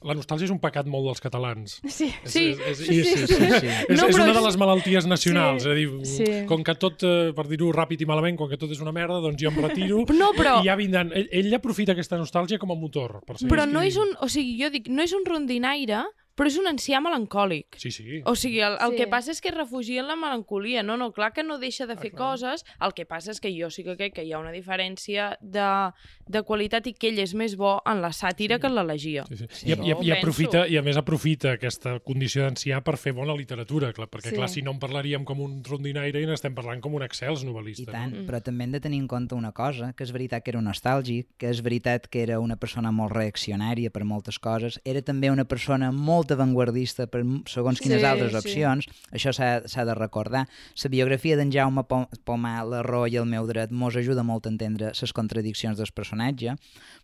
La 0.04 0.16
nostàlgia 0.18 0.50
és 0.50 0.54
un 0.54 0.60
pecat 0.64 0.88
molt 0.90 1.06
dels 1.10 1.22
catalans. 1.24 1.80
Sí. 1.88 2.10
És- 2.24 2.32
Sí, 2.40 2.46
és, 2.54 2.60
és, 2.60 2.86
Sí, 2.90 2.99
sí, 3.04 3.28
sí. 3.28 3.36
sí. 3.36 3.68
és, 3.90 3.98
No, 4.00 4.08
és 4.08 4.16
però 4.16 4.24
una 4.24 4.34
de 4.34 4.40
és- 4.40 4.46
les 4.46 4.58
malalties 4.58 5.06
nacionals, 5.08 5.64
Sí, 5.64 5.70
és 5.70 5.72
a 5.72 5.76
dir, 5.78 5.88
sí. 6.06 6.30
com 6.48 6.64
que 6.64 6.76
tot, 6.76 7.04
eh, 7.04 7.32
per 7.36 7.48
dir-ho 7.48 7.72
ràpid 7.74 8.02
i 8.02 8.06
malament, 8.10 8.38
com 8.38 8.50
que 8.50 8.58
tot 8.58 8.72
és 8.72 8.80
una 8.82 8.92
merda, 8.96 9.20
doncs 9.24 9.42
jo 9.42 9.50
em 9.52 9.60
retiro 9.64 10.06
No, 10.20 10.32
però- 10.38 10.60
i 10.64 10.68
ja 10.68 10.76
vindran. 10.80 11.12
Ell, 11.14 11.28
ell 11.32 11.54
aprofita 11.56 11.94
aquesta 11.94 12.18
nostàlgia 12.18 12.60
com 12.60 12.72
a 12.72 12.76
motor. 12.76 13.20
Per 13.26 13.36
Però 13.48 13.66
no 13.70 13.82
és 13.82 13.96
un... 13.98 14.16
O 14.22 14.28
sigui, 14.30 14.58
jo 14.62 14.70
dic, 14.70 14.88
no 14.90 15.02
és 15.04 15.14
un 15.14 15.24
rondinaire, 15.26 16.04
però 16.40 16.48
és 16.48 16.56
un 16.58 16.68
ancià 16.72 17.02
melancòlic. 17.04 17.76
Sí, 17.76 17.92
sí. 17.92 18.22
O 18.24 18.34
sigui, 18.40 18.62
el, 18.64 18.78
el 18.80 18.92
Sí. 18.94 18.98
que 19.02 19.08
passa 19.12 19.32
és 19.32 19.42
que 19.42 19.50
es 19.50 19.56
refugia 19.56 20.00
en 20.00 20.08
la 20.08 20.16
melancolia. 20.16 20.84
No, 20.84 20.96
no, 20.96 21.12
clar 21.12 21.34
que 21.34 21.44
no 21.44 21.58
deixa 21.60 21.86
de 21.86 21.94
Ah, 21.94 21.98
fer 21.98 22.12
clar. 22.14 22.32
coses. 22.32 22.64
El 22.80 22.94
que 22.94 23.06
passa 23.06 23.32
és 23.32 23.42
que 23.42 23.52
jo 23.52 23.70
sí 23.70 23.84
que 23.84 23.98
crec 23.98 24.14
que 24.16 24.24
hi 24.24 24.32
ha 24.32 24.40
una 24.40 24.52
diferència 24.56 25.36
de, 25.42 25.92
de 26.28 26.42
qualitat 26.44 26.88
i 26.88 26.94
que 26.94 27.10
ell 27.10 27.20
és 27.20 27.34
més 27.36 27.58
bo 27.60 27.82
en 27.86 28.02
la 28.02 28.10
sàtira 28.16 28.56
Sí. 28.56 28.62
que 28.62 28.68
en 28.68 28.76
l'elegia. 28.76 29.26
Sí, 29.28 29.36
sí. 29.38 29.46
Sí. 29.50 29.68
I, 29.68 29.74
i, 29.74 29.76
Jo 29.76 29.84
i, 29.86 30.10
penso. 30.10 30.14
aprofita, 30.20 30.68
I 30.68 30.78
a 30.78 30.82
més 30.82 30.96
aprofita 30.98 31.52
aquesta 31.52 32.00
condició 32.00 32.44
d'ancià 32.48 32.82
per 32.84 32.96
fer 32.98 33.12
bona 33.14 33.36
literatura, 33.36 33.92
clar, 33.94 34.08
perquè 34.10 34.30
Sí. 34.30 34.36
clar, 34.36 34.48
si 34.50 34.62
no 34.62 34.72
en 34.72 34.80
parlaríem 34.80 35.26
com 35.26 35.42
un 35.42 35.62
rondinaire 35.64 36.22
i 36.22 36.26
n'estem 36.26 36.56
parlant 36.56 36.80
com 36.82 36.94
un 36.96 37.04
excels 37.04 37.44
novel·lista. 37.44 37.82
I 37.82 37.86
tant, 37.92 38.14
Mm. 38.16 38.26
però 38.30 38.42
també 38.42 38.64
hem 38.64 38.72
de 38.72 38.80
tenir 38.80 39.00
en 39.00 39.08
compte 39.08 39.36
una 39.36 39.52
cosa, 39.52 39.92
que 39.94 40.04
és 40.06 40.12
veritat 40.12 40.44
que 40.44 40.52
era 40.52 40.60
un 40.60 40.66
nostàlgic, 40.68 41.28
que 41.38 41.50
és 41.50 41.62
veritat 41.62 42.08
que 42.08 42.22
era 42.24 42.40
una 42.40 42.56
persona 42.56 42.92
molt 42.92 43.12
reaccionària 43.14 43.90
per 43.92 44.04
moltes 44.06 44.40
coses, 44.40 44.80
era 44.86 45.02
també 45.02 45.30
una 45.32 45.46
persona 45.46 45.92
molt 45.92 46.29
avantguardista 46.32 47.08
per 47.08 47.24
segons 47.48 47.80
quines 47.80 48.02
Sí, 48.02 48.06
altres 48.06 48.32
sí. 48.32 48.38
opcions, 48.38 48.88
això 49.12 49.34
s'ha 49.34 49.86
de 49.86 49.96
recordar. 49.96 50.46
La 50.84 50.90
biografia 50.90 51.36
d'en 51.38 51.52
Jaume 51.52 51.84
Po- 51.84 52.08
Pomar, 52.26 52.66
l'error 52.68 53.08
i 53.10 53.18
el 53.18 53.26
meu 53.26 53.48
dret, 53.48 53.72
mos 53.72 53.96
ajuda 53.96 54.24
molt 54.24 54.46
a 54.46 54.50
entendre 54.50 54.92
les 55.02 55.14
contradiccions 55.14 55.78
del 55.78 55.92
personatge, 55.96 56.56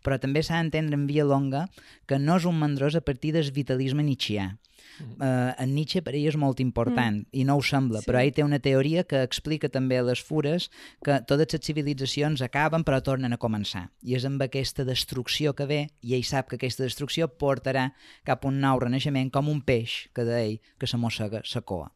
però 0.04 0.18
també 0.20 0.42
s'ha 0.42 0.60
d'entendre 0.62 0.94
en 0.94 1.06
Via 1.06 1.24
Longa 1.24 1.66
que 2.06 2.18
no 2.18 2.36
és 2.36 2.44
un 2.44 2.58
mandrós 2.58 2.94
a 2.94 3.00
partir 3.00 3.32
del 3.32 3.50
vitalisme 3.52 4.02
nietzscheà. 4.02 4.56
Uh, 4.96 5.52
en 5.60 5.74
Nietzsche 5.74 6.00
per 6.00 6.14
ell 6.16 6.28
és 6.30 6.36
molt 6.40 6.60
important 6.62 7.18
mm. 7.18 7.28
i 7.36 7.44
no 7.44 7.56
ho 7.58 7.62
sembla, 7.62 8.00
Sí. 8.00 8.08
però 8.08 8.22
ell 8.22 8.32
té 8.32 8.44
una 8.44 8.58
teoria 8.62 9.04
que 9.04 9.22
explica 9.22 9.68
també 9.68 9.98
a 9.98 10.04
les 10.06 10.22
fures 10.24 10.70
que 11.04 11.18
totes 11.28 11.52
les 11.52 11.66
civilitzacions 11.66 12.42
acaben 12.42 12.84
però 12.86 13.02
tornen 13.04 13.32
a 13.36 13.38
començar 13.38 13.90
i 14.02 14.16
és 14.16 14.24
amb 14.24 14.40
aquesta 14.42 14.84
destrucció 14.88 15.52
que 15.54 15.66
ve 15.66 15.82
i 16.00 16.14
ell 16.16 16.24
sap 16.24 16.48
que 16.48 16.56
aquesta 16.56 16.86
destrucció 16.86 17.28
portarà 17.28 17.90
cap 18.24 18.44
a 18.44 18.48
un 18.48 18.60
nou 18.60 18.80
renaixement 18.80 19.30
com 19.30 19.48
un 19.52 19.60
peix 19.60 20.06
que 20.14 20.24
d'ell 20.24 20.58
que 20.78 20.88
se 20.88 20.96
mossega 20.96 21.42
sa 21.44 21.60
coa 21.60 21.90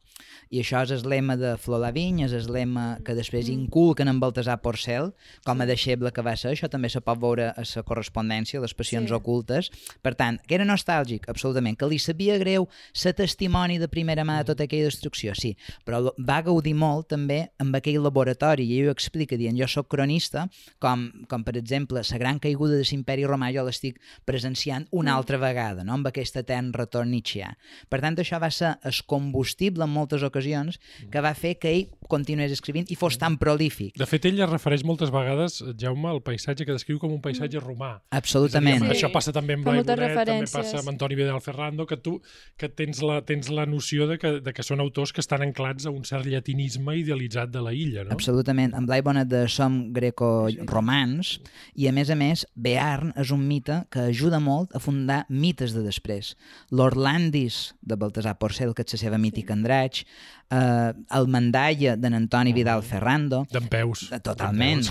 i 0.51 0.61
això 0.61 0.83
és 0.83 0.91
el 0.97 1.09
lema 1.09 1.37
de 1.37 1.57
Flor 1.59 1.81
Lavigne, 1.81 2.25
és 2.27 2.33
el 2.33 2.53
lema 2.53 2.99
que 3.05 3.15
després 3.15 3.49
inculquen 3.49 4.09
en 4.09 4.21
Baltasar 4.21 4.59
Porcel 4.63 5.13
com 5.47 5.61
a 5.61 5.67
deixeble 5.67 6.13
que 6.13 6.23
va 6.23 6.37
ser, 6.37 6.53
això 6.55 6.69
també 6.71 6.89
se 6.91 7.01
pot 7.01 7.19
veure 7.21 7.51
a 7.51 7.65
la 7.65 7.83
correspondència, 7.87 8.61
les 8.61 8.75
passions 8.75 9.09
Sí. 9.11 9.15
ocultes. 9.15 9.71
Per 10.03 10.15
tant, 10.15 10.39
que 10.47 10.55
era 10.55 10.65
nostàlgic, 10.65 11.29
absolutament 11.29 11.77
que 11.79 11.87
li 11.87 11.99
sabia 11.99 12.39
greu 12.39 12.69
ser 12.93 13.15
testimoni 13.15 13.79
de 13.79 13.89
primera 13.89 14.25
mà 14.25 14.39
de 14.39 14.45
tota 14.53 14.65
aquella 14.65 14.85
destrucció, 14.91 15.35
sí. 15.35 15.57
Però 15.87 16.13
va 16.19 16.43
gaudir 16.43 16.75
molt 16.75 17.09
també 17.09 17.51
amb 17.59 17.75
aquell 17.75 18.03
laboratori 18.03 18.65
i 18.65 18.81
ell 18.81 18.89
ho 18.89 18.93
explica 18.93 19.37
dient, 19.37 19.57
jo 19.59 19.67
sóc 19.69 19.89
cronista 19.89 20.49
com, 20.79 21.11
com 21.29 21.45
per 21.45 21.57
exemple 21.57 22.01
la 22.01 22.19
gran 22.19 22.39
caiguda 22.39 22.77
de 22.77 22.85
l'imperi 22.85 23.25
romà 23.25 23.53
jo 23.55 23.65
l'estic 23.65 24.01
presenciant 24.25 24.87
una 24.91 25.15
altra 25.15 25.39
vegada, 25.39 25.85
no? 25.85 25.95
amb 25.95 26.07
aquest 26.07 26.37
etern 26.37 26.73
retorn 26.73 27.11
Nietzscheà. 27.11 27.55
Per 27.89 28.01
tant, 28.01 28.17
això 28.17 28.41
va 28.41 28.51
ser 28.51 28.77
el 28.85 28.93
combustible 29.07 29.85
en 29.85 29.91
moltes 30.11 30.27
ocasions 30.27 30.81
que 31.11 31.23
va 31.23 31.33
fer 31.39 31.57
que 31.61 31.71
ell 31.71 31.89
continués 32.11 32.51
escrivint 32.51 32.89
i 32.91 32.97
fos 32.99 33.17
tan 33.21 33.37
prolífic. 33.39 33.95
De 33.99 34.07
fet, 34.09 34.27
ell 34.27 34.41
es 34.43 34.51
refereix 34.51 34.83
moltes 34.87 35.13
vegades, 35.15 35.61
Jaume, 35.79 36.09
al 36.11 36.23
paisatge 36.27 36.67
que 36.67 36.75
descriu 36.75 36.99
com 36.99 37.13
un 37.15 37.21
paisatge 37.23 37.61
romà. 37.63 38.01
Absolutament. 38.11 38.83
Dir, 38.83 38.91
Sí. 38.91 38.97
Això 38.97 39.13
passa 39.13 39.33
també 39.33 39.55
amb 39.55 39.65
Blai 39.65 39.83
Bonet, 39.85 40.17
també 40.27 40.49
passa 40.51 40.81
amb 40.81 40.89
Antoni 40.91 41.15
Vidal 41.15 41.41
Ferrando, 41.41 41.87
que 41.87 41.97
tu 41.97 42.21
que 42.59 42.69
tens 42.69 43.01
la, 43.03 43.21
tens 43.23 43.49
la 43.51 43.67
noció 43.67 44.09
de 44.09 44.19
que, 44.19 44.41
de 44.41 44.53
que 44.53 44.65
són 44.67 44.81
autors 44.81 45.13
que 45.13 45.21
estan 45.21 45.43
anclats 45.43 45.87
a 45.87 45.93
un 45.95 46.03
cert 46.05 46.27
llatinisme 46.27 46.97
idealitzat 46.99 47.51
de 47.51 47.63
la 47.63 47.73
illa, 47.73 48.05
no? 48.05 48.17
Absolutament. 48.17 48.75
En 48.75 48.87
Blai 48.87 49.05
Bonet 49.07 49.29
de 49.31 49.47
Som 49.49 49.93
greco-romans 49.95 51.37
i, 51.75 51.87
a 51.87 51.93
més 51.93 52.11
a 52.11 52.17
més, 52.19 52.47
Bearn 52.57 53.13
és 53.21 53.31
un 53.31 53.47
mite 53.47 53.85
que 53.93 54.09
ajuda 54.11 54.41
molt 54.43 54.75
a 54.75 54.83
fundar 54.83 55.25
mites 55.29 55.77
de 55.77 55.85
després. 55.87 56.35
L'Orlandis, 56.71 57.77
de 57.83 57.97
Baltasar 58.01 58.37
Porcel, 58.41 58.75
que 58.75 58.83
és 58.83 58.97
la 58.97 59.03
seva 59.05 59.19
mítica 59.21 59.55
much 60.01 60.07
eh, 60.51 60.93
el 61.17 61.29
Mandalla, 61.29 61.97
d'en 61.97 62.15
Antoni 62.15 62.53
Vidal 62.53 62.83
Ferrando, 62.83 63.47
D'en 63.51 63.69
peus. 63.71 64.09
Eh, 64.13 64.21
Totalment. 64.21 64.83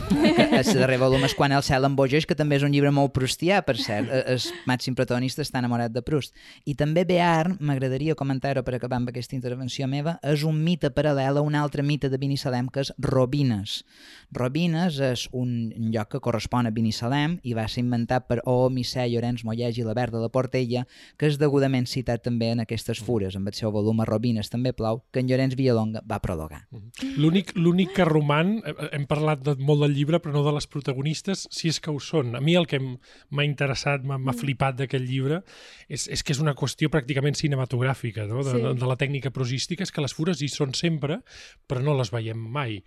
El 0.50 0.74
darrer 0.82 1.00
volum 1.02 1.24
és 1.28 1.36
quan 1.36 1.54
el 1.56 1.64
cel 1.64 1.86
embogeix, 1.88 2.26
que 2.26 2.38
també 2.38 2.58
és 2.60 2.66
un 2.66 2.74
llibre 2.74 2.92
molt 2.96 3.14
prustià, 3.16 3.62
per 3.66 3.78
cert. 3.78 4.10
Eh, 4.10 4.24
El 4.36 4.66
màxim 4.70 4.96
protagonista 4.96 5.44
està 5.44 5.60
enamorat 5.60 5.94
de 5.94 6.04
Proust. 6.06 6.34
I 6.66 6.76
també 6.80 7.06
Bearn, 7.08 7.58
m'agradaria 7.60 8.16
comentar-ho 8.16 8.64
per 8.64 8.76
acabar 8.78 9.00
amb 9.00 9.12
aquesta 9.12 9.36
intervenció 9.36 9.88
meva, 9.88 10.18
és 10.24 10.44
un 10.48 10.64
mite 10.64 10.92
paral·lel 10.96 11.40
a 11.40 11.46
un 11.46 11.56
altre 11.56 11.84
mite 11.84 12.10
de 12.10 12.18
Binissalem, 12.18 12.70
que 12.70 12.86
és 12.86 12.94
Robines. 12.98 13.84
Robines 14.32 15.00
és 15.02 15.26
un 15.34 15.72
lloc 15.92 16.12
que 16.14 16.22
correspon 16.22 16.68
a 16.70 16.72
Binissalem 16.74 17.40
i 17.44 17.56
va 17.58 17.66
ser 17.68 17.82
inventat 17.82 18.28
per 18.30 18.40
O. 18.46 18.70
Missè, 18.70 19.08
Llorenç 19.10 19.44
Mollès 19.48 19.80
i 19.80 19.86
la 19.86 19.96
Verd 19.98 20.14
de 20.14 20.22
la 20.22 20.30
Portella, 20.30 20.86
que 21.18 21.30
és 21.30 21.40
degudament 21.42 21.88
citat 21.90 22.22
també 22.24 22.52
en 22.54 22.62
aquestes 22.62 23.02
fures, 23.02 23.36
amb 23.36 23.50
el 23.50 23.58
seu 23.58 23.74
volum 23.74 24.04
a 24.04 24.08
Robines 24.08 24.50
també 24.54 24.74
plau, 24.74 25.02
que 25.12 25.24
en 25.24 25.30
Llorenç 25.30 25.49
Villalonga 25.58 26.04
va 26.08 26.22
prologar. 26.24 26.62
L'únic 27.18 27.54
l'únic 27.58 27.94
que 27.96 28.06
roman, 28.06 28.60
eh, 28.64 28.76
hem 28.94 29.06
parlat 29.10 29.42
de, 29.44 29.56
molt 29.60 29.84
del 29.84 29.96
llibre, 29.98 30.20
però 30.22 30.34
no 30.38 30.44
de 30.46 30.54
les 30.56 30.68
protagonistes, 30.68 31.48
si 31.52 31.70
és 31.70 31.80
que 31.80 31.92
ho 31.92 32.00
són. 32.00 32.36
A 32.38 32.42
mi 32.42 32.56
el 32.56 32.68
que 32.70 32.80
m'ha 32.80 33.46
interessat, 33.46 34.04
m'ha 34.06 34.20
m'ha 34.20 34.36
flipat 34.38 34.78
d'aquest 34.80 35.06
llibre, 35.06 35.42
és, 35.88 36.08
és 36.12 36.24
que 36.24 36.34
és 36.36 36.42
una 36.44 36.54
qüestió 36.58 36.90
pràcticament 36.94 37.38
cinematogràfica, 37.40 38.28
no? 38.30 38.44
de, 38.44 38.54
Sí. 38.54 38.62
de, 38.62 38.74
de 38.80 38.90
la 38.90 38.98
tècnica 39.00 39.32
prosística, 39.32 39.84
és 39.86 39.92
que 39.92 40.02
les 40.04 40.14
fures 40.16 40.42
hi 40.42 40.50
són 40.52 40.74
sempre, 40.78 41.22
però 41.70 41.82
no 41.86 41.96
les 41.98 42.12
veiem 42.14 42.38
mai. 42.38 42.80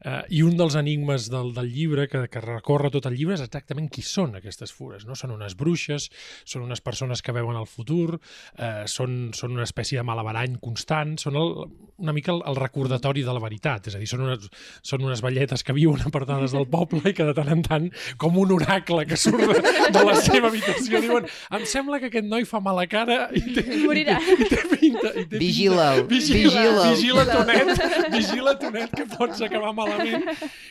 Uh, 0.00 0.22
I 0.32 0.42
un 0.46 0.56
dels 0.56 0.76
enigmes 0.80 1.28
del, 1.32 1.52
del 1.56 1.70
llibre, 1.72 2.06
que, 2.08 2.26
que 2.32 2.40
recorre 2.44 2.90
tot 2.90 3.06
el 3.06 3.16
llibre, 3.18 3.36
és 3.36 3.44
exactament 3.44 3.90
qui 3.92 4.02
són 4.06 4.36
aquestes 4.38 4.72
fures. 4.72 5.06
No? 5.08 5.16
Són 5.18 5.34
unes 5.34 5.56
bruixes, 5.58 6.10
són 6.44 6.64
unes 6.66 6.80
persones 6.80 7.22
que 7.22 7.34
veuen 7.36 7.58
el 7.60 7.68
futur, 7.68 8.18
uh, 8.18 8.84
són, 8.90 9.30
són 9.36 9.56
una 9.58 9.66
espècie 9.68 10.00
de 10.00 10.06
malabarany 10.06 10.58
constant, 10.62 11.16
són 11.20 11.36
el, 11.40 11.54
una 12.00 12.09
mica 12.12 12.32
el, 12.32 12.42
el 12.46 12.56
recordatori 12.56 13.22
de 13.26 13.32
la 13.34 13.40
veritat. 13.42 13.86
És 13.90 13.96
a 13.96 14.00
dir, 14.02 14.08
són 14.10 14.24
unes, 14.26 14.48
són 14.82 15.04
unes 15.06 15.22
velletes 15.24 15.62
que 15.66 15.72
viuen 15.76 16.00
apartades 16.06 16.52
del 16.56 16.66
poble 16.70 17.00
i 17.10 17.14
que 17.16 17.24
de 17.28 17.34
tant 17.36 17.48
en 17.52 17.62
tant, 17.66 17.88
com 18.20 18.36
un 18.38 18.52
oracle 18.56 19.06
que 19.06 19.16
surt 19.20 19.40
de, 19.40 19.60
de 19.92 20.04
la 20.06 20.14
seva 20.20 20.48
habitació, 20.50 21.00
diuen 21.04 21.26
em 21.56 21.64
sembla 21.66 22.00
que 22.00 22.10
aquest 22.10 22.26
noi 22.30 22.44
fa 22.48 22.60
mala 22.60 22.86
cara 22.90 23.28
i 23.34 23.42
té, 23.54 23.64
Morirà. 23.84 24.18
I 24.20 24.48
té 24.50 24.60
pinta. 24.76 25.12
I 25.14 25.24
té 25.24 25.26
pinta. 25.26 25.38
Vigila'l, 25.40 26.04
Vigila, 26.10 26.50
vigila'l. 26.50 26.90
vigila, 26.94 27.24
Tonet, 27.30 28.10
vigila, 28.14 28.54
Tonet, 28.60 28.94
que 28.96 29.06
pots 29.16 29.40
acabar 29.46 29.72
malament. 29.76 30.26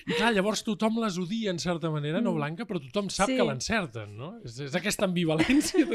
I 0.08 0.14
clar, 0.18 0.32
llavors 0.36 0.64
tothom 0.68 1.00
les 1.04 1.18
odia 1.22 1.52
en 1.54 1.60
certa 1.60 1.90
manera, 1.94 2.22
no 2.22 2.34
Blanca, 2.38 2.66
però 2.70 2.80
tothom 2.84 3.10
sap 3.14 3.30
Sí. 3.30 3.36
que 3.38 3.44
l'encerten, 3.46 4.16
no? 4.18 4.32
És, 4.46 4.60
és 4.66 4.76
aquesta 4.76 5.06
ambivalència, 5.06 5.86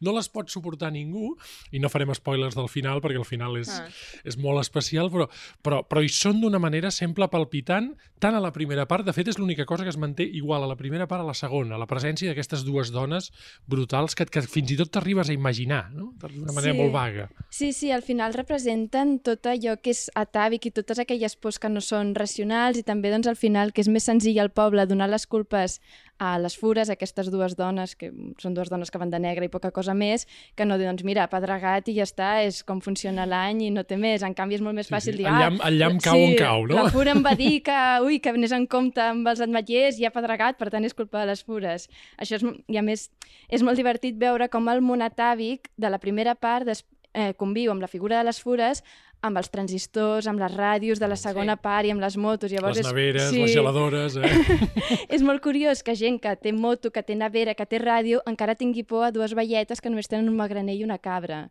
no 0.00 0.12
les 0.16 0.28
pot 0.32 0.48
suportar 0.48 0.90
ningú, 0.94 1.34
i 1.72 1.78
no 1.82 1.90
farem 1.92 2.12
spoilers 2.16 2.56
del 2.56 2.68
final, 2.72 3.02
perquè 3.04 3.18
el 3.20 3.26
final 3.28 3.56
és, 3.60 3.68
Ah. 3.78 3.88
és 4.24 4.36
molt 4.40 4.60
especial, 4.62 4.87
però, 4.92 5.28
però, 5.62 5.82
però 5.86 6.02
hi 6.02 6.08
són 6.08 6.40
d'una 6.40 6.58
manera 6.58 6.90
sempre 6.90 7.28
palpitant, 7.28 7.92
tant 8.18 8.34
a 8.34 8.40
la 8.40 8.50
primera 8.52 8.86
part, 8.88 9.04
de 9.06 9.12
fet 9.12 9.28
és 9.28 9.38
l'única 9.38 9.64
cosa 9.64 9.84
que 9.84 9.90
es 9.90 9.96
manté 9.96 10.24
igual 10.24 10.64
a 10.64 10.66
la 10.66 10.76
primera 10.76 11.06
part 11.06 11.22
a 11.22 11.26
la 11.26 11.34
segona, 11.34 11.78
la 11.78 11.86
presència 11.86 12.28
d'aquestes 12.30 12.64
dues 12.64 12.90
dones 12.90 13.30
brutals 13.66 14.14
que, 14.14 14.26
que 14.26 14.42
fins 14.42 14.72
i 14.72 14.76
tot 14.76 14.90
t'arribes 14.90 15.28
a 15.30 15.32
imaginar, 15.36 15.90
no? 15.92 16.12
d'una 16.18 16.52
manera 16.52 16.72
Sí. 16.74 16.78
molt 16.78 16.92
vaga. 16.92 17.28
Sí, 17.50 17.72
sí, 17.72 17.90
al 17.92 18.02
final 18.02 18.34
representen 18.34 19.18
tot 19.20 19.46
allò 19.46 19.76
que 19.80 19.90
és 19.90 20.10
atàvic 20.14 20.66
i 20.66 20.70
totes 20.74 20.98
aquelles 20.98 21.36
pors 21.36 21.58
que 21.58 21.68
no 21.68 21.80
són 21.80 22.14
racionals 22.14 22.78
i 22.78 22.82
també 22.82 23.10
doncs, 23.10 23.26
al 23.28 23.36
final 23.36 23.72
que 23.72 23.80
és 23.80 23.88
més 23.88 24.04
senzill 24.04 24.38
al 24.40 24.50
poble 24.50 24.84
donar 24.86 25.08
les 25.08 25.26
culpes 25.26 25.80
a 26.18 26.36
les 26.42 26.56
fures, 26.58 26.90
aquestes 26.90 27.28
dues 27.30 27.54
dones, 27.54 27.94
que 27.94 28.10
són 28.42 28.54
dues 28.54 28.68
dones 28.68 28.90
que 28.90 28.98
van 28.98 29.10
de 29.10 29.20
negre 29.22 29.46
i 29.46 29.48
poca 29.48 29.70
cosa 29.70 29.94
més, 29.94 30.26
que 30.58 30.64
no 30.66 30.76
doncs 30.78 31.04
mira, 31.06 31.28
pedregat 31.30 31.86
i 31.88 31.94
ja 31.94 32.02
està, 32.08 32.30
és 32.42 32.64
com 32.66 32.80
funciona 32.82 33.26
l'any 33.26 33.62
i 33.68 33.70
no 33.70 33.84
té 33.86 33.96
més. 33.96 34.24
En 34.26 34.34
canvi 34.34 34.56
és 34.58 34.64
molt 34.64 34.74
més 34.74 34.88
Sí, 34.88 34.94
fàcil 34.94 35.14
sí. 35.14 35.18
dir... 35.22 35.28
El 35.30 35.38
llamp- 35.38 35.62
el 35.68 35.78
llamp 35.78 36.02
cau 36.02 36.18
on 36.18 36.34
cau, 36.40 36.66
no?" 36.66 36.74
La 36.82 36.90
fura 36.90 37.12
em 37.14 37.22
va 37.24 37.36
dir 37.38 37.62
que, 37.62 37.78
ui, 38.02 38.18
que 38.18 38.30
anés 38.34 38.52
en 38.52 38.66
compte 38.66 39.00
amb 39.00 39.26
els 39.30 39.40
ametllers 39.46 39.98
i 40.02 40.04
ha 40.06 40.10
pedregat, 40.10 40.58
per 40.58 40.70
tant 40.74 40.84
és 40.84 40.94
culpa 40.94 41.20
de 41.22 41.26
les 41.30 41.44
fures. 41.44 41.88
Això 42.18 42.34
és, 42.40 42.44
i 42.66 42.76
a 42.76 42.82
més, 42.82 43.10
és 43.48 43.62
molt 43.62 43.76
divertit 43.78 44.18
veure 44.18 44.48
com 44.50 44.66
el 44.68 44.80
món 44.82 45.02
atàvic 45.06 45.70
de 45.76 45.90
la 45.90 45.98
primera 46.02 46.34
part 46.34 46.66
des, 46.66 46.82
eh, 47.14 47.32
conviu 47.38 47.70
amb 47.72 47.80
la 47.80 47.88
figura 47.88 48.18
de 48.18 48.24
les 48.28 48.38
fures 48.42 48.82
amb 49.20 49.36
els 49.40 49.50
transistors, 49.50 50.26
amb 50.30 50.38
les 50.38 50.52
ràdios 50.54 51.00
de 51.02 51.08
la 51.08 51.16
segona 51.16 51.56
Sí. 51.56 51.62
part 51.62 51.86
i 51.86 51.90
amb 51.90 52.00
les 52.00 52.16
motos. 52.16 52.52
Llavors 52.52 52.76
les 52.76 52.86
és- 52.86 52.92
neveres, 52.92 53.32
les 53.32 53.52
geladores... 53.52 54.16
Eh? 54.16 54.22
és 55.16 55.22
molt 55.22 55.42
curiós 55.42 55.82
que 55.82 55.94
gent 55.98 56.20
que 56.22 56.36
té 56.36 56.52
moto, 56.52 56.90
que 56.90 57.02
té 57.02 57.16
nevera, 57.16 57.54
que 57.54 57.66
té 57.66 57.78
ràdio, 57.82 58.22
encara 58.26 58.54
tingui 58.54 58.84
por 58.84 59.04
a 59.06 59.10
dues 59.10 59.34
velletes 59.34 59.80
que 59.80 59.90
només 59.90 60.08
tenen 60.08 60.28
un 60.28 60.36
magraner 60.36 60.76
i 60.76 60.84
una 60.84 60.98
cabra. 60.98 61.48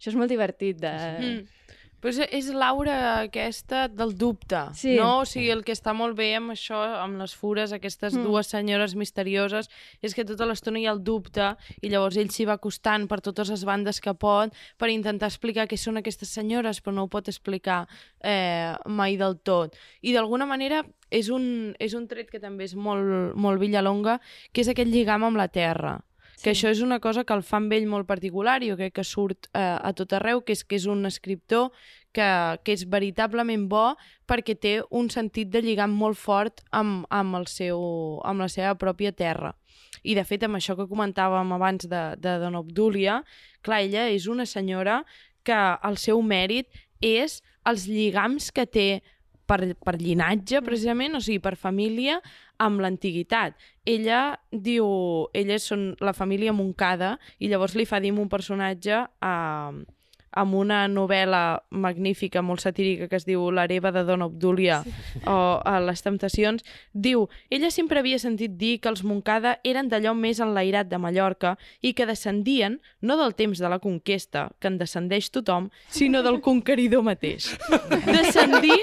Això 0.00 0.08
és 0.08 0.16
molt 0.16 0.30
divertit. 0.32 0.78
De... 0.80 0.90
Mm. 1.20 1.46
Pues 2.00 2.16
és 2.18 2.46
l'aura 2.56 3.20
aquesta 3.20 3.86
del 3.88 4.14
dubte, 4.16 4.56
Sí. 4.74 4.94
no? 4.96 5.18
O 5.20 5.24
sigui, 5.28 5.50
el 5.52 5.62
que 5.64 5.72
està 5.72 5.92
molt 5.92 6.16
bé 6.16 6.34
amb 6.36 6.50
això, 6.54 6.78
amb 7.02 7.18
les 7.20 7.34
fures, 7.36 7.72
aquestes 7.76 8.14
Mm. 8.14 8.24
dues 8.24 8.46
senyores 8.46 8.94
misterioses, 8.96 9.68
és 10.00 10.14
que 10.14 10.24
tota 10.24 10.46
l'estona 10.46 10.78
hi 10.80 10.86
ha 10.86 10.92
el 10.92 11.02
dubte 11.04 11.56
i 11.82 11.90
llavors 11.90 12.16
ell 12.16 12.30
s'hi 12.30 12.46
va 12.46 12.54
acostant 12.54 13.06
per 13.06 13.20
totes 13.20 13.50
les 13.50 13.64
bandes 13.64 14.00
que 14.00 14.14
pot 14.14 14.54
per 14.78 14.88
intentar 14.88 15.26
explicar 15.28 15.68
què 15.68 15.76
són 15.76 15.98
aquestes 15.98 16.28
senyores, 16.30 16.80
però 16.82 16.94
no 16.94 17.02
ho 17.04 17.08
pot 17.08 17.28
explicar 17.28 17.86
eh, 18.22 18.74
mai 18.86 19.16
del 19.16 19.38
tot. 19.38 19.76
I 20.02 20.12
d'alguna 20.14 20.46
manera 20.46 20.84
és 21.10 21.28
un, 21.28 21.74
és 21.78 21.92
un 21.94 22.06
tret 22.08 22.30
que 22.30 22.40
també 22.40 22.64
és 22.64 22.74
molt, 22.74 23.34
molt 23.34 23.60
Villalonga, 23.60 24.20
que 24.52 24.62
és 24.62 24.68
aquest 24.68 24.88
lligam 24.88 25.22
amb 25.24 25.36
la 25.36 25.48
terra 25.48 26.00
que 26.42 26.54
Sí. 26.54 26.56
això 26.56 26.70
és 26.70 26.80
una 26.80 27.00
cosa 27.00 27.24
que 27.24 27.34
el 27.34 27.42
fa 27.42 27.58
amb 27.58 27.72
ell 27.72 27.86
molt 27.86 28.06
particular 28.08 28.62
i 28.62 28.70
jo 28.70 28.76
crec 28.76 28.94
que 28.94 29.04
surt 29.04 29.48
eh, 29.52 29.60
a 29.60 29.92
tot 29.92 30.12
arreu, 30.12 30.40
que 30.40 30.52
és 30.52 30.64
que 30.64 30.76
és 30.76 30.86
un 30.86 31.04
escriptor 31.06 31.70
que, 32.12 32.58
que 32.64 32.72
és 32.72 32.84
veritablement 32.88 33.68
bo 33.68 33.96
perquè 34.26 34.56
té 34.58 34.82
un 34.90 35.10
sentit 35.10 35.50
de 35.50 35.62
lligam 35.62 35.90
molt 35.90 36.18
fort 36.18 36.64
amb, 36.70 37.06
amb, 37.10 37.36
el 37.36 37.46
seu, 37.46 38.20
amb 38.24 38.40
la 38.40 38.48
seva 38.48 38.74
pròpia 38.74 39.12
terra. 39.12 39.54
I, 40.02 40.14
de 40.14 40.24
fet, 40.24 40.42
amb 40.42 40.56
això 40.56 40.76
que 40.78 40.88
comentàvem 40.88 41.52
abans 41.52 41.86
de, 41.88 42.02
de 42.16 42.38
Dona 42.40 42.62
Obdúlia, 42.62 43.20
clar, 43.62 43.82
ella 43.84 44.08
és 44.08 44.26
una 44.26 44.46
senyora 44.46 45.04
que 45.44 45.58
el 45.84 45.98
seu 46.00 46.22
mèrit 46.22 46.68
és 47.00 47.42
els 47.68 47.86
lligams 47.88 48.50
que 48.52 48.66
té 48.66 48.88
per, 49.50 49.60
per 49.82 49.96
llinatge, 49.98 50.62
precisament, 50.66 51.18
o 51.18 51.22
sigui, 51.24 51.40
per 51.42 51.56
família, 51.58 52.20
amb 52.62 52.82
l'antiguitat. 52.84 53.58
Ella 53.88 54.22
diu... 54.50 54.86
Ella 55.34 55.58
són 55.62 55.90
la 56.04 56.14
família 56.16 56.54
Moncada 56.54 57.16
i 57.38 57.50
llavors 57.50 57.74
li 57.78 57.88
fa 57.88 58.00
dir 58.02 58.12
un 58.14 58.30
personatge 58.30 59.02
a, 59.02 59.34
amb 60.32 60.54
una 60.54 60.84
novel·la 60.88 61.62
magnífica, 61.70 62.42
molt 62.42 62.62
satírica, 62.62 63.08
que 63.08 63.18
es 63.18 63.26
diu 63.26 63.48
L'hereva 63.50 63.90
de 63.92 64.04
Dona 64.06 64.28
Obdúlia 64.30 64.80
sí. 64.84 64.92
o 65.26 65.58
a 65.64 65.78
Les 65.82 66.02
Temptacions, 66.02 66.64
diu 66.92 67.26
ella 67.50 67.70
sempre 67.74 68.00
havia 68.00 68.20
sentit 68.22 68.54
dir 68.60 68.78
que 68.80 68.90
els 68.90 69.02
Moncada 69.04 69.56
eren 69.64 69.90
d'allò 69.90 70.14
més 70.14 70.40
enlairat 70.40 70.90
de 70.90 71.00
Mallorca 71.02 71.56
i 71.82 71.92
que 71.94 72.06
descendien 72.06 72.78
no 73.00 73.16
del 73.18 73.34
temps 73.34 73.58
de 73.58 73.68
la 73.68 73.80
conquesta, 73.82 74.48
que 74.60 74.70
en 74.70 74.78
descendeix 74.78 75.30
tothom, 75.34 75.70
sinó 75.90 76.22
del 76.22 76.40
conqueridor 76.48 77.02
mateix. 77.06 77.50
Descendir, 78.06 78.78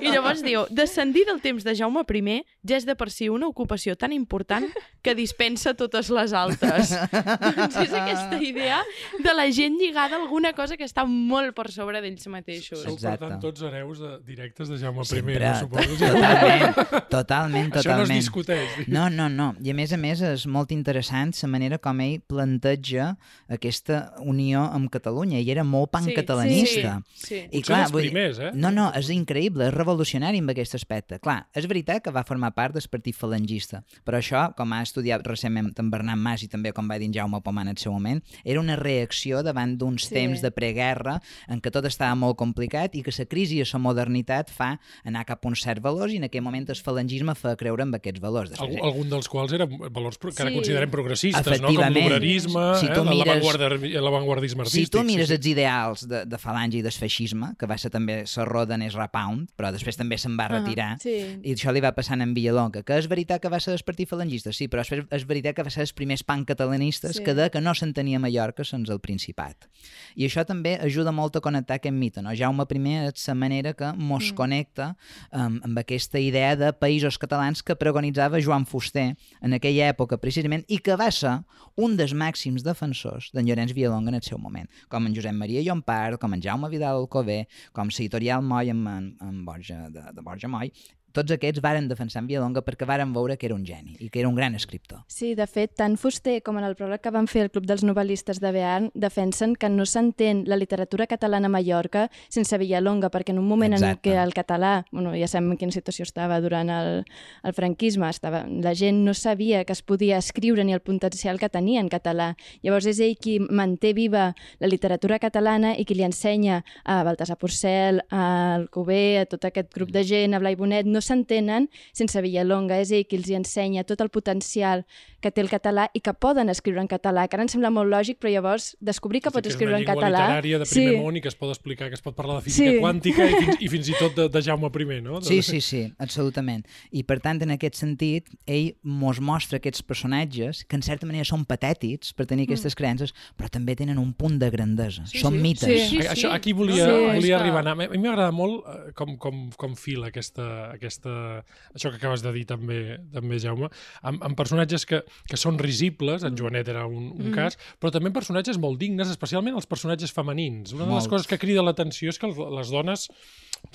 i 0.00 0.12
llavors 0.12 0.44
diu, 0.44 0.66
descendir 0.70 1.24
del 1.28 1.40
temps 1.40 1.64
de 1.64 1.76
Jaume 1.78 2.04
I 2.12 2.42
ja 2.68 2.76
és 2.76 2.84
de 2.86 2.94
per 2.94 3.10
si 3.10 3.28
una 3.28 3.48
ocupació 3.48 3.96
tan 3.96 4.12
important 4.12 4.68
que 5.02 5.14
dispensa 5.14 5.74
totes 5.74 6.10
les 6.10 6.32
altres. 6.32 6.92
doncs 7.56 7.76
és 7.82 7.92
aquesta 7.92 8.38
idea 8.42 8.82
de 9.18 9.34
la 9.34 9.48
gent 9.50 9.78
lligada 9.80 10.16
a 10.16 10.20
alguna 10.20 10.52
cosa 10.52 10.76
que 10.76 10.81
està 10.84 11.04
molt 11.08 11.54
per 11.56 11.70
sobre 11.72 12.00
d'ells 12.02 12.26
mateixos. 12.32 12.82
Sou, 12.82 12.96
per 13.00 13.16
tant, 13.20 13.38
tots 13.42 13.62
hereus 13.62 13.98
de, 14.02 14.12
directes 14.26 14.68
de 14.68 14.78
Jaume 14.78 15.02
I, 15.02 15.06
Sempre, 15.12 15.38
no, 15.40 15.54
suposo. 15.60 15.96
totalment, 15.98 16.74
totalment, 17.16 17.70
Això 17.72 17.74
no 17.74 17.78
es 17.78 17.84
totalment. 17.84 18.20
discuteix. 18.20 18.76
No, 18.88 19.08
no, 19.10 19.28
no. 19.28 19.54
I 19.62 19.70
a 19.70 19.74
més 19.74 19.92
a 19.92 19.98
més 20.00 20.20
és 20.22 20.46
molt 20.46 20.72
interessant 20.72 21.32
la 21.42 21.48
manera 21.48 21.78
com 21.78 22.00
ell 22.04 22.20
planteja 22.28 23.16
aquesta 23.48 24.12
unió 24.20 24.64
amb 24.72 24.90
Catalunya. 24.92 25.40
I 25.40 25.50
era 25.50 25.64
molt 25.64 25.90
pancatalanista. 25.92 27.00
Sí, 27.14 27.26
sí. 27.26 27.40
I 27.50 27.60
Potser 27.60 27.76
dels 27.76 27.92
vull 27.92 28.02
dir- 28.02 28.10
primers, 28.12 28.38
eh? 28.38 28.50
No, 28.54 28.70
no, 28.70 28.90
és 28.96 29.08
increïble, 29.10 29.68
és 29.68 29.74
revolucionari 29.74 30.38
en 30.38 30.48
aquest 30.50 30.74
aspecte. 30.78 31.18
Clar, 31.22 31.46
és 31.54 31.66
veritat 31.66 32.02
que 32.04 32.10
va 32.14 32.24
formar 32.24 32.52
part 32.54 32.74
del 32.74 32.82
partit 32.90 33.14
falangista, 33.16 33.82
però 34.04 34.18
això, 34.18 34.54
com 34.56 34.72
ha 34.72 34.82
estudiat 34.82 35.24
recentment 35.26 35.72
en 35.78 35.90
Bernat 35.90 36.16
Mas 36.18 36.42
i 36.42 36.48
també 36.48 36.72
com 36.72 36.88
va 36.90 36.98
dir 36.98 37.06
en 37.10 37.14
Jaume 37.14 37.40
Pomant 37.42 37.66
en 37.68 37.76
el 37.76 37.78
seu 37.78 37.92
moment, 37.92 38.20
era 38.44 38.60
una 38.60 38.76
reacció 38.76 39.42
davant 39.42 39.76
d'uns 39.78 40.06
Sí. 40.08 40.14
temps 40.14 40.40
de 40.42 40.50
preguerra 40.72 41.20
en 41.48 41.60
què 41.62 41.70
tot 41.72 41.84
estava 41.88 42.14
molt 42.18 42.36
complicat 42.40 42.94
i 42.96 43.02
que 43.04 43.12
la 43.12 43.26
crisi 43.28 43.60
i 43.60 43.64
la 43.66 43.78
modernitat 43.82 44.50
fa 44.50 44.72
anar 45.04 45.24
cap 45.28 45.44
a 45.44 45.48
uns 45.50 45.62
certs 45.62 45.82
valors 45.84 46.12
i 46.14 46.18
en 46.20 46.24
aquell 46.28 46.42
moment 46.44 46.68
el 46.72 46.76
falangisme 46.80 47.34
fa 47.38 47.54
creure 47.56 47.82
en 47.84 47.92
aquests 47.94 48.20
valors. 48.22 48.50
Després, 48.52 48.78
Algun, 48.78 48.86
algun 48.88 49.10
dels 49.12 49.28
quals 49.28 49.52
eren 49.52 49.68
valors 49.92 50.18
que 50.18 50.30
ara 50.42 50.50
Sí. 50.50 50.56
considerem 50.56 50.90
progressistes, 50.90 51.60
no? 51.60 51.68
Com 51.68 51.92
l'obrarisme, 51.94 52.64
Si 52.80 52.86
eh? 52.86 54.00
l'avantguardisme 54.00 54.64
Si 54.64 54.68
artístic. 54.80 54.92
tu 54.92 55.04
mires 55.04 55.28
sí, 55.28 55.34
els 55.34 55.46
ideals 55.46 56.06
de, 56.08 56.24
de 56.26 56.38
Falange 56.38 56.78
i 56.78 56.82
del 56.82 56.92
feixisme, 56.92 57.54
que 57.58 57.66
va 57.66 57.76
ser 57.78 57.90
també 57.90 58.24
la 58.36 58.44
roda 58.44 58.74
en 58.74 58.82
Ezra 58.82 59.08
Pound, 59.12 59.50
però 59.56 59.72
després 59.72 59.96
també 59.96 60.18
se'n 60.18 60.36
va 60.38 60.48
retirar, 60.48 60.96
Sí. 61.00 61.38
i 61.42 61.54
això 61.54 61.72
li 61.72 61.80
va 61.80 61.92
passant 61.92 62.20
en 62.22 62.34
Villalonga, 62.34 62.82
que 62.82 62.96
és 62.98 63.08
veritat 63.08 63.40
que 63.42 63.48
va 63.48 63.60
ser 63.60 63.74
el 63.74 63.82
partit 63.84 64.08
falangista, 64.08 64.52
sí, 64.52 64.68
però 64.68 64.78
després 64.82 65.04
és 65.10 65.26
veritat 65.26 65.54
que 65.56 65.62
va 65.62 65.70
ser 65.70 65.82
els 65.82 65.92
primers 65.92 66.22
pancatalanistes 66.22 67.16
Sí. 67.16 67.24
que 67.24 67.34
de 67.34 67.50
que 67.50 67.60
no 67.60 67.74
s'entenia 67.74 68.18
Mallorca 68.18 68.64
sense 68.64 68.92
el 68.92 69.00
Principat. 69.00 69.68
I 70.16 70.26
això 70.26 70.44
també 70.46 70.61
ajuda 70.82 71.12
molt 71.12 71.36
a 71.36 71.42
connectar 71.44 71.76
aquest 71.78 71.94
mite, 71.94 72.22
no? 72.22 72.34
Jaume 72.34 72.66
I 72.72 72.94
és 73.08 73.26
la 73.28 73.34
manera 73.34 73.72
que 73.74 73.92
mos 73.96 74.30
mm. 74.30 74.36
connecta 74.36 74.94
um, 75.32 75.60
amb 75.64 75.78
aquesta 75.78 76.18
idea 76.18 76.56
de 76.56 76.72
països 76.72 77.18
catalans 77.18 77.62
que 77.62 77.76
pregonitzava 77.76 78.40
Joan 78.40 78.64
Fuster 78.66 79.14
en 79.40 79.52
aquella 79.52 79.88
època 79.88 80.18
precisament 80.18 80.64
i 80.68 80.78
que 80.78 80.96
va 80.96 81.10
ser 81.10 81.40
un 81.76 81.96
dels 81.96 82.12
màxims 82.12 82.62
defensors 82.62 83.30
d'en 83.32 83.46
Llorenç 83.46 83.72
Villalonga 83.72 84.12
en 84.12 84.20
el 84.20 84.22
seu 84.26 84.38
moment, 84.38 84.68
com 84.88 85.06
en 85.06 85.14
Josep 85.14 85.34
Maria 85.34 85.62
Llompart, 85.62 86.20
com 86.20 86.34
en 86.34 86.42
Jaume 86.42 86.68
Vidal 86.72 87.00
Alcover, 87.00 87.44
com 87.72 87.88
l'editorial 87.88 88.42
Moll 88.42 88.72
amb, 88.72 88.88
en, 88.88 89.12
en 89.20 89.44
Borja, 89.44 89.88
de, 89.92 90.04
de 90.12 90.24
Borja 90.24 90.48
Moll, 90.48 90.72
tots 91.12 91.32
aquests 91.34 91.60
varen 91.62 91.88
defensar 91.90 92.22
en 92.22 92.28
Villalonga 92.28 92.62
perquè 92.64 92.86
varen 92.88 93.12
veure 93.14 93.36
que 93.36 93.46
era 93.48 93.56
un 93.56 93.64
geni 93.66 93.96
i 94.00 94.08
que 94.10 94.20
era 94.22 94.28
un 94.30 94.36
gran 94.36 94.56
escriptor. 94.56 95.02
Sí, 95.12 95.34
de 95.38 95.46
fet, 95.46 95.74
tant 95.78 95.98
Fuster 96.00 96.38
com 96.44 96.58
en 96.58 96.66
el 96.66 96.76
pròleg 96.78 97.02
que 97.04 97.12
van 97.14 97.28
fer 97.30 97.44
el 97.46 97.50
Club 97.52 97.66
dels 97.68 97.84
Novel·listes 97.84 98.40
de 98.42 98.52
Bearn 98.54 98.90
defensen 98.94 99.54
que 99.56 99.68
no 99.68 99.86
s'entén 99.86 100.44
la 100.48 100.56
literatura 100.56 101.06
catalana 101.10 101.50
a 101.50 101.52
Mallorca 101.52 102.06
sense 102.32 102.56
Villalonga, 102.58 103.10
perquè 103.12 103.34
en 103.34 103.40
un 103.42 103.48
moment 103.48 103.76
Exacte. 103.76 103.92
en 103.92 104.02
què 104.02 104.22
el 104.22 104.32
català, 104.34 104.72
bueno, 104.90 105.12
ja 105.18 105.28
sabem 105.28 105.52
en 105.52 105.60
quina 105.60 105.74
situació 105.74 106.06
estava 106.08 106.40
durant 106.40 106.70
el, 106.72 107.04
el 107.44 107.56
franquisme, 107.56 108.08
estava, 108.08 108.44
la 108.48 108.74
gent 108.78 109.02
no 109.04 109.14
sabia 109.14 109.64
que 109.64 109.76
es 109.76 109.82
podia 109.82 110.18
escriure 110.18 110.64
ni 110.64 110.72
el 110.72 110.80
potencial 110.80 111.38
que 111.38 111.50
tenia 111.52 111.80
en 111.80 111.90
català. 111.92 112.32
Llavors 112.62 112.88
és 112.88 113.00
ell 113.04 113.18
qui 113.20 113.38
manté 113.42 113.92
viva 113.92 114.32
la 114.60 114.70
literatura 114.70 115.18
catalana 115.20 115.74
i 115.76 115.84
qui 115.84 115.96
li 115.98 116.06
ensenya 116.06 116.62
a 116.84 117.02
Baltasar 117.04 117.36
Porcel, 117.36 118.00
a 118.10 118.56
Alcover, 118.56 119.22
a 119.22 119.26
tot 119.28 119.44
aquest 119.44 119.72
grup 119.74 119.92
de 119.92 120.04
gent, 120.06 120.34
a 120.34 120.40
Blai 120.40 120.56
Bonet, 120.56 120.86
no 120.86 121.01
no 121.01 121.01
s'entenen 121.02 121.68
sense 121.92 122.20
Villalonga. 122.22 122.78
És 122.80 122.90
ell 122.92 123.04
qui 123.06 123.16
els 123.18 123.28
hi 123.28 123.34
ensenya 123.38 123.84
tot 123.84 124.00
el 124.00 124.08
potencial 124.10 124.84
que 125.22 125.30
té 125.30 125.40
el 125.40 125.48
català 125.50 125.88
i 125.94 126.00
que 126.02 126.12
poden 126.14 126.48
escriure 126.50 126.80
en 126.82 126.88
català, 126.90 127.28
que 127.28 127.36
ara 127.36 127.44
ens 127.44 127.52
sembla 127.54 127.70
molt 127.70 127.88
lògic, 127.92 128.18
però 128.18 128.32
llavors 128.32 128.76
descobrir 128.80 129.20
que 129.22 129.30
Sí, 129.30 129.34
pots 129.36 129.46
és 129.48 129.54
escriure 129.54 129.74
una 129.74 129.78
en 129.80 129.86
llengua 129.86 130.02
català... 130.02 130.22
literària 130.26 130.58
de 130.58 130.66
primer 130.66 130.96
món 131.02 131.16
i 131.16 131.20
que 131.22 131.28
es 131.28 131.36
pot 131.38 131.50
explicar, 131.52 131.88
que 131.88 131.94
es 131.94 132.02
pot 132.02 132.14
parlar 132.16 132.36
de 132.40 132.42
física 132.48 132.70
Sí. 132.72 132.78
quàntica 132.80 133.26
i 133.30 133.34
fins, 133.38 133.56
i 133.60 133.68
fins 133.68 133.88
i 133.88 133.94
tot 133.98 134.16
de, 134.16 134.28
de 134.28 134.42
Jaume 134.42 134.66
I, 134.72 135.00
no? 135.02 135.20
Sí, 135.22 135.40
sí, 135.42 135.60
sí, 135.60 135.92
absolutament. 135.98 136.66
I 136.90 137.02
per 137.04 137.20
tant, 137.20 137.40
en 137.42 137.50
aquest 137.54 137.74
sentit, 137.78 138.28
ell 138.46 138.74
mos 138.82 139.20
mostra 139.20 139.58
aquests 139.58 139.82
personatges 139.82 140.64
que 140.66 140.76
en 140.76 140.82
certa 140.82 141.06
manera 141.06 141.24
són 141.24 141.44
patètics 141.44 142.12
per 142.14 142.26
tenir 142.26 142.44
aquestes 142.48 142.74
creences, 142.74 143.14
però 143.38 143.48
també 143.48 143.76
tenen 143.76 143.98
un 143.98 144.12
punt 144.14 144.38
de 144.40 144.50
grandesa. 144.50 145.06
Sí, 145.06 145.18
són 145.22 145.34
sí. 145.34 145.38
mites. 145.38 145.68
Sí. 145.68 145.78
Sí, 145.92 145.98
A- 146.06 146.12
Això, 146.12 146.28
sí. 146.28 146.34
aquí 146.34 146.52
volia, 146.52 146.84
Sí. 146.86 146.90
volia 146.90 147.36
És 147.36 147.40
arribar. 147.40 147.66
A 147.68 147.74
mi 147.76 147.86
m'agrada 147.98 148.32
molt 148.32 148.64
eh, 148.66 148.92
com, 148.94 149.16
com, 149.16 149.50
com 149.56 149.74
fila 149.76 150.08
aquesta, 150.08 150.72
aquesta, 150.72 150.91
això 151.00 151.90
que 151.90 151.96
acabes 151.96 152.22
de 152.22 152.32
dir 152.32 152.44
també, 152.46 152.98
també 153.12 153.38
Jaume, 153.38 153.68
amb, 154.02 154.22
amb 154.22 154.36
personatges 154.36 154.84
que, 154.86 155.02
que 155.28 155.36
són 155.36 155.58
risibles, 155.58 156.22
en 156.24 156.36
Joanet 156.36 156.68
era 156.68 156.86
un, 156.86 157.12
un 157.12 157.30
Mhm. 157.30 157.34
cas, 157.34 157.58
però 157.80 157.90
també 157.90 158.08
amb 158.10 158.16
personatges 158.16 158.58
molt 158.58 158.78
dignes, 158.78 159.08
especialment 159.08 159.54
els 159.54 159.66
personatges 159.66 160.12
femenins. 160.12 160.72
Una 160.72 160.86
de 160.86 160.94
les 160.94 161.08
coses 161.08 161.26
que 161.26 161.38
crida 161.38 161.62
l'atenció 161.62 162.08
és 162.10 162.18
que 162.18 162.26
les 162.28 162.70
dones 162.70 163.08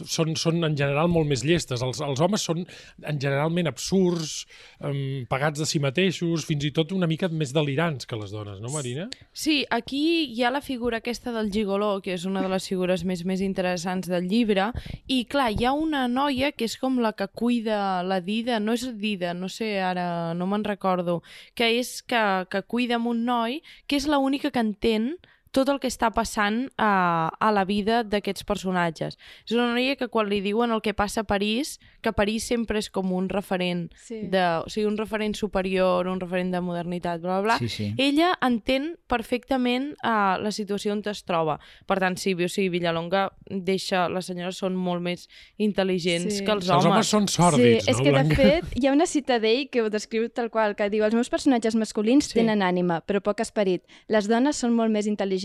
són, 0.05 0.35
són 0.37 0.63
en 0.65 0.75
general 0.77 1.09
molt 1.11 1.29
més 1.29 1.43
llestes. 1.47 1.81
Els, 1.83 2.01
els 2.03 2.21
homes 2.21 2.43
són 2.43 2.63
en 2.65 3.19
generalment 3.21 3.69
absurds, 3.69 4.45
um, 4.83 5.25
pagats 5.29 5.61
de 5.61 5.67
si 5.69 5.81
mateixos, 5.83 6.45
fins 6.47 6.67
i 6.67 6.71
tot 6.75 6.93
una 6.95 7.09
mica 7.09 7.29
més 7.29 7.53
delirants 7.55 8.05
que 8.09 8.19
les 8.19 8.33
dones, 8.33 8.59
no, 8.63 8.71
Marina? 8.73 9.07
Sí, 9.33 9.63
aquí 9.73 10.01
hi 10.33 10.43
ha 10.43 10.51
la 10.53 10.61
figura 10.61 11.01
aquesta 11.01 11.33
del 11.35 11.51
gigoló, 11.53 11.97
que 12.03 12.13
és 12.17 12.27
una 12.29 12.43
de 12.45 12.51
les 12.51 12.67
figures 12.69 13.03
més 13.07 13.23
més 13.27 13.41
interessants 13.45 14.09
del 14.11 14.27
llibre, 14.29 14.71
i 15.07 15.23
clar, 15.29 15.49
hi 15.55 15.67
ha 15.67 15.73
una 15.73 16.05
noia 16.11 16.51
que 16.51 16.67
és 16.67 16.77
com 16.81 16.99
la 17.03 17.13
que 17.17 17.27
cuida 17.27 18.03
la 18.03 18.19
Dida, 18.21 18.59
no 18.59 18.75
és 18.77 18.85
Dida, 18.97 19.33
no 19.37 19.49
sé, 19.49 19.77
ara 19.81 20.33
no 20.37 20.47
me'n 20.49 20.65
recordo, 20.67 21.21
que 21.55 21.71
és 21.79 22.01
que, 22.03 22.23
que 22.51 22.63
cuida 22.63 22.97
amb 22.97 23.11
un 23.13 23.25
noi, 23.27 23.61
que 23.87 23.97
és 23.99 24.07
l'única 24.09 24.51
que 24.51 24.63
entén 24.63 25.15
tot 25.51 25.69
el 25.69 25.79
que 25.79 25.87
està 25.87 26.11
passant 26.13 26.69
a, 26.77 27.29
a 27.39 27.51
la 27.51 27.63
vida 27.65 28.03
d'aquests 28.03 28.43
personatges. 28.43 29.17
És 29.45 29.53
una 29.55 29.71
noia 29.73 29.95
que 29.95 30.07
quan 30.07 30.27
li 30.29 30.41
diuen 30.41 30.71
el 30.71 30.81
que 30.81 30.93
passa 30.93 31.21
a 31.21 31.23
París, 31.23 31.79
que 32.01 32.13
París 32.13 32.43
sempre 32.47 32.79
és 32.79 32.89
com 32.89 33.11
un 33.13 33.29
referent, 33.29 33.87
Sí. 33.97 34.21
de, 34.31 34.43
o 34.65 34.69
sigui, 34.69 34.85
un 34.87 34.97
referent 34.97 35.35
superior, 35.35 36.07
un 36.07 36.19
referent 36.19 36.51
de 36.53 36.61
modernitat, 36.61 37.21
bla, 37.21 37.41
bla, 37.41 37.57
bla, 37.57 37.57
Sí, 37.59 37.69
sí. 37.69 37.93
ella 37.97 38.33
entén 38.41 38.97
perfectament 39.07 39.93
uh, 40.03 40.37
la 40.41 40.51
situació 40.51 40.93
on 40.93 41.01
es 41.07 41.23
troba. 41.23 41.59
Per 41.85 41.99
tant, 41.99 42.17
sí, 42.17 42.33
o 42.33 42.47
sigui, 42.49 42.69
Villalonga 42.69 43.31
deixa... 43.49 44.07
Les 44.09 44.25
senyores 44.25 44.57
són 44.57 44.75
molt 44.75 45.01
més 45.01 45.27
intel·ligents 45.57 46.39
Sí. 46.39 46.43
que 46.45 46.51
els 46.51 46.67
Els 46.67 46.73
homes. 46.85 46.85
homes 46.85 47.07
són 47.07 47.27
sòrdids, 47.27 47.83
sí, 47.85 47.91
és 47.91 47.97
no, 47.97 48.03
que 48.03 48.11
Blanca? 48.11 48.35
de 48.35 48.35
fet 48.35 48.77
hi 48.81 48.87
ha 48.87 48.91
una 48.93 49.05
cita 49.05 49.39
d'ell 49.39 49.69
que 49.69 49.81
ho 49.81 49.89
descriu 49.89 50.27
tal 50.29 50.49
qual, 50.49 50.75
que 50.75 50.89
diu 50.89 51.03
els 51.05 51.13
meus 51.15 51.29
personatges 51.29 51.75
masculins 51.75 52.25
Sí. 52.25 52.31
sí. 52.33 52.39
tenen 52.39 52.61
ànima, 52.61 53.01
però 53.05 53.21
poc 53.21 53.39
esperit. 53.39 53.83
Les 54.07 54.27
dones 54.27 54.55
són 54.57 54.73
molt 54.75 54.91
més 54.91 55.07
intel·ligents. 55.07 55.36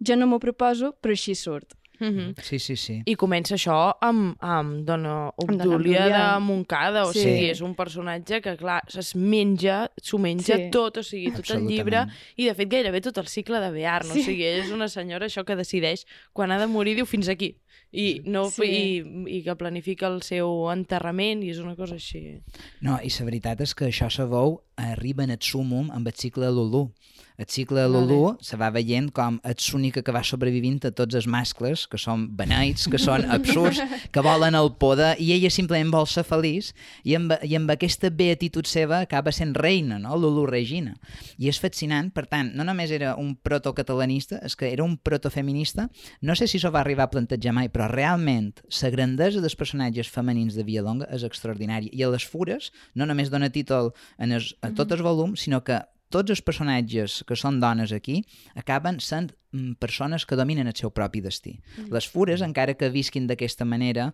Jo 0.00 0.16
no 0.16 0.26
m'ho 0.26 0.38
proposo, 0.38 0.94
però 1.00 1.12
així 1.12 1.34
surt. 1.34 1.74
Mm 2.00 2.06
-hmm. 2.16 2.42
Sí, 2.42 2.58
sí, 2.58 2.76
sí. 2.76 3.02
I 3.04 3.14
comença 3.14 3.54
això 3.56 3.94
amb, 4.00 4.34
amb 4.40 4.86
Dona 4.86 5.32
Obdúlia 5.36 6.06
de. 6.08 6.40
Montcada, 6.40 7.04
o 7.04 7.12
Sí. 7.12 7.20
sigui, 7.20 7.50
és 7.50 7.60
un 7.60 7.74
personatge 7.74 8.40
que, 8.40 8.56
clar, 8.56 8.82
es 8.98 9.14
menja, 9.14 9.90
s'ho 10.02 10.18
menja 10.18 10.56
Sí. 10.56 10.70
tot, 10.70 10.96
o 10.96 11.02
sigui, 11.02 11.30
tot 11.30 11.50
el 11.50 11.66
llibre, 11.66 12.06
i 12.36 12.46
de 12.46 12.54
fet 12.54 12.70
gairebé 12.70 13.02
tot 13.02 13.18
el 13.18 13.26
cicle 13.26 13.60
de 13.60 13.70
Bearn, 13.70 14.06
Sí. 14.06 14.20
o 14.20 14.22
sigui, 14.24 14.44
és 14.44 14.70
una 14.70 14.88
senyora 14.88 15.26
això 15.26 15.44
que 15.44 15.54
decideix 15.54 16.06
quan 16.32 16.50
ha 16.52 16.58
de 16.58 16.66
morir, 16.66 16.94
diu 16.96 17.04
fins 17.04 17.28
aquí, 17.28 17.56
i, 17.92 18.22
no, 18.24 18.48
Sí. 18.50 18.62
i, 18.64 19.36
i 19.38 19.42
que 19.42 19.54
planifica 19.56 20.06
el 20.06 20.22
seu 20.22 20.70
enterrament, 20.70 21.42
i 21.44 21.50
és 21.50 21.58
una 21.58 21.76
cosa 21.76 21.96
així. 21.96 22.40
No, 22.80 22.98
i 23.02 23.10
la 23.10 23.24
veritat 23.26 23.60
és 23.60 23.74
que 23.74 23.84
això 23.84 24.08
se 24.10 24.24
veu 24.24 24.62
arriba 24.76 25.22
en 25.22 25.30
el 25.32 25.38
súmum 25.42 25.90
amb 25.90 26.06
el 26.06 26.14
cicle 26.14 26.46
de 26.46 26.52
Lulu. 26.52 26.92
El 27.40 27.46
cicle 27.48 27.80
de 27.80 27.88
Vale. 27.88 28.04
Lulu 28.04 28.36
se 28.44 28.58
va 28.60 28.68
veient 28.68 29.06
com 29.16 29.38
és 29.48 29.70
l'única 29.72 30.02
que 30.04 30.12
va 30.12 30.20
sobrevivint 30.20 30.76
a 30.84 30.90
tots 30.92 31.16
els 31.16 31.24
mascles, 31.24 31.86
que 31.88 31.96
són 31.96 32.26
beneits, 32.36 32.84
que 32.92 32.98
són 33.00 33.24
absurds, 33.36 33.78
que 34.12 34.24
volen 34.24 34.58
el 34.58 34.68
poder, 34.76 35.14
i 35.16 35.30
ella 35.32 35.48
simplement 35.48 35.88
vol 35.94 36.04
ser 36.04 36.26
feliç, 36.28 36.74
i 37.08 37.14
amb, 37.16 37.32
i 37.40 37.54
amb 37.56 37.72
aquesta 37.72 38.10
beatitud 38.12 38.68
seva 38.68 38.98
acaba 39.06 39.32
sent 39.32 39.54
reina, 39.56 39.96
no? 40.02 40.18
Lulu 40.20 40.44
Regina. 40.50 40.98
I 41.40 41.48
és 41.48 41.60
fascinant, 41.62 42.10
per 42.12 42.26
tant, 42.28 42.50
no 42.52 42.66
només 42.68 42.92
era 42.92 43.14
un 43.16 43.30
protocatalanista, 43.40 44.42
és 44.44 44.52
que 44.52 44.68
era 44.68 44.84
un 44.84 44.98
protofeminista, 45.00 45.86
no 46.20 46.36
sé 46.36 46.44
si 46.50 46.60
s'ho 46.60 46.72
va 46.74 46.82
arribar 46.84 47.06
a 47.08 47.14
plantejar 47.14 47.54
mai, 47.56 47.70
però 47.72 47.86
realment 47.88 48.50
la 48.82 48.90
grandesa 48.92 49.40
dels 49.40 49.56
personatges 49.56 50.12
femenins 50.12 50.58
de 50.58 50.66
Villalonga 50.68 51.08
és 51.08 51.24
extraordinària. 51.24 51.88
I 51.96 52.04
a 52.04 52.12
les 52.12 52.28
fures 52.28 52.68
no 52.92 53.08
només 53.08 53.32
dona 53.32 53.48
títol 53.48 53.94
en 54.20 54.36
es, 54.36 54.52
a 54.60 54.74
tot 54.76 54.92
el 54.92 55.00
volum, 55.06 55.32
sinó 55.40 55.64
que 55.64 55.80
tots 56.10 56.34
els 56.34 56.42
personatges 56.42 57.20
que 57.26 57.38
són 57.38 57.60
dones 57.62 57.94
aquí 57.94 58.20
acaben 58.58 58.98
sent 59.04 59.30
persones 59.78 60.26
que 60.26 60.36
dominen 60.38 60.68
el 60.70 60.76
seu 60.78 60.92
propi 60.94 61.20
destí. 61.20 61.56
Les 61.90 62.06
fures, 62.08 62.40
encara 62.42 62.74
que 62.78 62.88
visquin 62.90 63.26
d'aquesta 63.26 63.64
manera, 63.66 64.12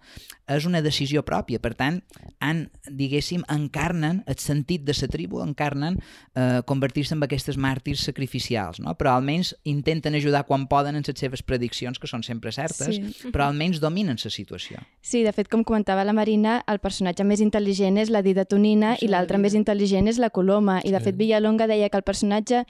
és 0.49 0.65
una 0.65 0.81
decisió 0.81 1.23
pròpia. 1.29 1.61
Per 1.61 1.75
tant, 1.77 1.99
han, 2.41 2.71
diguéssim, 2.89 3.43
encarnen 3.53 4.23
el 4.27 4.39
sentit 4.41 4.85
de 4.89 4.95
la 4.97 5.09
tribu, 5.13 5.43
encarnen 5.45 5.99
eh, 6.35 6.63
convertir-se 6.65 7.15
en 7.15 7.23
aquestes 7.23 7.59
màrtirs 7.61 8.01
sacrificials, 8.09 8.81
no? 8.81 8.95
però 8.97 9.13
almenys 9.17 9.55
intenten 9.65 10.15
ajudar 10.15 10.47
quan 10.47 10.67
poden 10.69 10.97
en 10.97 11.05
les 11.07 11.19
seves 11.21 11.43
prediccions, 11.43 11.99
que 11.99 12.07
són 12.09 12.23
sempre 12.23 12.53
certes, 12.53 12.97
Sí. 12.97 13.31
però 13.35 13.47
almenys 13.51 13.81
dominen 13.81 14.17
la 14.23 14.31
situació. 14.31 14.79
Sí, 15.03 15.23
de 15.23 15.33
fet, 15.33 15.49
com 15.53 15.65
comentava 15.65 16.05
la 16.05 16.13
Marina, 16.17 16.63
el 16.67 16.79
personatge 16.81 17.25
més 17.25 17.41
intel·ligent 17.45 17.99
és 18.01 18.09
la 18.11 18.23
Dida 18.23 18.45
Tonina 18.47 18.97
Sí, 18.97 19.05
i 19.07 19.09
l'altre 19.13 19.37
la 19.37 19.43
més 19.43 19.55
intel·ligent 19.55 20.09
és 20.09 20.19
la 20.19 20.31
Coloma. 20.31 20.81
I, 20.85 20.91
de 20.93 20.99
Sí. 20.99 21.05
fet, 21.05 21.17
Villalonga 21.17 21.67
deia 21.67 21.89
que 21.91 21.97
el 21.99 22.03
personatge 22.05 22.65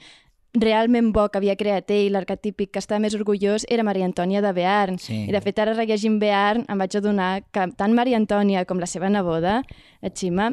realment 0.61 1.11
bo 1.15 1.27
que 1.29 1.39
havia 1.39 1.55
creat 1.59 1.91
ell, 1.93 2.11
l'arquetípic 2.15 2.71
que 2.73 2.81
estava 2.83 3.01
més 3.03 3.15
orgullós, 3.17 3.65
era 3.69 3.85
Maria 3.87 4.07
Antònia 4.07 4.41
de 4.41 4.53
Bearn. 4.53 4.99
Sí. 5.01 5.23
I, 5.27 5.33
de 5.35 5.41
fet, 5.43 5.59
ara 5.63 5.75
rellegint 5.75 6.19
Bearn 6.21 6.65
em 6.67 6.83
vaig 6.83 6.97
adonar 6.99 7.31
que 7.51 7.67
tant 7.77 7.95
Maria 7.97 8.19
Antònia 8.19 8.65
com 8.65 8.79
la 8.81 8.89
seva 8.89 9.09
neboda, 9.13 9.61
la 10.01 10.13
Xima, 10.13 10.51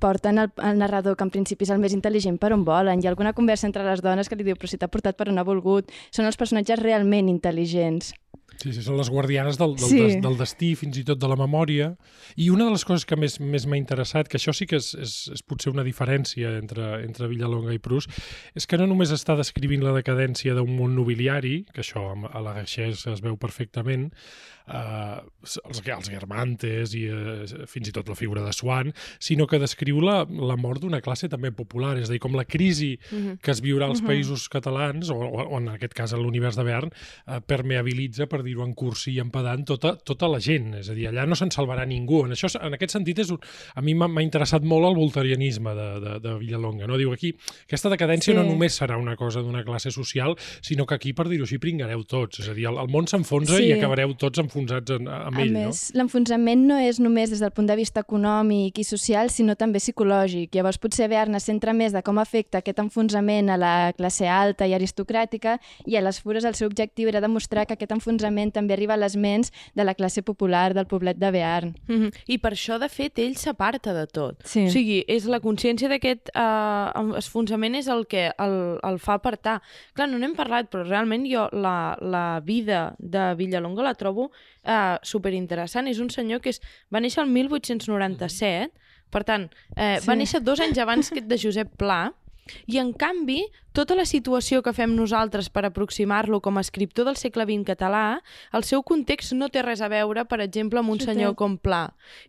porten 0.00 0.38
el, 0.38 0.50
el 0.62 0.78
narrador, 0.78 1.16
que 1.16 1.24
en 1.24 1.32
principi 1.32 1.64
és 1.64 1.72
el 1.72 1.80
més 1.80 1.94
intel·ligent, 1.96 2.38
per 2.40 2.52
on 2.54 2.64
volen. 2.66 3.00
Hi 3.00 3.08
ha 3.08 3.12
alguna 3.14 3.32
conversa 3.36 3.66
entre 3.68 3.84
les 3.86 4.02
dones 4.04 4.28
que 4.28 4.36
li 4.36 4.44
diu 4.46 4.58
però 4.58 4.70
si 4.70 4.78
t'ha 4.80 4.90
portat 4.92 5.16
per 5.16 5.30
on 5.32 5.40
ha 5.40 5.46
volgut. 5.46 5.90
Són 6.14 6.28
els 6.28 6.36
personatges 6.36 6.82
realment 6.82 7.30
intel·ligents. 7.32 8.12
Sí, 8.62 8.72
sí, 8.72 8.82
són 8.82 8.96
les 8.98 9.10
guardianes 9.12 9.58
del, 9.60 9.74
del, 9.76 9.88
Sí. 9.90 9.98
des, 10.00 10.16
del 10.24 10.36
destí, 10.38 10.74
fins 10.78 10.96
i 10.98 11.04
tot 11.04 11.20
de 11.20 11.28
la 11.28 11.36
memòria. 11.36 11.90
I 12.36 12.48
una 12.50 12.64
de 12.66 12.72
les 12.74 12.84
coses 12.88 13.04
que 13.06 13.16
més 13.16 13.38
més 13.40 13.66
m'ha 13.68 13.76
interessat, 13.76 14.28
que 14.28 14.38
això 14.40 14.54
sí 14.56 14.66
que 14.66 14.76
és, 14.80 14.94
és, 14.94 15.14
és 15.36 15.42
potser 15.46 15.70
una 15.72 15.84
diferència 15.84 16.56
entre, 16.58 17.02
entre 17.04 17.28
Villalonga 17.28 17.74
i 17.76 17.78
Prus, 17.78 18.08
és 18.56 18.66
que 18.66 18.78
no 18.80 18.86
només 18.86 19.12
està 19.12 19.36
descrivint 19.36 19.84
la 19.84 19.92
decadència 19.96 20.54
d'un 20.56 20.72
món 20.76 20.94
nobiliari, 20.96 21.64
que 21.72 21.82
això 21.84 22.08
a 22.32 22.40
la 22.40 22.54
Geixés 22.62 23.06
es 23.06 23.20
veu 23.24 23.36
perfectament, 23.36 24.10
eh, 24.68 25.20
els, 25.42 25.58
els 25.64 26.10
Guermantes 26.10 26.94
i 26.94 27.04
eh, 27.06 27.66
fins 27.70 27.88
i 27.90 27.94
tot 27.94 28.08
la 28.10 28.16
figura 28.18 28.42
de 28.44 28.52
Swan, 28.52 28.92
sinó 29.18 29.46
que 29.46 29.58
descriu 29.62 30.00
la, 30.04 30.24
la 30.26 30.56
mort 30.56 30.82
d'una 30.82 31.00
classe 31.00 31.28
també 31.32 31.52
popular, 31.52 31.96
és 32.00 32.08
a 32.10 32.12
dir, 32.14 32.20
com 32.22 32.34
la 32.36 32.44
crisi 32.44 32.98
Mhm. 33.10 33.38
que 33.42 33.50
es 33.52 33.60
viurà 33.62 33.86
als 33.86 34.00
països 34.02 34.48
catalans, 34.50 35.10
o, 35.10 35.16
o, 35.16 35.58
en 35.58 35.68
aquest 35.68 35.94
cas 35.94 36.12
a 36.12 36.16
l'univers 36.18 36.56
de 36.56 36.64
Bern, 36.64 36.90
eh, 37.26 37.40
permeabilitza, 37.46 38.26
per 38.30 38.42
dir-ho 38.42 38.64
en 38.64 38.74
cursi 38.74 39.12
i 39.14 39.20
en 39.22 39.30
pedant, 39.30 39.64
tota, 39.66 39.94
tota 39.96 40.28
la 40.28 40.40
gent. 40.40 40.74
És 40.80 40.90
a 40.90 40.94
dir, 40.94 41.06
allà 41.08 41.26
no 41.26 41.36
se'n 41.38 41.50
salvarà 41.54 41.86
ningú. 41.86 42.24
En, 42.26 42.32
això, 42.34 42.50
en 42.60 42.74
aquest 42.76 42.92
sentit, 42.96 43.18
és 43.22 43.30
un, 43.30 43.38
a 43.74 43.82
mi 43.82 43.94
m'ha 43.94 44.22
interessat 44.24 44.62
molt 44.66 44.86
el 44.88 44.96
voltarianisme 44.98 45.74
de, 45.76 45.88
de, 46.02 46.14
de 46.24 46.34
Villalonga. 46.40 46.86
No? 46.90 46.98
Diu 46.98 47.12
aquí, 47.12 47.34
aquesta 47.66 47.90
decadència 47.92 48.32
Sí. 48.32 48.34
no 48.34 48.42
només 48.42 48.74
serà 48.80 48.96
una 48.98 49.14
cosa 49.16 49.40
d'una 49.40 49.62
classe 49.64 49.90
social, 49.94 50.34
sinó 50.60 50.86
que 50.86 50.94
aquí, 50.96 51.12
per 51.12 51.28
dir-ho 51.28 51.44
així, 51.46 51.58
pringareu 51.62 52.02
tots. 52.04 52.40
És 52.40 52.48
a 52.50 52.54
dir, 52.54 52.66
el, 52.66 52.78
el 52.82 52.88
món 52.90 53.06
s'enfonsa 53.06 53.56
Sí. 53.60 53.68
i 53.68 53.72
acabareu 53.76 54.14
tots 54.18 54.38
enfonsats 54.56 54.96
en, 54.96 55.08
a 55.08 55.28
ell. 55.42 55.52
més, 55.52 55.82
l'enfonsament 55.96 56.64
no 56.66 56.78
és 56.80 56.98
només 57.02 57.30
des 57.32 57.42
del 57.44 57.52
punt 57.54 57.68
de 57.68 57.76
vista 57.76 58.02
econòmic 58.02 58.80
i 58.80 58.84
social, 58.86 59.30
sinó 59.30 59.56
també 59.58 59.80
psicològic. 59.82 60.54
Llavors, 60.56 60.80
potser 60.80 61.08
Berna 61.12 61.40
centra 61.42 61.74
més 61.76 61.92
de 61.92 62.02
com 62.06 62.18
afecta 62.18 62.62
aquest 62.62 62.80
enfonsament 62.82 63.50
a 63.52 63.58
la 63.60 63.74
classe 63.96 64.28
alta 64.28 64.66
i 64.66 64.74
aristocràtica 64.76 65.58
i 65.86 65.96
a 65.96 66.04
les 66.04 66.20
fures 66.22 66.44
el 66.48 66.56
seu 66.58 66.70
objectiu 66.70 67.10
era 67.12 67.20
demostrar 67.20 67.66
que 67.66 67.76
aquest 67.76 67.92
enfonsament 67.92 68.54
també 68.54 68.74
arriba 68.76 68.96
a 68.96 69.00
les 69.00 69.16
ments 69.16 69.52
de 69.74 69.84
la 69.84 69.94
classe 69.94 70.22
popular 70.22 70.72
del 70.74 70.88
poblet 70.88 71.18
de 71.20 71.30
Bearn. 71.30 71.74
Mhm. 71.88 72.10
I 72.26 72.38
per 72.38 72.52
això, 72.52 72.78
de 72.80 72.88
fet, 72.88 73.18
ell 73.18 73.36
s'aparta 73.36 73.92
de 73.94 74.06
tot. 74.06 74.42
Sí. 74.44 74.66
O 74.66 74.70
sigui, 74.70 75.04
és 75.08 75.26
la 75.26 75.40
consciència 75.40 75.88
d'aquest 75.88 76.30
eh, 76.34 77.16
esfonsament 77.18 77.76
és 77.76 77.88
el 77.88 78.06
que 78.06 78.30
el, 78.32 78.56
el 78.82 78.98
fa 78.98 79.18
apartar. 79.20 79.60
Clar, 79.94 80.08
no 80.08 80.18
n'hem 80.18 80.36
parlat, 80.36 80.70
però 80.70 80.84
realment 80.86 81.26
jo 81.28 81.48
la, 81.52 81.96
la 82.00 82.40
vida 82.40 82.94
de 82.98 83.34
Villalonga 83.38 83.82
la 83.82 83.94
trobo 83.94 84.30
eh, 84.64 84.96
superinteressant. 85.02 85.88
És 85.88 85.98
un 86.00 86.10
senyor 86.10 86.40
que 86.40 86.50
és, 86.50 86.60
va 86.92 87.00
néixer 87.00 87.22
el 87.24 87.30
1897, 87.30 88.72
per 89.10 89.24
tant, 89.24 89.48
eh, 89.76 89.98
va 90.06 90.12
Sí. 90.14 90.18
néixer 90.18 90.42
dos 90.42 90.60
anys 90.60 90.78
abans 90.78 91.10
que 91.10 91.20
de 91.20 91.38
Josep 91.38 91.76
Pla, 91.76 92.12
i 92.66 92.78
en 92.78 92.92
canvi 92.92 93.40
tota 93.76 93.94
la 93.98 94.06
situació 94.08 94.62
que 94.64 94.72
fem 94.72 94.94
nosaltres 94.96 95.50
per 95.52 95.66
aproximar-lo 95.68 96.40
com 96.40 96.56
a 96.56 96.62
escriptor 96.64 97.04
del 97.10 97.18
segle 97.20 97.44
XX 97.44 97.66
català, 97.68 98.22
el 98.56 98.64
seu 98.64 98.82
context 98.82 99.34
no 99.36 99.50
té 99.52 99.60
res 99.66 99.82
a 99.84 99.90
veure, 99.92 100.24
per 100.24 100.40
exemple, 100.40 100.80
amb 100.80 100.94
un 100.94 101.00
Sí, 101.02 101.06
senyor 101.10 101.34
té. 101.34 101.36
com 101.42 101.58
Pla. 101.60 101.82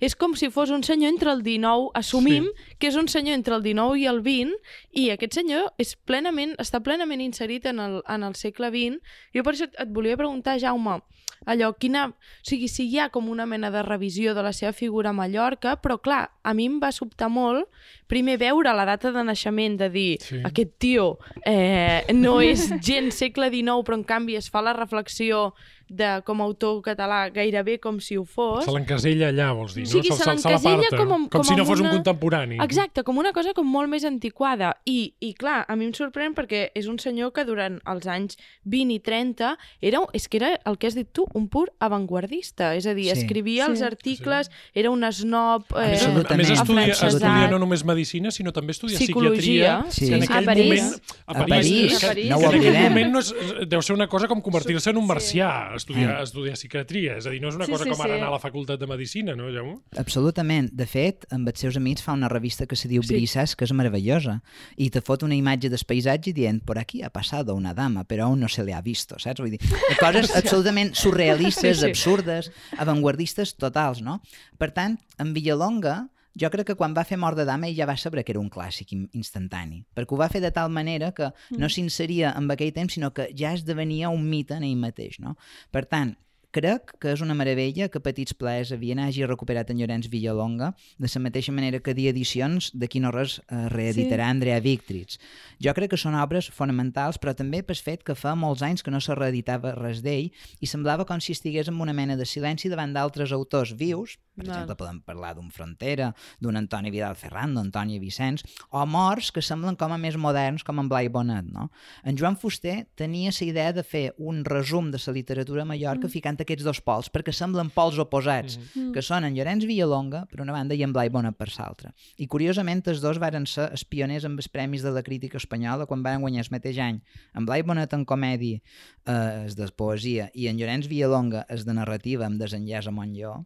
És 0.03 0.15
com 0.19 0.35
si 0.35 0.49
fos 0.51 0.69
un 0.75 0.83
senyor 0.83 1.13
entre 1.13 1.31
el 1.31 1.43
19, 1.45 1.91
assumim 1.95 2.49
sí. 2.51 2.75
que 2.79 2.87
és 2.91 2.95
un 2.99 3.07
senyor 3.07 3.33
entre 3.39 3.55
el 3.55 3.63
19 3.63 3.99
i 4.03 4.05
el 4.11 4.21
20, 4.21 4.57
i 4.91 5.09
aquest 5.15 5.33
senyor 5.39 5.71
és 5.77 5.95
plenament, 5.95 6.55
està 6.59 6.81
plenament 6.83 7.21
inserit 7.21 7.65
en 7.65 7.79
el, 7.79 8.01
en 8.07 8.23
el 8.27 8.35
segle 8.35 8.67
XX. 8.73 8.99
Jo 9.33 9.43
per 9.47 9.53
això 9.55 9.69
et 9.71 9.93
volia 9.93 10.17
preguntar, 10.17 10.59
Jaume, 10.59 10.99
allò, 11.45 11.71
quina... 11.79 12.07
O 12.09 12.47
sigui, 12.47 12.67
si 12.67 12.87
hi 12.89 12.97
ha 12.99 13.09
com 13.13 13.29
una 13.29 13.45
mena 13.45 13.69
de 13.71 13.83
revisió 13.83 14.33
de 14.33 14.41
la 14.43 14.53
seva 14.53 14.73
figura 14.73 15.09
a 15.11 15.13
Mallorca, 15.13 15.75
però 15.81 15.99
clar, 16.01 16.31
a 16.43 16.53
mi 16.57 16.65
em 16.65 16.79
va 16.81 16.91
sobtar 16.91 17.29
molt 17.29 17.67
primer 18.07 18.37
veure 18.39 18.71
la 18.73 18.85
data 18.87 19.11
de 19.11 19.23
naixement, 19.23 19.77
de 19.77 19.89
dir, 19.89 20.17
Sí. 20.23 20.39
aquest 20.43 20.71
tio 20.79 21.19
eh, 21.45 22.05
no 22.13 22.39
és 22.41 22.67
gens 22.87 23.19
segle 23.19 23.51
XIX, 23.53 23.83
però 23.85 23.97
en 23.99 24.05
canvi 24.07 24.37
es 24.39 24.49
fa 24.53 24.63
la 24.65 24.73
reflexió 24.77 25.53
de, 25.89 26.21
com 26.25 26.41
a 26.41 26.45
autor 26.45 26.81
català 26.81 27.29
gairebé 27.29 27.79
com 27.79 27.99
si 27.99 28.17
ho 28.17 28.23
fos. 28.25 28.65
Se 28.65 28.71
l'encasella 28.71 29.29
allà, 29.29 29.51
vols 29.53 29.73
dir, 29.75 29.83
O 29.83 29.91
sigui, 29.91 30.09
no? 30.09 30.15
se 30.15 30.23
se 30.23 30.29
l'encasella 30.29 30.89
com 30.97 31.07
com, 31.07 31.27
com 31.29 31.43
si 31.43 31.55
no 31.55 31.65
fos 31.65 31.79
un 31.79 31.87
una- 31.87 31.95
contemporani. 31.95 32.57
Exacte, 32.63 33.03
com 33.03 33.17
una 33.17 33.31
cosa 33.33 33.53
com 33.53 33.65
molt 33.67 33.89
més 33.89 34.03
antiquada. 34.05 34.75
I, 34.85 35.13
I 35.19 35.33
clar, 35.33 35.65
a 35.67 35.75
mi 35.75 35.85
em 35.85 35.93
sorprèn 35.93 36.33
perquè 36.35 36.71
és 36.75 36.87
un 36.87 36.99
senyor 36.99 37.31
que 37.33 37.45
durant 37.45 37.79
els 37.85 38.07
anys 38.07 38.37
20 38.65 38.93
i 38.93 38.99
30 38.99 39.57
era, 39.81 39.99
és 40.13 40.27
que 40.27 40.37
era 40.37 40.59
el 40.65 40.77
que 40.77 40.87
has 40.87 40.95
dit 40.95 41.07
tu, 41.11 41.25
un 41.33 41.47
pur 41.47 41.71
avantguardista. 41.79 42.75
És 42.75 42.85
a 42.85 42.93
dir, 42.93 43.05
Sí. 43.07 43.21
escrivia 43.21 43.65
Sí. 43.65 43.71
els 43.71 43.81
articles, 43.81 44.51
era 44.73 44.89
un 44.91 45.03
snob... 45.11 45.63
A 45.75 45.87
més, 45.87 46.05
a 46.05 46.35
més 46.35 46.49
estudia, 46.49 46.87
estudia 46.93 47.47
no 47.49 47.59
només 47.59 47.83
medicina, 47.85 48.31
sinó 48.31 48.51
també 48.51 48.71
estudia 48.71 48.97
Psicologia. 48.97 49.83
psiquiatria. 49.87 49.91
Sí. 49.91 50.13
en 50.13 50.21
Sí. 50.21 50.27
aquell 50.27 50.43
A 50.43 50.45
París. 50.53 50.81
moment... 50.83 51.01
A 51.27 51.45
París, 51.45 51.99
que, 51.99 52.05
a 52.05 52.09
París. 52.09 52.29
no 52.29 52.35
ho 52.35 52.39
que 52.39 52.45
en 52.45 52.49
aquell 52.49 52.67
oblidem. 52.69 52.83
moment 52.89 53.11
no 53.11 53.19
és, 53.19 53.33
deu 53.67 53.81
ser 53.81 53.95
una 53.95 54.07
cosa 54.07 54.27
com 54.27 54.41
convertir-se 54.41 54.89
en 54.89 54.97
un 54.97 55.03
Sí. 55.03 55.07
marcià, 55.07 55.75
estudiar, 55.77 56.19
Eh. 56.19 56.23
estudiar 56.23 56.55
psiquiatria. 56.57 57.17
És 57.17 57.25
a 57.25 57.29
dir, 57.31 57.41
no 57.41 57.49
és 57.49 57.55
una 57.55 57.65
Sí, 57.65 57.71
cosa 57.71 57.83
sí, 57.85 57.89
com 57.91 58.01
ara 58.01 58.13
sí. 58.15 58.19
anar 58.19 58.27
a 58.29 58.31
la 58.35 58.39
facultat 58.39 58.79
de 58.79 58.87
medicina, 58.87 59.35
no, 59.35 59.51
Jaume? 59.53 59.77
Absolutament. 59.97 60.69
De 60.73 60.85
fet, 60.85 61.25
amb 61.31 61.47
els 61.47 61.59
seus 61.59 61.77
amics 61.77 62.03
fa 62.03 62.13
una 62.13 62.27
revista 62.29 62.65
que 62.65 62.75
se 62.75 62.87
diu 62.87 63.03
Sí. 63.03 63.13
Brisas, 63.13 63.55
que 63.55 63.65
és 63.65 63.71
meravellosa, 63.73 64.41
i 64.75 64.89
te 64.89 65.01
fot 65.01 65.23
una 65.23 65.35
imatge 65.35 65.69
del 65.69 65.79
paisatge 65.87 66.33
dient 66.33 66.63
por 66.63 66.77
aquí 66.79 67.01
ha 67.03 67.09
passado 67.09 67.55
una 67.55 67.73
dama, 67.73 68.03
però 68.05 68.25
aún 68.25 68.39
no 68.39 68.47
se 68.49 68.63
le 68.63 68.73
ha 68.73 68.81
visto, 68.81 69.17
saps? 69.19 69.39
Vull 69.39 69.51
dir, 69.51 69.59
coses 70.01 70.35
absolutament 70.35 70.93
surrealistes, 70.95 71.77
Sí, 71.79 71.83
sí. 71.83 71.89
absurdes, 71.89 72.51
avantguardistes 72.77 73.55
totals, 73.55 74.01
no? 74.01 74.21
Per 74.57 74.71
tant, 74.71 74.97
en 75.19 75.33
Villalonga, 75.33 76.09
jo 76.41 76.49
crec 76.53 76.67
que 76.67 76.75
quan 76.75 76.93
va 76.93 77.03
fer 77.03 77.17
Mort 77.17 77.37
de 77.37 77.45
Dama 77.45 77.67
ell 77.67 77.75
ja 77.75 77.85
va 77.89 77.95
saber 77.97 78.23
que 78.23 78.31
era 78.31 78.39
un 78.39 78.49
clàssic 78.49 78.91
in- 78.93 79.09
instantani, 79.13 79.83
perquè 79.95 80.13
ho 80.13 80.17
va 80.21 80.29
fer 80.29 80.41
de 80.41 80.51
tal 80.51 80.69
manera 80.69 81.11
que 81.11 81.31
no 81.57 81.69
s'inseria 81.69 82.33
en 82.37 82.49
aquell 82.51 82.73
temps, 82.73 82.93
sinó 82.93 83.11
que 83.13 83.29
ja 83.35 83.53
esdevenia 83.53 84.09
un 84.09 84.29
mite 84.29 84.53
en 84.53 84.63
ell 84.63 84.77
mateix, 84.77 85.19
no? 85.19 85.37
Per 85.71 85.85
tant, 85.85 86.15
crec 86.57 86.95
que 87.01 87.11
és 87.13 87.21
una 87.21 87.35
meravella 87.37 87.87
que 87.93 88.01
Petits 88.01 88.33
Plaers 88.37 88.71
havien 88.73 88.99
hagi 89.03 89.25
recuperat 89.27 89.69
en 89.69 89.77
Llorenç 89.81 90.09
Villalonga, 90.09 90.71
de 90.97 91.09
la 91.13 91.21
mateixa 91.21 91.53
manera 91.53 91.81
que 91.83 91.93
Dia 91.97 92.13
Edicions, 92.13 92.71
d'aquí 92.73 93.01
no 93.03 93.11
res, 93.13 93.37
eh, 93.47 93.67
reeditarà 93.73 94.25
sí. 94.25 94.35
Andrea 94.35 94.59
Victrix. 94.63 95.19
Jo 95.61 95.73
crec 95.77 95.91
que 95.93 96.01
són 96.01 96.17
obres 96.17 96.49
fonamentals, 96.49 97.19
però 97.21 97.35
també 97.37 97.61
pel 97.63 97.77
fet 97.77 98.03
que 98.03 98.15
fa 98.17 98.33
molts 98.35 98.63
anys 98.65 98.83
que 98.83 98.93
no 98.93 99.01
se 99.03 99.15
reeditava 99.15 99.75
res 99.77 100.01
d'ell 100.01 100.31
i 100.59 100.69
semblava 100.69 101.05
com 101.05 101.21
si 101.21 101.35
estigués 101.37 101.69
en 101.69 101.81
una 101.81 101.93
mena 101.93 102.17
de 102.17 102.25
silenci 102.25 102.69
davant 102.69 102.93
d'altres 102.93 103.31
autors 103.31 103.75
vius, 103.77 104.17
per 104.37 104.45
Val. 104.45 104.53
exemple, 104.53 104.77
podem 104.77 104.99
parlar 105.01 105.35
d'un 105.35 105.49
Frontera, 105.51 106.11
d'un 106.39 106.57
Antoni 106.57 106.91
Vidal 106.93 107.15
Ferran, 107.17 107.55
d'Antoni 107.57 107.99
Vicenç, 107.99 108.43
o 108.69 108.85
morts 108.85 109.31
que 109.33 109.41
semblen 109.41 109.77
com 109.77 109.93
a 109.93 109.97
més 109.97 110.17
moderns, 110.17 110.63
com 110.63 110.79
en 110.79 110.89
Blai 110.89 111.09
Bonet, 111.09 111.45
no? 111.49 111.69
En 112.03 112.17
Joan 112.17 112.37
Fuster 112.37 112.87
tenia 112.95 113.31
la 113.33 113.47
idea 113.47 113.73
de 113.73 113.83
fer 113.83 114.13
un 114.17 114.43
resum 114.45 114.91
de 114.91 115.01
la 115.05 115.13
literatura 115.13 115.61
a 115.63 115.65
Mallorca 115.65 116.07
mm. 116.07 116.13
ficant 116.13 116.37
aquests 116.47 116.65
dos 116.65 116.79
pols, 116.81 117.11
perquè 117.11 117.33
semblen 117.35 117.69
pols 117.75 117.99
oposats, 118.01 118.57
mm. 118.57 118.93
que 118.95 119.03
són 119.03 119.27
en 119.27 119.35
Llorenç 119.35 119.67
Villalonga, 119.67 120.23
per 120.31 120.41
una 120.43 120.55
banda, 120.55 120.75
i 120.77 120.85
en 120.87 120.95
Blai 120.95 121.11
Bonet 121.13 121.35
per 121.37 121.49
l'altra. 121.57 121.91
I 122.17 122.29
curiosament, 122.31 122.85
els 122.87 123.03
dos 123.03 123.19
varen 123.19 123.45
ser 123.49 123.67
els 123.75 123.83
pioners 123.83 124.25
amb 124.27 124.39
els 124.39 124.47
premis 124.51 124.85
de 124.85 124.93
la 124.95 125.03
crítica 125.03 125.41
espanyola 125.41 125.87
quan 125.89 126.05
van 126.05 126.23
guanyar 126.23 126.45
el 126.45 126.53
mateix 126.55 126.79
any. 126.83 127.01
En 127.35 127.45
Blai 127.49 127.65
Bonet 127.67 127.93
en 127.93 128.05
comèdia, 128.07 128.61
eh, 129.05 129.45
és 129.45 129.57
de 129.59 129.67
poesia, 129.75 130.31
i 130.33 130.47
en 130.47 130.57
Llorenç 130.57 130.87
Villalonga 130.87 131.43
és 131.51 131.67
de 131.67 131.75
narrativa 131.75 132.25
amb 132.25 132.39
desenllaç 132.39 132.87
a 132.87 132.95
Montlló, 132.95 133.41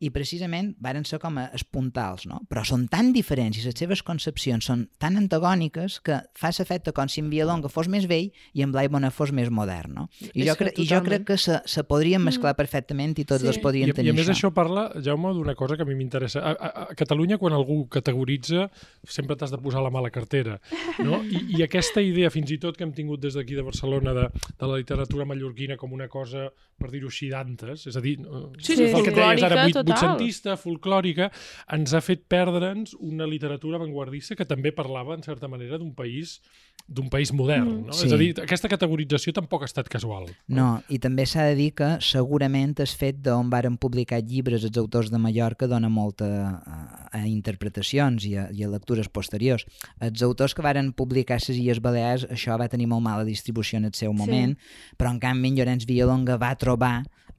i 0.00 0.10
precisament 0.12 0.74
varen 0.82 1.04
ser 1.08 1.18
com 1.22 1.38
a 1.40 1.46
espuntals, 1.56 2.26
no? 2.28 2.42
Però 2.50 2.64
són 2.68 2.86
tan 2.92 3.12
diferents 3.14 3.56
i 3.56 3.64
les 3.64 3.74
seves 3.78 4.02
concepcions 4.04 4.64
són 4.68 4.86
tan 5.00 5.16
antagòniques 5.16 6.00
que 6.04 6.18
fa 6.36 6.50
l'efecte 6.52 6.92
com 6.92 7.08
si 7.08 7.20
en 7.22 7.30
Villalonga 7.32 7.68
fos 7.72 7.88
més 7.88 8.06
vell 8.10 8.30
i 8.52 8.62
en 8.64 8.72
Blai 8.72 8.88
Bonet 8.92 9.12
fos 9.14 9.32
més 9.32 9.48
modern, 9.50 9.94
no? 9.94 10.08
I, 10.34 10.42
És 10.44 10.50
jo, 10.50 10.56
que 10.56 10.64
cre 10.66 10.72
I 10.76 10.86
jo 10.90 11.00
crec 11.04 11.24
que 11.30 11.36
se, 11.40 11.60
se 11.64 11.84
podrien 11.84 12.22
mesclar 12.22 12.54
perfectament 12.56 13.16
i 13.18 13.24
tots 13.24 13.40
Sí. 13.40 13.46
dos 13.46 13.58
podrien 13.62 13.88
I, 13.88 13.94
I 14.02 14.10
a 14.10 14.14
més 14.16 14.28
això. 14.28 14.48
això 14.50 14.52
parla, 14.54 14.90
Jaume, 15.02 15.32
d'una 15.36 15.54
cosa 15.54 15.76
que 15.76 15.82
a 15.82 15.88
mi 15.88 15.94
m'interessa. 15.94 16.40
A, 16.40 16.52
a, 16.52 16.70
a 16.90 16.94
Catalunya, 16.96 17.38
quan 17.38 17.52
algú 17.52 17.86
categoritza, 17.88 18.70
sempre 19.04 19.36
t'has 19.36 19.50
de 19.52 19.58
posar 19.58 19.82
la 19.84 19.90
mà 19.90 20.00
a 20.00 20.06
la 20.06 20.10
cartera. 20.10 20.60
No? 21.04 21.22
I, 21.36 21.58
I 21.58 21.62
aquesta 21.66 22.02
idea, 22.02 22.30
fins 22.30 22.50
i 22.52 22.58
tot 22.58 22.76
que 22.76 22.84
hem 22.84 22.92
tingut 22.96 23.20
des 23.20 23.34
d'aquí 23.36 23.54
de 23.56 23.62
Barcelona, 23.66 24.12
de, 24.16 24.28
de 24.58 24.66
la 24.70 24.76
literatura 24.80 25.24
mallorquina 25.28 25.76
com 25.76 25.92
una 25.92 26.08
cosa, 26.08 26.50
per 26.76 26.90
dir-ho 26.92 27.08
així, 27.10 27.30
d'antes, 27.32 27.86
és 27.90 27.96
a 27.96 28.02
dir, 28.04 28.16
Sí, 28.60 28.76
sí, 28.76 28.86
el 28.90 29.04
que 29.06 29.14
deies 29.16 29.42
ara, 29.46 29.64
vuit, 29.64 29.78
vuitcentista, 29.80 30.56
folclòrica, 30.60 31.30
ens 31.76 31.94
ha 31.96 32.02
fet 32.04 32.26
perdre'ns 32.28 32.96
una 33.00 33.28
literatura 33.28 33.80
avantguardista 33.80 34.36
que 34.36 34.48
també 34.48 34.72
parlava, 34.76 35.16
en 35.16 35.24
certa 35.26 35.48
manera, 35.48 35.78
d'un 35.80 35.94
país 35.96 36.40
d'un 36.86 37.08
país 37.10 37.32
modern. 37.34 37.86
No? 37.88 37.94
Sí. 37.94 38.06
És 38.06 38.14
a 38.14 38.18
dir, 38.20 38.28
aquesta 38.38 38.68
categorització 38.70 39.32
tampoc 39.34 39.64
ha 39.64 39.68
estat 39.68 39.88
casual. 39.90 40.28
No, 40.46 40.68
i 40.92 41.00
també 41.02 41.26
s'ha 41.26 41.48
de 41.48 41.56
dir 41.58 41.72
que 41.78 41.88
segurament 42.04 42.76
el 42.82 42.92
fet 43.00 43.18
d'on 43.24 43.50
varen 43.50 43.78
publicar 43.80 44.20
llibres 44.22 44.64
els 44.68 44.78
autors 44.78 45.10
de 45.10 45.18
Mallorca 45.18 45.66
dona 45.70 45.90
molta 45.90 46.28
a, 46.54 46.78
a 47.10 47.24
interpretacions 47.26 48.28
i 48.30 48.36
a, 48.38 48.46
i 48.54 48.62
a 48.62 48.70
lectures 48.70 49.10
posteriors. 49.10 49.66
Els 49.98 50.22
autors 50.22 50.54
que 50.54 50.62
varen 50.62 50.92
publicar 50.94 51.40
les 51.42 51.58
Illes 51.58 51.82
Balears, 51.82 52.28
això 52.30 52.54
va 52.60 52.70
tenir 52.70 52.86
molt 52.90 53.02
mala 53.02 53.26
distribució 53.26 53.80
en 53.82 53.90
el 53.90 53.94
seu 53.98 54.14
moment, 54.14 54.54
però 54.96 55.10
en 55.10 55.20
canvi 55.22 55.50
en 55.50 55.58
Llorenç 55.58 55.86
Villalonga 55.90 56.38
va 56.38 56.54
trobar 56.54 56.94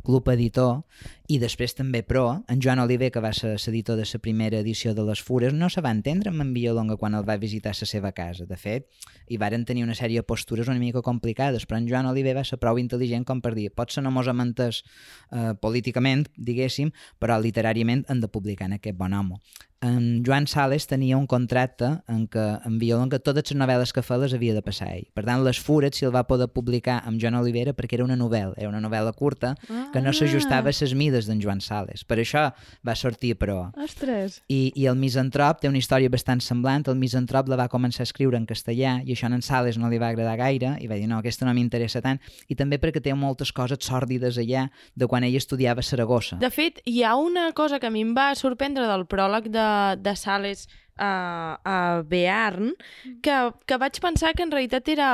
Club 0.08 0.30
Editor 0.32 0.84
i 1.28 1.38
després 1.44 1.76
també 1.76 2.02
Pro, 2.08 2.24
en 2.48 2.62
Joan 2.64 2.80
Oliver, 2.80 3.10
que 3.12 3.20
va 3.24 3.34
ser 3.36 3.58
l'editor 3.58 3.98
de 4.00 4.06
la 4.08 4.20
primera 4.24 4.62
edició 4.64 4.94
de 4.96 5.04
Les 5.04 5.20
Fures, 5.20 5.54
no 5.54 5.68
se 5.70 5.84
va 5.84 5.92
entendre 5.92 6.32
amb 6.32 6.42
en 6.46 6.54
Villalonga 6.56 6.96
quan 6.98 7.18
el 7.20 7.28
va 7.28 7.36
visitar 7.38 7.74
a 7.76 7.80
la 7.82 7.88
seva 7.90 8.14
casa. 8.16 8.46
De 8.48 8.56
fet, 8.56 8.88
hi 9.28 9.38
varen 9.38 9.66
tenir 9.66 9.84
una 9.84 9.96
sèrie 9.96 10.24
de 10.24 10.28
postures 10.28 10.72
una 10.72 10.80
mica 10.80 11.04
complicades, 11.04 11.68
però 11.68 11.82
en 11.82 11.88
Joan 11.92 12.08
Oliver 12.08 12.38
va 12.40 12.46
ser 12.48 12.60
prou 12.64 12.80
intel·ligent 12.80 13.28
com 13.28 13.42
per 13.44 13.54
dir 13.60 13.70
potser 13.76 14.04
no 14.04 14.12
mos 14.12 14.28
hem 14.32 14.40
entès 14.46 14.84
eh, 15.32 15.54
políticament, 15.60 16.28
diguéssim, 16.38 16.94
però 17.20 17.42
literàriament 17.44 18.06
han 18.08 18.24
de 18.24 18.32
publicar 18.32 18.72
en 18.72 18.80
aquest 18.80 18.96
bon 18.96 19.14
home. 19.14 19.42
En 19.80 20.24
Joan 20.26 20.48
Sales 20.48 20.88
tenia 20.90 21.18
un 21.18 21.28
contracte 21.30 21.86
en 22.10 22.24
què 22.34 22.44
en 22.66 22.80
Villalonga 22.82 23.20
totes 23.22 23.52
les 23.52 23.60
novel·les 23.60 23.92
que 23.94 24.02
feia 24.02 24.24
les 24.24 24.34
havia 24.34 24.56
de 24.56 24.64
passar 24.66 24.88
ell. 24.96 25.06
Per 25.14 25.22
tant, 25.28 25.44
Les 25.46 25.60
Fures 25.62 25.94
si 25.94 26.08
el 26.08 26.14
va 26.16 26.24
poder 26.26 26.48
publicar 26.50 27.04
amb 27.06 27.22
Joan 27.22 27.38
Olivera 27.38 27.76
perquè 27.78 28.00
era 28.00 28.08
una 28.08 28.18
novel·la, 28.18 28.56
era 28.58 28.72
una 28.72 28.82
novel·la 28.82 29.14
curta 29.14 29.54
que 29.94 30.02
no 30.02 30.14
s'ajustava 30.14 30.74
a 30.74 30.78
les 30.82 30.94
mides 30.98 31.17
d'en 31.26 31.42
Joan 31.42 31.62
Sales. 31.66 32.04
Per 32.06 32.20
això 32.22 32.52
va 32.86 32.96
sortir, 32.96 33.34
però... 33.42 33.72
Ostres! 33.82 34.44
I, 34.54 34.72
I 34.78 34.86
el 34.92 35.00
Misantrop 35.02 35.64
té 35.64 35.72
una 35.72 35.82
història 35.82 36.12
bastant 36.14 36.44
semblant. 36.46 36.86
El 36.88 37.00
Misantrop 37.02 37.50
la 37.50 37.58
va 37.58 37.68
començar 37.72 38.06
a 38.06 38.08
escriure 38.08 38.38
en 38.38 38.46
castellà 38.46 39.00
i 39.02 39.16
això 39.16 39.26
a 39.26 39.34
en 39.34 39.42
Sales 39.42 39.82
no 39.82 39.90
li 39.90 39.98
va 39.98 40.12
agradar 40.14 40.38
gaire 40.38 40.76
i 40.80 40.88
va 40.88 41.02
dir 41.02 41.10
no, 41.10 41.18
aquesta 41.18 41.48
no 41.48 41.56
m'interessa 41.58 42.04
tant. 42.06 42.22
I 42.48 42.56
també 42.56 42.78
perquè 42.78 43.02
té 43.02 43.16
moltes 43.18 43.52
coses 43.52 43.82
sòrdides 43.82 44.38
allà 44.38 44.68
de 44.94 45.08
quan 45.10 45.26
ell 45.26 45.36
estudiava 45.36 45.82
a 45.82 45.88
Saragossa. 45.88 46.38
De 46.38 46.52
fet, 46.54 46.84
hi 46.86 47.02
ha 47.02 47.16
una 47.18 47.50
cosa 47.58 47.80
que 47.82 47.90
a 47.90 47.94
mi 47.94 48.06
em 48.06 48.14
va 48.14 48.34
sorprendre 48.38 48.86
del 48.86 49.08
pròleg 49.10 49.50
de, 49.50 49.70
de 50.04 50.16
Sales 50.16 50.68
a, 50.98 51.60
a 51.64 51.78
Bearn, 52.04 52.74
que, 53.22 53.38
que 53.66 53.78
vaig 53.78 54.00
pensar 54.02 54.34
que 54.36 54.46
en 54.46 54.54
realitat 54.54 54.90
era... 54.94 55.12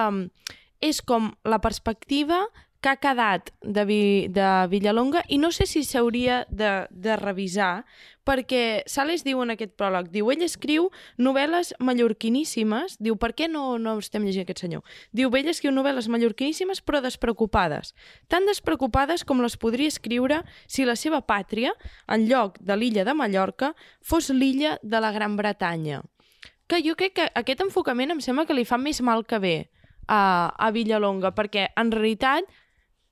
és 0.83 0.97
com 0.99 1.29
la 1.47 1.61
perspectiva 1.63 2.41
que 2.83 2.91
ha 2.91 2.99
quedat 2.99 3.53
de, 3.63 3.85
Vi, 3.87 4.01
de 4.27 4.47
Villalonga 4.67 5.23
i 5.31 5.39
no 5.39 5.53
sé 5.55 5.65
si 5.69 5.85
s'hauria 5.87 6.43
de, 6.51 6.83
de 6.91 7.15
revisar 7.15 7.85
perquè 8.27 8.83
Sales 8.87 9.23
diu 9.23 9.41
en 9.43 9.53
aquest 9.53 9.73
pròleg, 9.79 10.09
diu, 10.11 10.29
ell 10.31 10.43
escriu 10.45 10.89
novel·les 11.19 11.73
mallorquiníssimes, 11.83 12.97
diu, 13.03 13.17
per 13.19 13.33
què 13.35 13.49
no, 13.51 13.77
no 13.79 13.97
estem 13.99 14.23
llegint 14.23 14.47
aquest 14.47 14.63
senyor? 14.63 14.83
Diu, 15.15 15.31
ell 15.35 15.51
escriu 15.51 15.73
novel·les 15.75 16.07
mallorquiníssimes 16.11 16.83
però 16.83 17.01
despreocupades, 17.03 17.93
tan 18.31 18.47
despreocupades 18.47 19.25
com 19.27 19.43
les 19.43 19.57
podria 19.59 19.91
escriure 19.91 20.41
si 20.67 20.87
la 20.87 20.95
seva 20.99 21.21
pàtria, 21.27 21.75
en 22.07 22.27
lloc 22.29 22.59
de 22.59 22.79
l'illa 22.79 23.03
de 23.07 23.15
Mallorca, 23.15 23.73
fos 24.01 24.31
l'illa 24.31 24.77
de 24.83 25.03
la 25.03 25.11
Gran 25.15 25.37
Bretanya. 25.39 26.01
Que 26.67 26.79
jo 26.83 26.95
crec 26.95 27.19
que 27.19 27.29
aquest 27.35 27.61
enfocament 27.63 28.15
em 28.15 28.23
sembla 28.23 28.47
que 28.47 28.55
li 28.55 28.63
fa 28.65 28.79
més 28.79 29.03
mal 29.03 29.27
que 29.27 29.39
bé 29.39 29.55
a, 30.07 30.51
a 30.55 30.71
Villalonga, 30.71 31.33
perquè 31.35 31.69
en 31.79 31.91
realitat 31.91 32.47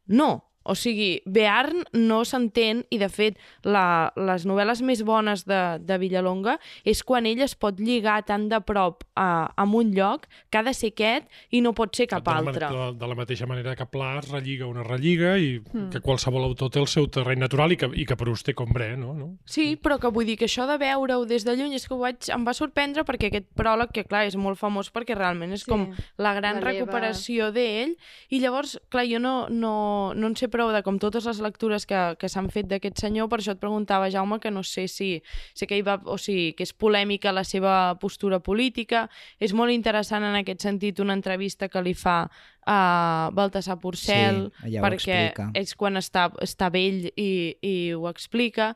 no. 0.08 0.51
O 0.64 0.76
sigui, 0.76 1.22
Bearn 1.26 1.84
no 1.94 2.22
s'entén 2.26 2.84
i, 2.90 2.98
de 3.02 3.10
fet, 3.10 3.38
la, 3.64 4.12
les 4.16 4.46
novel·les 4.46 4.82
més 4.86 5.02
bones 5.04 5.46
de, 5.50 5.80
de 5.82 5.98
Villalonga 5.98 6.58
és 6.86 7.02
quan 7.04 7.26
ell 7.26 7.42
es 7.42 7.56
pot 7.56 7.80
lligar 7.80 8.20
tan 8.28 8.48
de 8.50 8.60
prop 8.62 9.04
a, 9.16 9.50
a 9.56 9.64
un 9.66 9.94
lloc 9.96 10.28
que 10.52 10.60
ha 10.60 10.64
de 10.64 10.74
ser 10.74 10.92
aquest 10.94 11.26
i 11.50 11.62
no 11.62 11.74
pot 11.74 11.96
ser 11.96 12.08
cap 12.12 12.24
de 12.24 12.30
la, 12.32 12.38
altre. 12.38 12.68
De, 12.68 12.78
la, 12.78 12.92
de 12.94 13.08
la 13.08 13.16
mateixa 13.18 13.48
manera 13.50 13.76
que 13.76 13.86
Pla 13.90 14.20
es 14.20 14.30
relliga 14.30 14.68
una 14.68 14.84
relliga 14.84 15.38
i 15.38 15.52
Hmm. 15.72 15.90
que 15.90 16.00
qualsevol 16.02 16.44
autor 16.44 16.70
té 16.74 16.80
el 16.82 16.88
seu 16.88 17.06
terreny 17.08 17.40
natural 17.40 17.72
i 17.72 17.78
que, 17.78 17.88
i 17.96 18.06
que 18.06 18.16
Proust 18.18 18.46
té 18.46 18.54
Combré, 18.58 18.98
no? 18.98 19.14
no? 19.14 19.28
Sí, 19.46 19.78
però 19.82 19.98
que 20.02 20.10
vull 20.12 20.26
dir 20.28 20.36
que 20.38 20.46
això 20.50 20.66
de 20.68 20.78
veure-ho 20.82 21.26
des 21.26 21.46
de 21.48 21.56
lluny 21.56 21.76
és 21.78 21.88
que 21.88 21.94
ho 21.96 22.00
vaig, 22.02 22.28
em 22.34 22.44
va 22.46 22.54
sorprendre 22.54 23.04
perquè 23.08 23.30
aquest 23.32 23.48
pròleg, 23.56 23.92
que 23.96 24.04
clar, 24.06 24.26
és 24.28 24.36
molt 24.36 24.60
famós 24.60 24.92
perquè 24.94 25.16
realment 25.18 25.54
és 25.56 25.64
Sí, 25.64 25.70
com 25.72 25.88
la 26.18 26.34
gran 26.36 26.60
l'eleva. 26.60 26.72
recuperació 26.72 27.52
d'ell 27.56 27.96
i 28.30 28.40
llavors, 28.44 28.78
clar, 28.92 29.06
jo 29.08 29.20
no, 29.20 29.48
no, 29.50 30.14
no 30.14 30.28
en 30.28 30.36
sé 30.36 30.50
prou 30.52 30.61
de 30.70 30.84
com 30.86 31.00
totes 31.02 31.26
les 31.26 31.42
lectures 31.42 31.88
que, 31.90 32.00
que 32.22 32.30
s'han 32.30 32.52
fet 32.54 32.70
d'aquest 32.70 33.02
senyor, 33.02 33.30
per 33.32 33.40
això 33.42 33.56
et 33.56 33.62
preguntava, 33.62 34.12
Jaume, 34.14 34.38
que 34.40 34.52
no 34.54 34.62
sé 34.62 34.86
si, 34.92 35.10
sé 35.58 35.66
que 35.66 35.80
hi 35.80 35.86
va, 35.88 35.98
o 36.06 36.20
sigui, 36.22 36.52
que 36.54 36.68
és 36.68 36.74
polèmica 36.78 37.34
la 37.34 37.44
seva 37.48 37.98
postura 38.02 38.40
política, 38.40 39.08
és 39.40 39.56
molt 39.58 39.74
interessant 39.74 40.24
en 40.28 40.38
aquest 40.44 40.62
sentit 40.68 41.02
una 41.02 41.18
entrevista 41.18 41.72
que 41.72 41.82
li 41.82 41.96
fa 41.98 42.24
a 42.70 43.32
Baltasar 43.34 43.80
Porcel, 43.82 44.52
Sí, 44.62 44.78
perquè 44.84 45.34
és 45.58 45.74
quan 45.76 45.98
està, 45.98 46.28
està 46.44 46.70
vell 46.70 47.08
i, 47.16 47.58
i 47.58 47.76
ho 47.98 48.06
explica, 48.12 48.76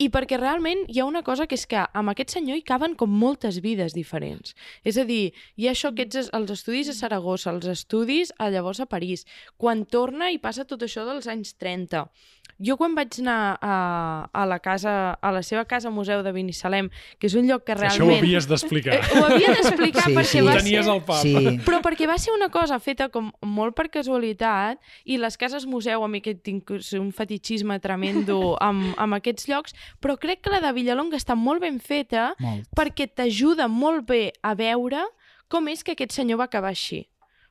i 0.00 0.08
perquè 0.08 0.38
realment 0.40 0.86
hi 0.88 1.02
ha 1.02 1.04
una 1.04 1.20
cosa 1.26 1.44
que 1.46 1.58
és 1.58 1.66
que 1.68 1.82
amb 1.92 2.08
aquest 2.12 2.32
senyor 2.32 2.56
hi 2.56 2.64
caben 2.64 2.94
com 2.96 3.12
moltes 3.12 3.58
vides 3.60 3.92
diferents. 3.92 4.54
És 4.82 4.96
a 4.96 5.04
dir, 5.04 5.34
hi 5.60 5.68
ha 5.68 5.74
això, 5.74 5.90
aquests, 5.92 6.16
es- 6.22 6.30
els 6.32 6.50
estudis 6.54 6.88
a 6.88 6.94
Saragossa, 6.96 7.50
els 7.52 7.66
estudis 7.68 8.32
a 8.38 8.48
llavors 8.50 8.80
a 8.80 8.86
París. 8.86 9.26
Quan 9.60 9.84
torna 9.84 10.30
i 10.32 10.38
passa 10.38 10.64
tot 10.64 10.80
això 10.86 11.04
dels 11.04 11.28
anys 11.28 11.52
30. 11.60 12.06
Jo 12.60 12.76
quan 12.76 12.92
vaig 12.94 13.16
anar 13.22 13.56
a, 13.64 13.74
a 14.32 14.44
la 14.46 14.58
casa, 14.60 15.14
a 15.16 15.30
la 15.32 15.40
seva 15.42 15.64
casa 15.64 15.88
museu 15.90 16.22
de 16.22 16.32
Binissalem, 16.32 16.90
que 17.18 17.26
és 17.30 17.34
un 17.34 17.46
lloc 17.48 17.64
que 17.64 17.72
Això 17.72 17.86
ho 17.88 18.08
realment... 18.08 18.18
havies 18.20 18.46
d'explicar. 18.50 18.98
Eh, 18.98 19.18
ho 19.18 19.24
havia 19.24 19.54
d'explicar 19.56 20.04
Sí, 20.04 20.14
perquè 20.14 20.28
sí. 20.30 20.42
va 20.44 20.56
Tenies 20.58 20.84
ser... 20.84 20.94
el 20.94 21.02
pap. 21.08 21.22
Sí, 21.24 21.34
Però 21.66 21.80
perquè 21.84 22.08
va 22.10 22.18
ser 22.20 22.34
una 22.36 22.50
cosa 22.52 22.78
feta 22.78 23.08
com 23.08 23.30
molt 23.42 23.74
per 23.78 23.88
casualitat 23.90 24.78
i 25.04 25.16
les 25.20 25.36
cases 25.40 25.66
museu, 25.66 26.04
a 26.04 26.08
mi 26.08 26.20
que 26.20 26.34
tinc 26.34 26.70
un 27.00 27.10
fetichisme 27.16 27.78
tremendo 27.80 28.54
amb, 28.60 28.92
amb 29.00 29.18
aquests 29.20 29.48
llocs, 29.48 29.74
però 30.00 30.18
crec 30.20 30.42
que 30.44 30.52
la 30.52 30.60
de 30.60 30.72
Villalonga 30.76 31.16
està 31.16 31.34
molt 31.38 31.60
ben 31.64 31.80
feta 31.80 32.34
molt. 32.38 32.68
perquè 32.76 33.08
t'ajuda 33.08 33.68
molt 33.68 34.06
bé 34.08 34.32
a 34.42 34.54
veure 34.54 35.06
com 35.50 35.66
és 35.68 35.82
que 35.82 35.96
aquest 35.96 36.12
senyor 36.14 36.38
va 36.38 36.44
acabar 36.46 36.70
així. 36.70 37.08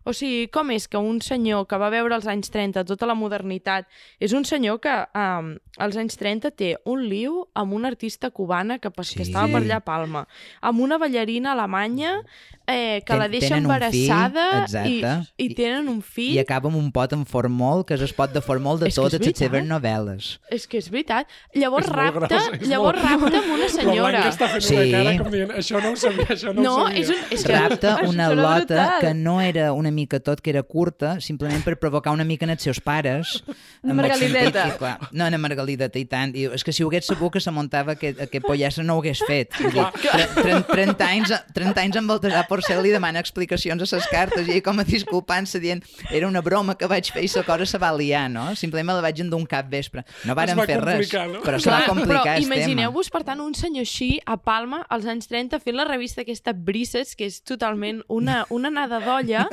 O 0.10 0.14
sigui, 0.16 0.48
com 0.50 0.72
és 0.74 0.88
que 0.90 0.98
un 0.98 1.20
senyor 1.22 1.68
que 1.70 1.78
va 1.78 1.92
veure 1.94 2.16
als 2.18 2.26
anys 2.32 2.50
30 2.50 2.82
tota 2.90 3.06
la 3.06 3.14
modernitat 3.14 3.86
és 4.20 4.34
un 4.34 4.42
senyor 4.48 4.80
que 4.82 4.90
um, 5.14 5.52
als 5.78 5.98
anys 6.02 6.18
30 6.18 6.50
té 6.58 6.72
un 6.90 7.04
liu 7.06 7.44
amb 7.54 7.74
una 7.78 7.92
artista 7.94 8.32
cubana 8.34 8.80
que, 8.82 8.90
pas, 8.90 9.12
que 9.14 9.22
Sí. 9.24 9.30
estava 9.30 9.48
per 9.54 9.62
allà 9.62 9.78
a 9.78 9.86
Palma, 9.86 10.26
amb 10.62 10.82
una 10.82 10.98
ballarina 10.98 11.52
alemanya 11.54 12.24
eh, 12.66 13.02
que 13.06 13.14
Ten- 13.14 13.20
la 13.20 13.28
deixa 13.30 13.54
un 13.56 13.62
fill, 13.62 14.10
embarassada 14.10 14.86
i, 14.88 15.04
i 15.38 15.48
tenen 15.56 15.88
un 15.90 16.02
fill. 16.02 16.36
I 16.36 16.40
acaba 16.44 16.70
amb 16.70 16.78
un 16.78 16.92
pot 16.94 17.14
en 17.14 17.26
formol, 17.26 17.84
que 17.86 17.96
és 17.98 18.02
el 18.06 18.14
pot 18.18 18.34
de 18.34 18.42
formol 18.42 18.80
de 18.82 18.90
totes 18.94 19.20
les 19.22 19.38
seves 19.38 19.66
novel·les. 19.66 20.32
És 20.54 20.68
que 20.70 20.78
és 20.82 20.90
veritat. 20.94 21.28
Llavors 21.54 21.88
És 21.88 21.94
rapta, 21.94 22.28
gros, 22.50 22.68
llavors 22.70 23.00
molt- 23.02 23.22
rapta 23.22 23.42
amb 23.44 23.54
una 23.56 23.70
senyora. 23.70 24.24
Està 24.30 24.50
fent 24.54 24.62
Sí. 24.66 24.76
una 24.76 25.04
cara 25.04 25.18
com 25.24 25.32
dient, 25.34 25.52
això 25.52 25.82
no 25.82 25.92
ho 25.94 25.96
sabia, 25.96 26.26
això 26.28 26.54
no, 26.54 26.62
No, 26.62 26.76
ho 26.76 26.88
sabia. 26.88 27.00
és, 27.02 27.10
un, 27.10 27.16
és 27.32 27.44
que... 27.44 27.54
Rapta 27.60 27.96
una 28.08 28.30
lota 28.34 28.60
brutal. 28.66 29.00
que 29.02 29.14
no 29.14 29.42
era 29.42 29.74
una 29.74 29.90
mica 30.00 30.20
tot, 30.24 30.42
que 30.42 30.54
era 30.56 30.64
curta, 30.64 31.18
simplement 31.22 31.62
per 31.68 31.76
provocar 31.80 32.12
una 32.16 32.26
mica 32.28 32.48
en 32.48 32.56
els 32.56 32.64
seus 32.66 32.80
pares. 32.82 33.36
Una 33.84 34.10
sentit 34.16 34.40
Margalideta. 34.40 34.66
clar, 34.80 34.96
no, 35.12 35.28
una 35.28 35.38
margalideta 35.42 36.00
i 36.00 36.06
tant. 36.10 36.34
I, 36.36 36.48
és 36.56 36.64
que 36.66 36.74
si 36.76 36.84
ho 36.84 36.90
hagués 36.90 37.08
sabut 37.12 37.34
que 37.36 37.42
se 37.44 37.52
muntava 37.56 37.94
aquest, 37.98 38.20
aquest 38.26 38.46
pollassa 38.48 38.84
no 38.84 38.96
ho 38.98 39.04
hagués 39.04 39.22
fet. 39.28 39.54
Dir, 39.60 39.86
tre- 40.02 40.28
tre- 40.40 40.64
30, 40.72 41.08
anys, 41.10 41.34
30 41.56 41.84
anys 41.86 42.00
amb 42.02 42.12
Baltasar 42.14 42.46
Porcel 42.50 42.82
li 42.86 42.92
demana 42.96 43.20
explicacions 43.24 43.84
a 43.84 43.90
ses 43.90 44.08
cartes 44.12 44.48
i 44.50 44.62
com 44.66 44.80
a 44.80 44.86
disculpant-se 44.88 45.60
dient 45.64 45.84
era 46.12 46.28
una 46.30 46.42
broma 46.46 46.76
que 46.80 46.88
vaig 46.90 47.12
fer 47.14 47.24
i 47.28 47.32
la 47.36 47.44
cosa 47.48 47.66
se 47.70 47.78
va 47.82 47.92
liar, 47.96 48.26
no? 48.32 48.48
Simplement 48.60 48.98
la 48.98 49.04
vaig 49.06 49.20
endur 49.24 49.40
un 49.42 49.46
cap 49.50 49.70
vespre. 49.72 50.04
No 50.28 50.36
varen 50.38 50.58
va 50.60 50.66
fer 50.70 50.80
res, 50.84 51.12
no? 51.14 51.42
però 51.46 51.60
se 51.62 51.70
va 51.72 51.84
complicar 51.88 52.24
però 52.24 52.36
el 52.38 52.44
tema. 52.48 52.56
imagineu-vos, 52.60 53.10
per 53.14 53.24
tant, 53.28 53.42
un 53.44 53.54
senyor 53.58 53.86
així 53.88 54.10
a 54.26 54.38
Palma 54.38 54.82
als 54.90 55.06
anys 55.10 55.28
30 55.32 55.60
fent 55.64 55.78
la 55.78 55.86
revista 55.88 56.22
aquesta 56.26 56.54
Brises, 56.54 57.16
que 57.16 57.26
és 57.30 57.40
totalment 57.44 58.02
una, 58.08 58.42
una 58.50 58.70
nada 58.74 59.00
d'olla, 59.04 59.48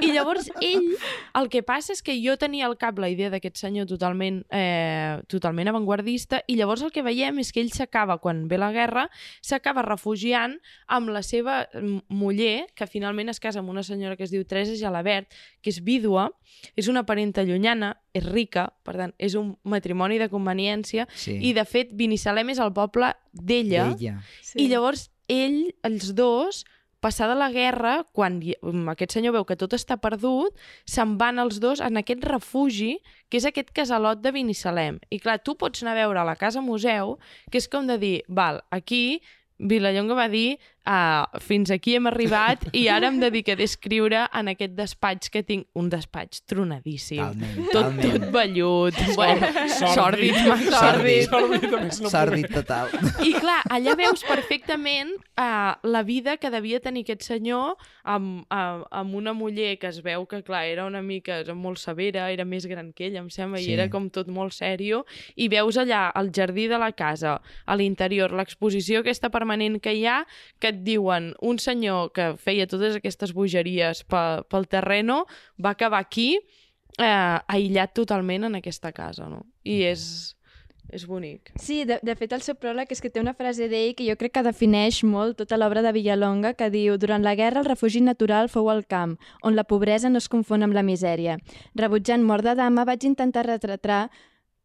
i 0.00 0.12
llavors 0.12 0.48
ell, 0.60 0.96
el 1.38 1.48
que 1.52 1.62
passa 1.62 1.92
és 1.92 2.02
que 2.02 2.14
jo 2.22 2.36
tenia 2.40 2.66
al 2.66 2.76
cap 2.80 2.98
la 3.02 3.10
idea 3.12 3.30
d'aquest 3.32 3.56
senyor 3.60 3.86
totalment, 3.90 4.42
eh, 4.50 5.20
totalment 5.28 5.68
avantguardista, 5.68 6.42
i 6.48 6.56
llavors 6.56 6.82
el 6.82 6.92
que 6.94 7.02
veiem 7.04 7.38
és 7.42 7.52
que 7.52 7.60
ell 7.60 7.72
s'acaba, 7.74 8.18
quan 8.22 8.46
ve 8.48 8.58
la 8.58 8.72
guerra, 8.72 9.08
s'acaba 9.42 9.82
refugiant 9.82 10.58
amb 10.86 11.12
la 11.12 11.22
seva 11.22 11.68
mm, 11.74 12.06
muller, 12.08 12.66
que 12.74 12.86
finalment 12.86 13.28
es 13.32 13.40
casa 13.40 13.60
amb 13.60 13.70
una 13.70 13.82
senyora 13.82 14.16
que 14.16 14.24
es 14.24 14.32
diu 14.32 14.44
Teresa 14.48 14.76
Gelabert, 14.78 15.28
que 15.62 15.70
és 15.70 15.82
vídua, 15.84 16.30
és 16.76 16.88
una 16.88 17.04
parenta 17.06 17.44
llunyana, 17.44 17.96
és 18.12 18.24
rica, 18.26 18.68
per 18.84 18.96
tant, 18.96 19.14
és 19.18 19.34
un 19.38 19.54
matrimoni 19.64 20.18
de 20.18 20.28
conveniència, 20.32 21.08
Sí. 21.14 21.38
i 21.40 21.52
de 21.52 21.64
fet 21.64 21.92
Binissalem 21.96 22.50
és 22.50 22.58
el 22.58 22.72
poble 22.72 23.14
d'ella, 23.32 23.94
Ella. 23.98 24.20
i 24.54 24.68
llavors 24.68 25.10
ell, 25.28 25.74
els 25.82 26.14
dos, 26.14 26.64
passada 27.02 27.34
la 27.36 27.50
guerra, 27.52 27.96
quan 28.14 28.38
um, 28.62 28.86
aquest 28.92 29.16
senyor 29.18 29.34
veu 29.36 29.46
que 29.48 29.58
tot 29.58 29.74
està 29.76 29.98
perdut, 30.00 30.54
se'n 30.88 31.16
van 31.20 31.42
els 31.42 31.58
dos 31.62 31.82
en 31.82 31.98
aquest 32.00 32.24
refugi, 32.24 32.94
que 33.28 33.40
és 33.40 33.48
aquest 33.48 33.74
casalot 33.74 34.22
de 34.22 34.32
Binissalem. 34.32 35.02
I 35.10 35.18
clar, 35.22 35.40
tu 35.42 35.56
pots 35.58 35.82
anar 35.82 35.96
a 35.96 36.02
veure 36.04 36.26
la 36.28 36.38
casa 36.38 36.62
museu, 36.64 37.18
que 37.50 37.58
és 37.58 37.68
com 37.68 37.90
de 37.90 37.98
dir, 37.98 38.16
val, 38.30 38.62
aquí 38.70 39.20
Vilallonga 39.62 40.14
va 40.18 40.28
dir 40.30 40.58
uh, 40.86 41.38
fins 41.40 41.70
aquí 41.74 41.94
hem 41.96 42.06
arribat 42.10 42.64
i 42.72 42.86
ara 42.88 43.08
em 43.08 43.18
dedico 43.20 43.52
a 43.52 43.56
descriure 43.58 44.24
en 44.32 44.48
aquest 44.52 44.74
despatx 44.78 45.30
que 45.30 45.42
tinc, 45.46 45.66
un 45.78 45.88
despatx 45.92 46.42
tronadíssim. 46.48 47.18
Talment, 47.22 47.56
Tot, 47.72 47.72
talment. 47.72 48.12
tot 48.12 48.28
vellut, 48.34 48.94
bueno, 49.16 49.46
Sòrdid. 49.68 50.34
sòrdid, 50.72 51.28
Sòrdid. 51.30 51.92
sòrdid. 52.10 52.48
Total. 52.52 52.88
I 53.24 53.32
clar, 53.38 53.60
allà 53.70 53.94
veus 53.98 54.22
perfectament 54.26 55.12
uh, 55.38 55.74
la 55.82 56.02
vida 56.02 56.36
que 56.36 56.50
devia 56.52 56.80
tenir 56.80 57.04
aquest 57.06 57.22
senyor 57.26 57.76
amb, 58.04 58.44
amb, 58.52 58.84
amb 58.90 59.14
una 59.18 59.32
muller 59.36 59.76
que 59.80 59.88
es 59.90 60.00
veu 60.04 60.26
que, 60.26 60.42
clar, 60.46 60.64
era 60.70 60.86
una 60.88 61.02
mica 61.02 61.38
era 61.42 61.54
molt 61.54 61.78
severa, 61.82 62.28
era 62.32 62.44
més 62.48 62.66
gran 62.66 62.92
que 62.92 63.06
ell, 63.08 63.16
em 63.22 63.30
sembla, 63.30 63.60
Sí. 63.62 63.70
i 63.70 63.74
era 63.76 63.88
com 63.92 64.08
tot 64.10 64.28
molt 64.32 64.54
sèrio, 64.56 65.04
i 65.36 65.46
veus 65.52 65.76
allà 65.78 66.06
al 66.10 66.30
jardí 66.34 66.66
de 66.68 66.78
la 66.80 66.90
casa, 66.92 67.36
a 67.66 67.76
l'interior, 67.76 68.32
l'exposició 68.32 69.00
aquesta 69.02 69.30
permanent 69.30 69.78
que 69.82 69.92
hi 69.94 70.06
ha, 70.06 70.22
que 70.58 70.71
et 70.72 70.82
diuen 70.86 71.32
un 71.44 71.60
senyor 71.62 72.10
que 72.16 72.32
feia 72.40 72.66
totes 72.66 72.98
aquestes 72.98 73.34
bogeries 73.36 74.02
pe, 74.08 74.22
pel 74.50 74.68
terreno 74.70 75.22
va 75.62 75.76
acabar 75.76 76.02
aquí 76.02 76.34
eh, 76.98 77.38
aïllat 77.46 77.94
totalment 77.94 78.48
en 78.48 78.58
aquesta 78.58 78.92
casa, 78.92 79.28
no? 79.30 79.44
I 79.64 79.82
és, 79.92 80.04
és 80.92 81.06
bonic. 81.08 81.52
Sí, 81.60 81.82
de, 81.88 81.98
de 82.02 82.16
fet 82.18 82.34
el 82.36 82.42
seu 82.44 82.56
pròleg 82.58 82.90
és 82.92 83.00
que 83.00 83.10
té 83.12 83.22
una 83.22 83.36
frase 83.38 83.68
d'ell 83.70 83.94
que 83.96 84.06
jo 84.08 84.16
crec 84.20 84.34
que 84.36 84.44
defineix 84.46 85.02
molt 85.06 85.38
tota 85.40 85.58
l'obra 85.60 85.84
de 85.84 85.94
Villalonga, 85.94 86.54
que 86.58 86.70
diu 86.74 86.98
«Durant 87.00 87.24
la 87.24 87.36
guerra 87.38 87.62
el 87.62 87.70
refugi 87.70 88.02
natural 88.04 88.50
fou 88.52 88.70
el 88.72 88.84
camp, 88.84 89.16
on 89.42 89.56
la 89.56 89.64
pobresa 89.64 90.10
no 90.10 90.20
es 90.20 90.28
confon 90.32 90.66
amb 90.66 90.76
la 90.76 90.84
misèria. 90.86 91.38
Rebutjant 91.78 92.24
mort 92.26 92.44
de 92.44 92.56
dama 92.58 92.86
vaig 92.88 93.08
intentar 93.08 93.46
retratar 93.48 94.08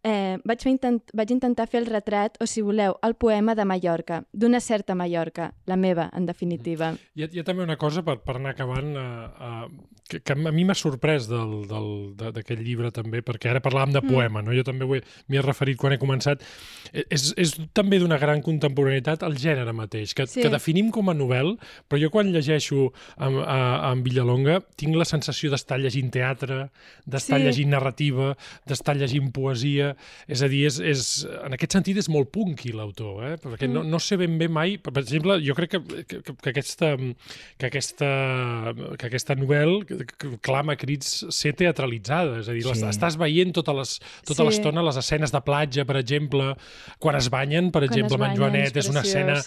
Eh, 0.07 0.37
vaig, 0.47 0.61
fer 0.63 0.71
intent, 0.71 1.01
vaig 1.17 1.31
intentar 1.33 1.65
fer 1.67 1.81
el 1.81 1.87
retrat, 1.89 2.37
o 2.39 2.45
si 2.47 2.61
voleu, 2.63 2.93
el 3.03 3.15
poema 3.19 3.55
de 3.57 3.65
Mallorca, 3.67 4.21
d'una 4.31 4.61
certa 4.63 4.95
Mallorca, 4.95 5.49
la 5.67 5.75
meva, 5.75 6.05
en 6.15 6.25
definitiva. 6.29 6.93
Hi 7.17 7.25
ha, 7.25 7.27
hi 7.33 7.41
ha 7.41 7.43
també 7.43 7.65
una 7.65 7.75
cosa, 7.81 8.03
per, 8.07 8.19
per 8.23 8.37
anar 8.37 8.53
acabant, 8.53 8.93
uh, 8.95 9.65
uh, 9.67 9.97
que, 10.07 10.21
que 10.23 10.35
a 10.37 10.51
mi 10.55 10.63
m'ha 10.63 10.75
sorprès 10.79 11.27
del- 11.27 11.65
del- 11.67 12.13
de- 12.15 12.31
d'aquest 12.37 12.61
llibre 12.63 12.93
també, 12.95 13.19
perquè 13.25 13.49
ara 13.51 13.59
parlàvem 13.65 13.97
de 13.97 14.03
poema, 14.05 14.41
no? 14.45 14.53
jo 14.55 14.63
també 14.63 14.87
m'hi 14.87 15.01
he 15.41 15.43
referit 15.43 15.75
quan 15.81 15.91
he 15.97 15.99
començat. 15.99 16.45
Eh, 16.93 17.03
És, 17.09 17.33
és 17.35 17.57
també 17.75 17.99
d'una 17.99 18.17
gran 18.21 18.39
contemporaneïtat 18.45 19.25
el 19.27 19.35
gènere 19.35 19.73
mateix, 19.75 20.13
que, 20.15 20.27
Sí. 20.27 20.41
que 20.45 20.49
definim 20.53 20.89
com 20.91 21.09
a 21.09 21.13
novel, 21.17 21.57
però 21.89 21.99
jo 21.99 22.09
quan 22.13 22.31
llegeixo 22.31 22.93
amb, 23.17 23.41
a, 23.43 23.89
amb 23.91 24.05
Villalonga 24.07 24.61
tinc 24.77 24.95
la 24.95 25.03
sensació 25.05 25.51
d'estar 25.51 25.79
llegint 25.83 26.11
teatre, 26.13 26.69
d'estar 27.05 27.39
Sí. 27.41 27.43
llegint 27.49 27.69
narrativa, 27.75 28.37
d'estar 28.65 28.95
llegint 28.95 29.33
poesia, 29.33 29.96
és 30.27 30.41
a 30.43 30.47
dir, 30.51 30.65
és, 30.67 30.79
és, 30.79 31.03
en 31.45 31.53
aquest 31.57 31.73
sentit 31.77 31.97
és 31.97 32.09
molt 32.09 32.31
punky 32.33 32.71
l'autor, 32.75 33.23
eh? 33.27 33.35
perquè 33.41 33.69
no, 33.69 33.83
no 33.83 33.99
sé 33.99 34.17
ben 34.17 34.37
bé 34.37 34.47
mai, 34.47 34.77
per 34.77 34.93
exemple, 35.01 35.39
jo 35.45 35.55
crec 35.57 35.75
que, 35.75 35.81
que, 36.05 36.21
que, 36.23 36.49
aquesta, 36.51 36.93
que, 37.57 37.69
aquesta, 37.71 38.09
que 38.97 39.07
aquesta 39.09 39.35
novel·la 39.35 40.37
clama 40.41 40.75
crits 40.79 41.25
ser 41.33 41.53
teatralitzada, 41.57 42.39
és 42.41 42.49
a 42.49 42.53
dir, 42.53 42.63
Sí. 42.67 42.83
estàs 42.85 43.15
veient 43.17 43.53
tota 43.55 43.73
les- 43.73 43.99
tota 44.25 44.43
Sí. 44.43 44.47
l'estona 44.49 44.83
les 44.83 44.97
escenes 44.97 45.31
de 45.31 45.41
platja, 45.41 45.85
per 45.85 45.97
exemple, 45.97 46.55
quan 46.99 47.15
es 47.15 47.29
banyen, 47.29 47.71
per 47.71 47.81
Quan 47.81 47.89
exemple, 47.89 48.15
es 48.15 48.21
amb 48.21 48.23
en 48.23 48.29
banyen, 48.29 48.37
Joanet, 48.43 48.75
és 48.77 48.85
és 48.85 48.89
una 48.91 49.01
escena 49.01 49.37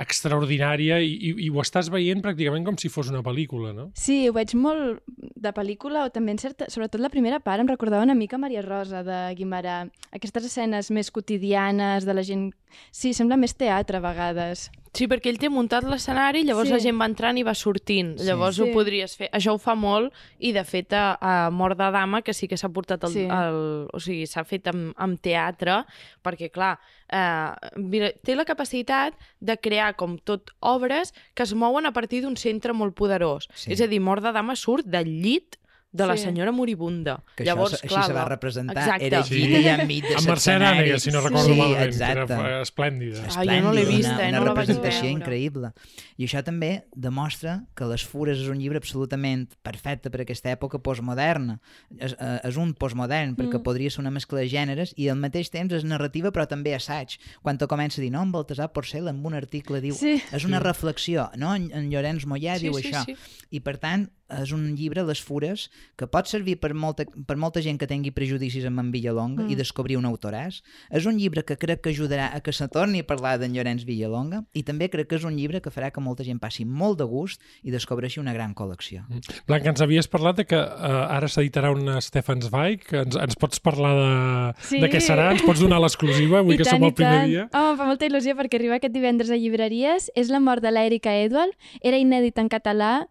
extraordinària 0.00 0.98
i, 1.00 1.10
i, 1.12 1.34
i 1.46 1.50
ho 1.50 1.60
estàs 1.62 1.90
veient 1.92 2.22
pràcticament 2.24 2.64
com 2.66 2.76
si 2.80 2.88
fos 2.92 3.10
una 3.12 3.22
pel·lícula, 3.22 3.72
no? 3.76 3.90
Sí, 3.94 4.28
ho 4.28 4.32
veig 4.36 4.54
molt 4.58 5.02
de 5.06 5.52
pel·lícula 5.56 6.06
o 6.06 6.10
també 6.14 6.32
en 6.32 6.38
certa... 6.42 6.68
Sobretot 6.72 7.00
la 7.00 7.10
primera 7.12 7.40
part 7.40 7.60
em 7.62 7.68
recordava 7.70 8.02
una 8.04 8.14
mica 8.14 8.38
Maria 8.38 8.62
Rosa 8.62 9.02
de 9.06 9.20
Guimarà. 9.38 9.89
Aquestes 10.12 10.44
escenes 10.48 10.90
més 10.90 11.10
quotidianes 11.14 12.04
de 12.04 12.14
la 12.14 12.22
gent... 12.26 12.48
Sí, 12.90 13.12
sembla 13.14 13.36
més 13.38 13.54
teatre 13.58 13.98
a 13.98 14.02
vegades. 14.02 14.68
Sí, 14.94 15.06
perquè 15.06 15.30
ell 15.30 15.38
té 15.38 15.48
muntat 15.50 15.84
l'escenari, 15.86 16.42
llavors 16.42 16.66
Sí. 16.68 16.74
la 16.74 16.80
gent 16.82 16.98
va 16.98 17.06
entrant 17.06 17.38
i 17.38 17.44
va 17.46 17.54
sortint. 17.54 18.16
Sí. 18.18 18.26
Llavors 18.26 18.56
Sí. 18.58 18.62
ho 18.62 18.72
podries 18.74 19.14
fer. 19.16 19.28
Això 19.32 19.54
ho 19.54 19.58
fa 19.58 19.76
molt 19.78 20.12
i, 20.38 20.50
de 20.52 20.64
fet, 20.64 20.92
a, 20.92 21.16
a 21.20 21.50
Mort 21.50 21.78
de 21.78 21.90
Dama, 21.94 22.22
que 22.22 22.34
sí 22.34 22.48
que 22.48 22.56
s'ha 22.58 22.68
portat 22.74 23.04
el, 23.06 23.10
Sí. 23.14 23.22
el... 23.30 23.86
O 23.92 24.00
sigui, 24.02 24.26
s'ha 24.26 24.42
fet 24.44 24.66
amb, 24.66 24.92
amb 24.96 25.20
teatre, 25.22 25.84
perquè, 26.26 26.50
clar, 26.50 26.78
eh, 27.08 28.12
té 28.24 28.34
la 28.34 28.44
capacitat 28.44 29.14
de 29.38 29.56
crear, 29.58 29.94
com 29.96 30.18
tot, 30.18 30.50
obres 30.60 31.14
que 31.34 31.42
es 31.46 31.54
mouen 31.54 31.86
a 31.86 31.92
partir 31.92 32.22
d'un 32.22 32.36
centre 32.36 32.72
molt 32.74 32.94
poderós. 32.98 33.46
Sí. 33.54 33.72
És 33.72 33.80
a 33.80 33.86
dir, 33.86 34.00
Mort 34.00 34.22
de 34.26 34.32
Dama 34.32 34.56
surt 34.56 34.86
del 34.86 35.06
llit 35.22 35.56
de 35.92 36.06
la 36.06 36.16
Sí. 36.16 36.22
senyora 36.24 36.52
moribunda. 36.52 37.24
Que 37.36 37.42
Llavors, 37.44 37.74
això, 37.74 37.88
clar, 37.88 37.98
així 38.00 38.06
se 38.08 38.12
va 38.14 38.24
representar. 38.26 38.76
Exacte. 38.84 39.06
Era 39.06 39.24
Sí. 39.24 39.34
llit 39.34 39.56
allà 39.56 39.80
enmig 39.82 40.02
de 40.08 40.14
Amb 40.14 40.28
Mercè 40.28 40.52
Arànega, 40.54 40.98
si 41.00 41.10
no 41.10 41.20
recordo 41.20 41.44
sí, 41.46 41.56
malament, 41.58 41.82
exacte. 41.86 42.32
era 42.32 42.60
esplèndida. 42.62 43.24
Ah, 43.36 43.44
jo 43.44 43.60
no 43.62 43.72
l'he 43.72 43.84
vista, 43.84 44.14
una, 44.14 44.24
eh, 44.24 44.28
una 44.30 44.38
no 44.40 44.44
representació 44.54 45.10
increïble. 45.10 45.72
I 46.16 46.24
això 46.26 46.44
també 46.44 46.84
demostra 46.94 47.64
que 47.74 47.84
Les 47.86 48.04
Fures 48.06 48.38
és 48.38 48.48
un 48.48 48.58
llibre 48.60 48.78
absolutament 48.78 49.48
perfecte 49.62 50.10
per 50.10 50.20
aquesta 50.20 50.50
època 50.56 50.78
postmoderna. 50.80 51.60
És, 51.98 52.14
eh, 52.20 52.40
és 52.44 52.56
un 52.56 52.72
postmodern, 52.74 53.34
perquè 53.36 53.58
Mm. 53.58 53.62
podria 53.62 53.90
ser 53.90 54.00
una 54.00 54.10
mescla 54.12 54.38
de 54.38 54.48
gèneres 54.48 54.92
i 54.96 55.08
al 55.08 55.16
mateix 55.16 55.50
temps 55.50 55.72
és 55.74 55.82
narrativa 55.84 56.30
però 56.30 56.46
també 56.46 56.72
assaig. 56.74 57.18
Quan 57.42 57.58
te 57.58 57.66
comença 57.66 58.00
a 58.00 58.02
dir, 58.02 58.12
no, 58.12 58.22
en 58.22 58.30
Baltasar 58.30 58.72
Porcel 58.72 59.08
en 59.08 59.24
un 59.26 59.34
article 59.34 59.80
diu, 59.80 59.94
Sí. 59.94 60.22
és 60.32 60.44
una 60.44 60.60
reflexió, 60.60 61.30
no? 61.36 61.54
En, 61.54 61.70
en 61.72 61.90
Llorenç 61.90 62.26
Mollà 62.26 62.58
Sí, 62.58 62.68
diu 62.68 62.74
sí, 62.74 62.90
això. 62.92 63.04
sí. 63.06 63.16
I 63.50 63.60
per 63.60 63.78
tant, 63.78 64.10
és 64.42 64.52
un 64.52 64.74
llibre, 64.76 65.02
Les 65.04 65.20
Fures, 65.20 65.68
que 65.96 66.06
pot 66.06 66.26
servir 66.30 66.58
per 66.60 66.72
molta, 66.74 67.04
per 67.26 67.36
molta 67.36 67.60
gent 67.60 67.78
que 67.78 67.86
tingui 67.90 68.10
prejudicis 68.14 68.64
amb 68.68 68.78
en 68.80 68.90
Villalonga 68.92 69.42
Mm. 69.44 69.50
i 69.50 69.56
descobrir 69.56 69.96
un 69.98 70.04
autoràs. 70.06 70.62
És 70.90 71.06
un 71.06 71.16
llibre 71.18 71.44
que 71.44 71.56
crec 71.56 71.80
que 71.82 71.90
ajudarà 71.90 72.30
a 72.34 72.40
que 72.40 72.52
se 72.52 72.68
torni 72.68 73.00
a 73.00 73.04
parlar 73.06 73.38
d'en 73.38 73.52
Llorenç 73.54 73.84
Villalonga 73.84 74.44
i 74.54 74.62
també 74.62 74.88
crec 74.90 75.08
que 75.08 75.16
és 75.16 75.24
un 75.24 75.34
llibre 75.36 75.60
que 75.60 75.70
farà 75.70 75.90
que 75.90 76.00
molta 76.00 76.22
gent 76.24 76.38
passi 76.38 76.64
molt 76.64 76.98
de 76.98 77.04
gust 77.04 77.40
i 77.62 77.70
descobreixi 77.70 78.20
una 78.20 78.32
gran 78.32 78.54
col·lecció. 78.54 79.04
Blanca, 79.46 79.70
ens 79.70 79.80
havies 79.80 80.06
parlat 80.08 80.36
de 80.36 80.44
que 80.46 80.56
uh, 80.56 81.06
ara 81.10 81.26
s'editarà 81.28 81.70
una 81.72 82.00
Stefan 82.00 82.40
Zweig. 82.42 82.86
Ens, 82.92 83.16
ens 83.16 83.36
pots 83.36 83.58
parlar 83.60 83.94
de, 83.96 84.62
Sí. 84.62 84.80
de 84.80 84.88
què 84.88 85.00
serà? 85.00 85.30
Ens 85.32 85.42
pots 85.42 85.60
donar 85.60 85.80
l'exclusiva 85.80 86.38
avui 86.40 86.54
I 86.54 86.58
que 86.58 86.64
tant, 86.64 86.76
som 86.78 86.84
el 86.88 86.94
primer 86.94 87.18
tant. 87.20 87.28
dia? 87.30 87.48
Oh, 87.54 87.70
em 87.72 87.76
fa 87.78 87.86
molta 87.86 88.06
il·lusió 88.06 88.36
perquè 88.36 88.54
arriba 88.60 88.76
aquest 88.76 88.92
divendres 88.94 89.30
a 89.30 89.36
llibreries. 89.36 90.10
És 90.14 90.28
la 90.30 90.40
mort 90.40 90.62
de 90.62 90.70
l'Èrica 90.70 91.12
Edwal. 91.24 91.50
Era 91.82 91.96
inèdit 91.98 92.38
en 92.38 92.48
català. 92.48 93.08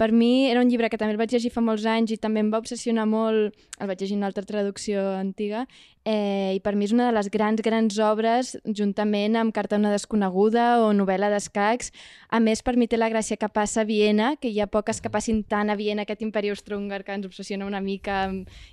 Per 0.00 0.10
mi 0.12 0.48
era 0.50 0.62
un 0.64 0.70
llibre 0.70 0.88
que 0.90 0.98
també 0.98 1.14
el 1.14 1.20
vaig 1.20 1.34
llegir 1.34 1.52
fa 1.52 1.62
molts 1.64 1.84
anys 1.86 2.14
i 2.14 2.18
també 2.20 2.40
em 2.42 2.50
va 2.52 2.60
obsessionar 2.62 3.04
molt. 3.06 3.58
El 3.78 3.90
vaig 3.90 4.00
llegir 4.00 4.16
en 4.16 4.22
una 4.24 4.30
altra 4.32 4.46
traducció 4.48 5.04
antiga. 5.18 5.66
Eh, 6.04 6.54
I 6.56 6.60
per 6.64 6.72
mi 6.74 6.88
és 6.88 6.92
una 6.92 7.04
de 7.06 7.14
les 7.14 7.28
grans, 7.30 7.60
grans 7.62 7.98
obres, 8.02 8.56
juntament 8.66 9.36
amb 9.38 9.54
Carta 9.54 9.78
una 9.78 9.92
desconeguda 9.92 10.80
o 10.82 10.88
novel·la 10.98 11.28
d'escacs. 11.30 11.92
A 12.26 12.40
més, 12.42 12.62
per 12.66 12.74
mi 12.74 12.88
té 12.90 12.98
la 12.98 13.10
gràcia 13.12 13.38
que 13.38 13.46
passa 13.46 13.82
a 13.82 13.86
Viena, 13.86 14.32
que 14.34 14.50
hi 14.50 14.58
ha 14.58 14.66
poques 14.66 14.98
que 15.00 15.12
passin 15.14 15.44
tant 15.46 15.70
a 15.70 15.76
Viena, 15.78 16.02
aquest 16.02 16.24
imperi 16.26 16.50
austro-húngar 16.50 17.04
que 17.06 17.14
ens 17.14 17.28
obsessiona 17.28 17.68
una 17.68 17.80
mica. 17.80 18.24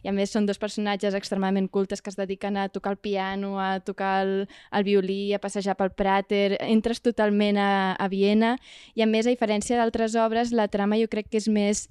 I 0.01 0.09
a 0.09 0.15
més 0.15 0.33
són 0.33 0.49
dos 0.49 0.57
personatges 0.57 1.13
extremadament 1.13 1.69
cultes 1.69 2.01
que 2.01 2.09
es 2.09 2.17
dediquen 2.17 2.57
a 2.57 2.67
tocar 2.73 2.95
el 2.95 2.97
piano, 2.97 3.59
a 3.61 3.79
tocar 3.79 4.23
el, 4.25 4.33
el 4.73 4.87
violí, 4.89 5.21
a 5.33 5.39
passejar 5.43 5.77
pel 5.77 5.93
Prater. 5.93 6.57
Entres 6.65 7.03
totalment 7.05 7.61
a, 7.61 7.93
a 7.93 8.09
Viena 8.09 8.55
i 8.95 9.05
a 9.05 9.09
més, 9.09 9.27
a 9.27 9.35
diferència 9.35 9.77
d'altres 9.77 10.17
obres, 10.17 10.49
la 10.49 10.67
trama 10.67 10.97
jo 10.97 11.11
crec 11.11 11.29
que 11.29 11.37
és 11.37 11.47
més 11.47 11.85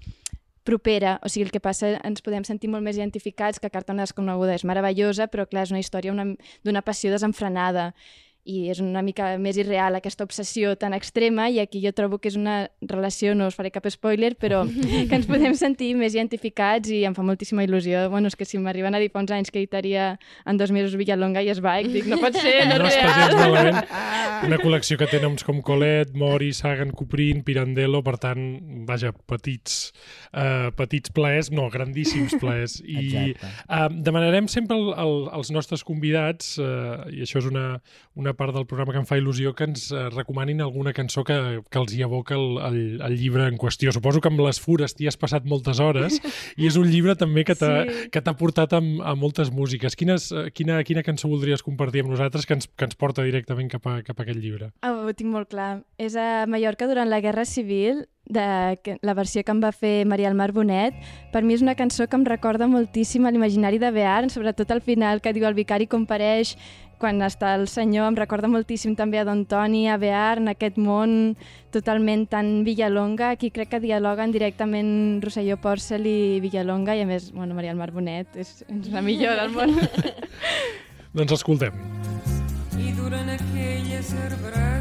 propera, 0.69 1.17
o 1.25 1.31
sigui, 1.33 1.47
el 1.49 1.53
que 1.55 1.63
passa 1.65 1.95
ens 2.05 2.21
podem 2.25 2.45
sentir 2.45 2.69
molt 2.69 2.85
més 2.85 2.99
identificats 3.01 3.59
que 3.63 3.71
Carta 3.73 3.95
una 3.97 4.05
desconeguda 4.05 4.55
és 4.59 4.67
meravellosa, 4.69 5.31
però 5.33 5.49
clar, 5.49 5.65
és 5.65 5.73
una 5.73 5.81
història 5.81 6.13
una- 6.13 6.35
d'una 6.65 6.85
passió 6.85 7.11
desenfrenada 7.15 7.95
i 8.49 8.69
és 8.73 8.79
una 8.81 9.03
mica 9.05 9.35
més 9.41 9.59
irreal 9.61 9.99
aquesta 9.99 10.25
obsessió 10.25 10.75
tan 10.81 10.95
extrema 10.97 11.49
i 11.53 11.59
aquí 11.61 11.83
jo 11.85 11.93
trobo 11.93 12.19
que 12.19 12.31
és 12.31 12.37
una 12.39 12.71
relació, 12.81 13.35
no 13.37 13.49
us 13.51 13.57
faré 13.59 13.71
cap 13.75 13.85
spoiler, 13.91 14.35
però 14.41 14.63
que 15.09 15.15
ens 15.19 15.27
podem 15.29 15.55
sentir 15.59 15.91
més 15.99 16.15
identificats 16.17 16.89
i 16.95 17.03
em 17.09 17.17
fa 17.17 17.25
moltíssima 17.27 17.65
il·lusió. 17.67 18.07
Bueno, 18.13 18.31
és 18.31 18.37
que 18.39 18.47
si 18.49 18.61
m'arriben 18.63 18.95
a 18.97 19.03
dir 19.03 19.11
fa 19.13 19.21
uns 19.21 19.35
anys 19.35 19.51
que 19.53 19.61
editaria 19.61 20.19
en 20.47 20.57
dos 20.61 20.73
mesos 20.73 20.97
Villalonga 20.97 21.43
i 21.45 21.51
es 21.53 21.61
va, 21.65 21.77
dic, 21.85 22.07
no 22.09 22.21
pot 22.23 22.37
ser, 22.39 22.55
no, 22.71 22.79
No 22.79 22.89
és 22.89 22.97
real. 22.97 23.37
malament. 23.37 23.83
Una 24.49 24.59
col·lecció 24.63 24.97
que 25.01 25.09
té 25.11 25.19
noms 25.21 25.43
com 25.45 25.59
Colet, 25.67 26.13
Mori, 26.15 26.53
Sagan, 26.55 26.93
Cuprin, 26.95 27.43
Pirandello, 27.45 28.05
per 28.07 28.17
tant, 28.23 28.43
vaja, 28.87 29.11
petits, 29.27 29.91
uh, 30.31 30.71
petits 30.79 31.11
plaers, 31.15 31.51
no, 31.51 31.67
grandíssims 31.75 32.37
plaers. 32.41 32.79
I 32.87 33.35
uh, 33.35 33.89
demanarem 33.91 34.47
sempre 34.49 34.79
al, 34.79 34.93
al, 34.95 35.15
als 35.41 35.51
nostres 35.55 35.83
convidats, 35.85 36.55
uh, 36.63 37.03
i 37.11 37.25
això 37.27 37.43
és 37.43 37.49
una, 37.51 37.67
una 38.19 38.28
part 38.35 38.55
del 38.55 38.67
programa 38.67 38.93
que 38.93 39.01
em 39.03 39.07
fa 39.09 39.17
il·lusió, 39.21 39.55
que 39.55 39.65
ens 39.69 39.89
uh, 39.93 40.09
recomanin 40.15 40.61
alguna 40.65 40.93
cançó 40.97 41.25
que, 41.25 41.61
que 41.71 41.79
els 41.79 41.95
hi 41.95 42.03
evoca 42.07 42.35
el, 42.37 42.59
el, 42.69 42.79
el 43.07 43.17
llibre 43.21 43.47
en 43.49 43.57
qüestió. 43.61 43.93
Suposo 43.95 44.21
que 44.21 44.29
amb 44.33 44.41
les 44.45 44.61
fures 44.61 44.95
t'hi 44.95 45.09
has 45.09 45.17
passat 45.17 45.47
moltes 45.49 45.81
hores 45.81 46.19
i 46.57 46.67
és 46.69 46.77
un 46.77 46.89
llibre 46.91 47.17
també 47.17 47.45
que 47.45 47.57
t'ha 47.59 47.85
Sí. 47.89 48.35
portat 48.39 48.73
a, 48.77 48.79
a 48.79 49.15
moltes 49.19 49.51
músiques. 49.51 49.97
Quines, 49.97 50.31
eh, 50.33 50.51
quina, 50.55 50.83
quina 50.85 51.03
cançó 51.03 51.29
voldries 51.29 51.63
compartir 51.63 52.05
amb 52.05 52.13
nosaltres 52.13 52.47
que 52.47 52.55
ens, 52.55 52.69
que 52.69 52.85
ens 52.87 52.95
porta 52.95 53.25
directament 53.27 53.71
cap 53.73 53.87
a, 53.87 54.03
cap 54.07 54.21
a 54.21 54.23
aquest 54.27 54.39
llibre? 54.39 54.71
Oh, 54.87 55.09
ho 55.09 55.15
tinc 55.17 55.31
molt 55.33 55.49
clar. 55.51 55.83
És 55.99 56.17
a 56.17 56.47
Mallorca 56.47 56.87
durant 56.87 57.09
la 57.09 57.21
Guerra 57.25 57.45
Civil, 57.49 58.05
de 58.29 58.79
la 59.01 59.15
versió 59.17 59.43
que 59.43 59.53
em 59.55 59.61
va 59.63 59.73
fer 59.73 60.05
Maria 60.07 60.29
Almar 60.29 60.53
Bonet. 60.53 60.95
Per 61.33 61.43
mi 61.43 61.57
és 61.57 61.63
una 61.65 61.75
cançó 61.79 62.07
que 62.07 62.17
em 62.19 62.27
recorda 62.29 62.69
moltíssim 62.69 63.25
a 63.27 63.33
l'imaginari 63.33 63.81
de 63.81 63.91
Bearn, 63.91 64.29
sobretot 64.31 64.71
al 64.71 64.83
final 64.85 65.23
que 65.25 65.33
diu 65.33 65.47
el 65.49 65.57
vicari 65.57 65.89
compareix 65.89 66.55
quan 67.01 67.23
està 67.23 67.55
el 67.57 67.67
senyor, 67.71 68.09
em 68.11 68.19
recorda 68.19 68.51
moltíssim 68.51 68.97
també 68.99 69.21
a 69.21 69.25
Don 69.27 69.45
Toni, 69.49 69.87
a 69.89 69.97
Bearn, 70.01 70.51
aquest 70.53 70.79
món 70.83 71.37
totalment 71.75 72.27
tan 72.31 72.65
Villalonga. 72.67 73.33
Aquí 73.37 73.53
crec 73.55 73.73
que 73.73 73.83
dialoguen 73.83 74.35
directament 74.35 75.23
Rosselló 75.25 75.59
Porcel 75.63 76.07
i 76.11 76.41
Villalonga 76.45 76.97
i 76.99 77.05
a 77.05 77.09
més, 77.09 77.31
bueno, 77.33 77.57
Maria 77.59 77.75
Almar 77.75 77.91
Bonet 77.95 78.37
és, 78.37 78.61
és 78.67 78.91
la 78.95 79.05
millor 79.05 79.39
del 79.41 79.55
món. 79.55 79.79
Doncs 81.17 81.39
escoltem. 81.39 81.75
i 82.79 82.93
durant 82.95 83.31
aquelles 83.33 84.13
arbrades 84.27 84.78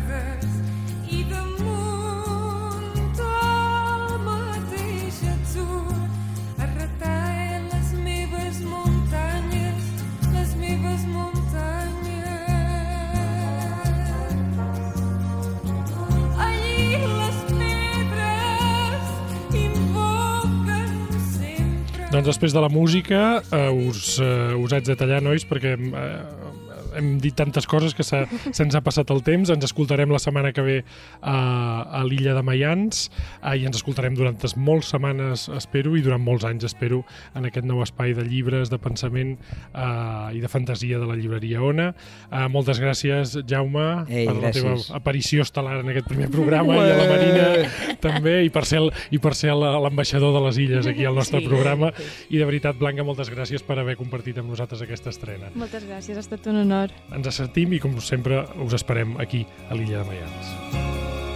Doncs 22.08 22.24
després 22.24 22.53
de 22.55 22.62
la 22.64 22.70
música 22.72 23.41
eh, 23.51 23.68
us, 23.68 24.16
eh, 24.24 24.55
us 24.55 24.72
haig 24.72 24.86
de 24.88 24.95
tallar, 24.95 25.20
nois, 25.26 25.43
perquè 25.43 25.74
eh, 25.76 26.66
hem 26.98 27.18
dit 27.22 27.36
tantes 27.38 27.68
coses 27.70 27.93
que 27.95 28.04
se- 28.04 28.26
se'ns 28.52 28.76
ha 28.76 28.82
passat 28.82 29.10
el 29.14 29.22
temps. 29.24 29.50
Ens 29.54 29.64
escoltarem 29.64 30.10
la 30.12 30.20
setmana 30.20 30.52
que 30.54 30.62
ve 30.66 30.78
a, 31.22 32.00
a 32.00 32.04
l'illa 32.08 32.34
de 32.34 32.43
Mayans 32.43 33.08
eh, 33.43 33.56
i 33.62 33.66
ens 33.68 33.78
escoltarem 33.78 34.16
durant 34.18 34.38
moltes 34.58 34.89
setmanes, 34.91 35.48
espero, 35.58 35.95
i 35.98 36.02
durant 36.06 36.22
molts 36.24 36.45
anys, 36.48 36.64
espero, 36.68 37.04
en 37.36 37.45
aquest 37.50 37.66
nou 37.66 37.82
espai 37.86 38.14
de 38.18 38.24
llibres, 38.28 38.70
de 38.74 38.78
pensament 38.82 39.36
eh, 39.74 40.36
i 40.38 40.41
de 40.43 40.50
fantasia 40.52 41.00
de 41.00 41.06
la 41.10 41.16
llibreria 41.16 41.62
Ona. 41.64 41.91
Eh, 42.32 42.48
moltes 42.52 42.80
gràcies, 42.82 43.38
Jaume, 43.48 44.06
Ei, 44.10 44.26
per 44.28 44.36
la 44.38 44.52
teva 44.52 44.74
gràcies. 44.76 44.91
aparició 44.95 45.43
estel·lar 45.45 45.80
en 45.82 45.89
aquest 45.93 46.08
primer 46.08 46.30
programa 46.34 46.76
i 46.82 46.91
a 46.91 46.98
la 46.98 47.08
Marina 47.10 47.95
també, 48.02 48.39
i 48.45 48.50
per 48.54 48.66
ser 48.66 48.80
el- 48.84 48.91
i 49.12 49.20
per 49.20 49.34
ser 49.36 49.54
la- 49.56 49.78
l'ambaixador 49.80 50.34
de 50.34 50.45
les 50.48 50.58
illes 50.58 50.88
aquí 50.88 51.06
al 51.06 51.16
nostre 51.16 51.39
Sí. 51.41 51.48
programa. 51.48 51.91
I 52.30 52.38
de 52.38 52.45
veritat, 52.45 52.78
Blanca, 52.78 53.04
moltes 53.04 53.30
gràcies 53.32 53.62
per 53.64 53.78
haver 53.80 53.95
compartit 53.98 54.38
amb 54.38 54.50
nosaltres 54.50 54.82
aquesta 54.82 55.10
estrena. 55.10 55.50
Moltes 55.56 55.84
gràcies, 55.88 56.16
ha 56.16 56.20
estat 56.20 56.45
un 56.48 56.58
honor. 56.64 56.87
Ens 57.16 57.30
sentim 57.36 57.74
i, 57.74 57.82
com 57.84 57.98
sempre, 58.02 58.44
us 58.66 58.78
esperem 58.78 59.18
aquí 59.24 59.46
a 59.70 59.78
l'illa 59.78 60.04
de 60.04 60.12
Mayans. 60.12 61.27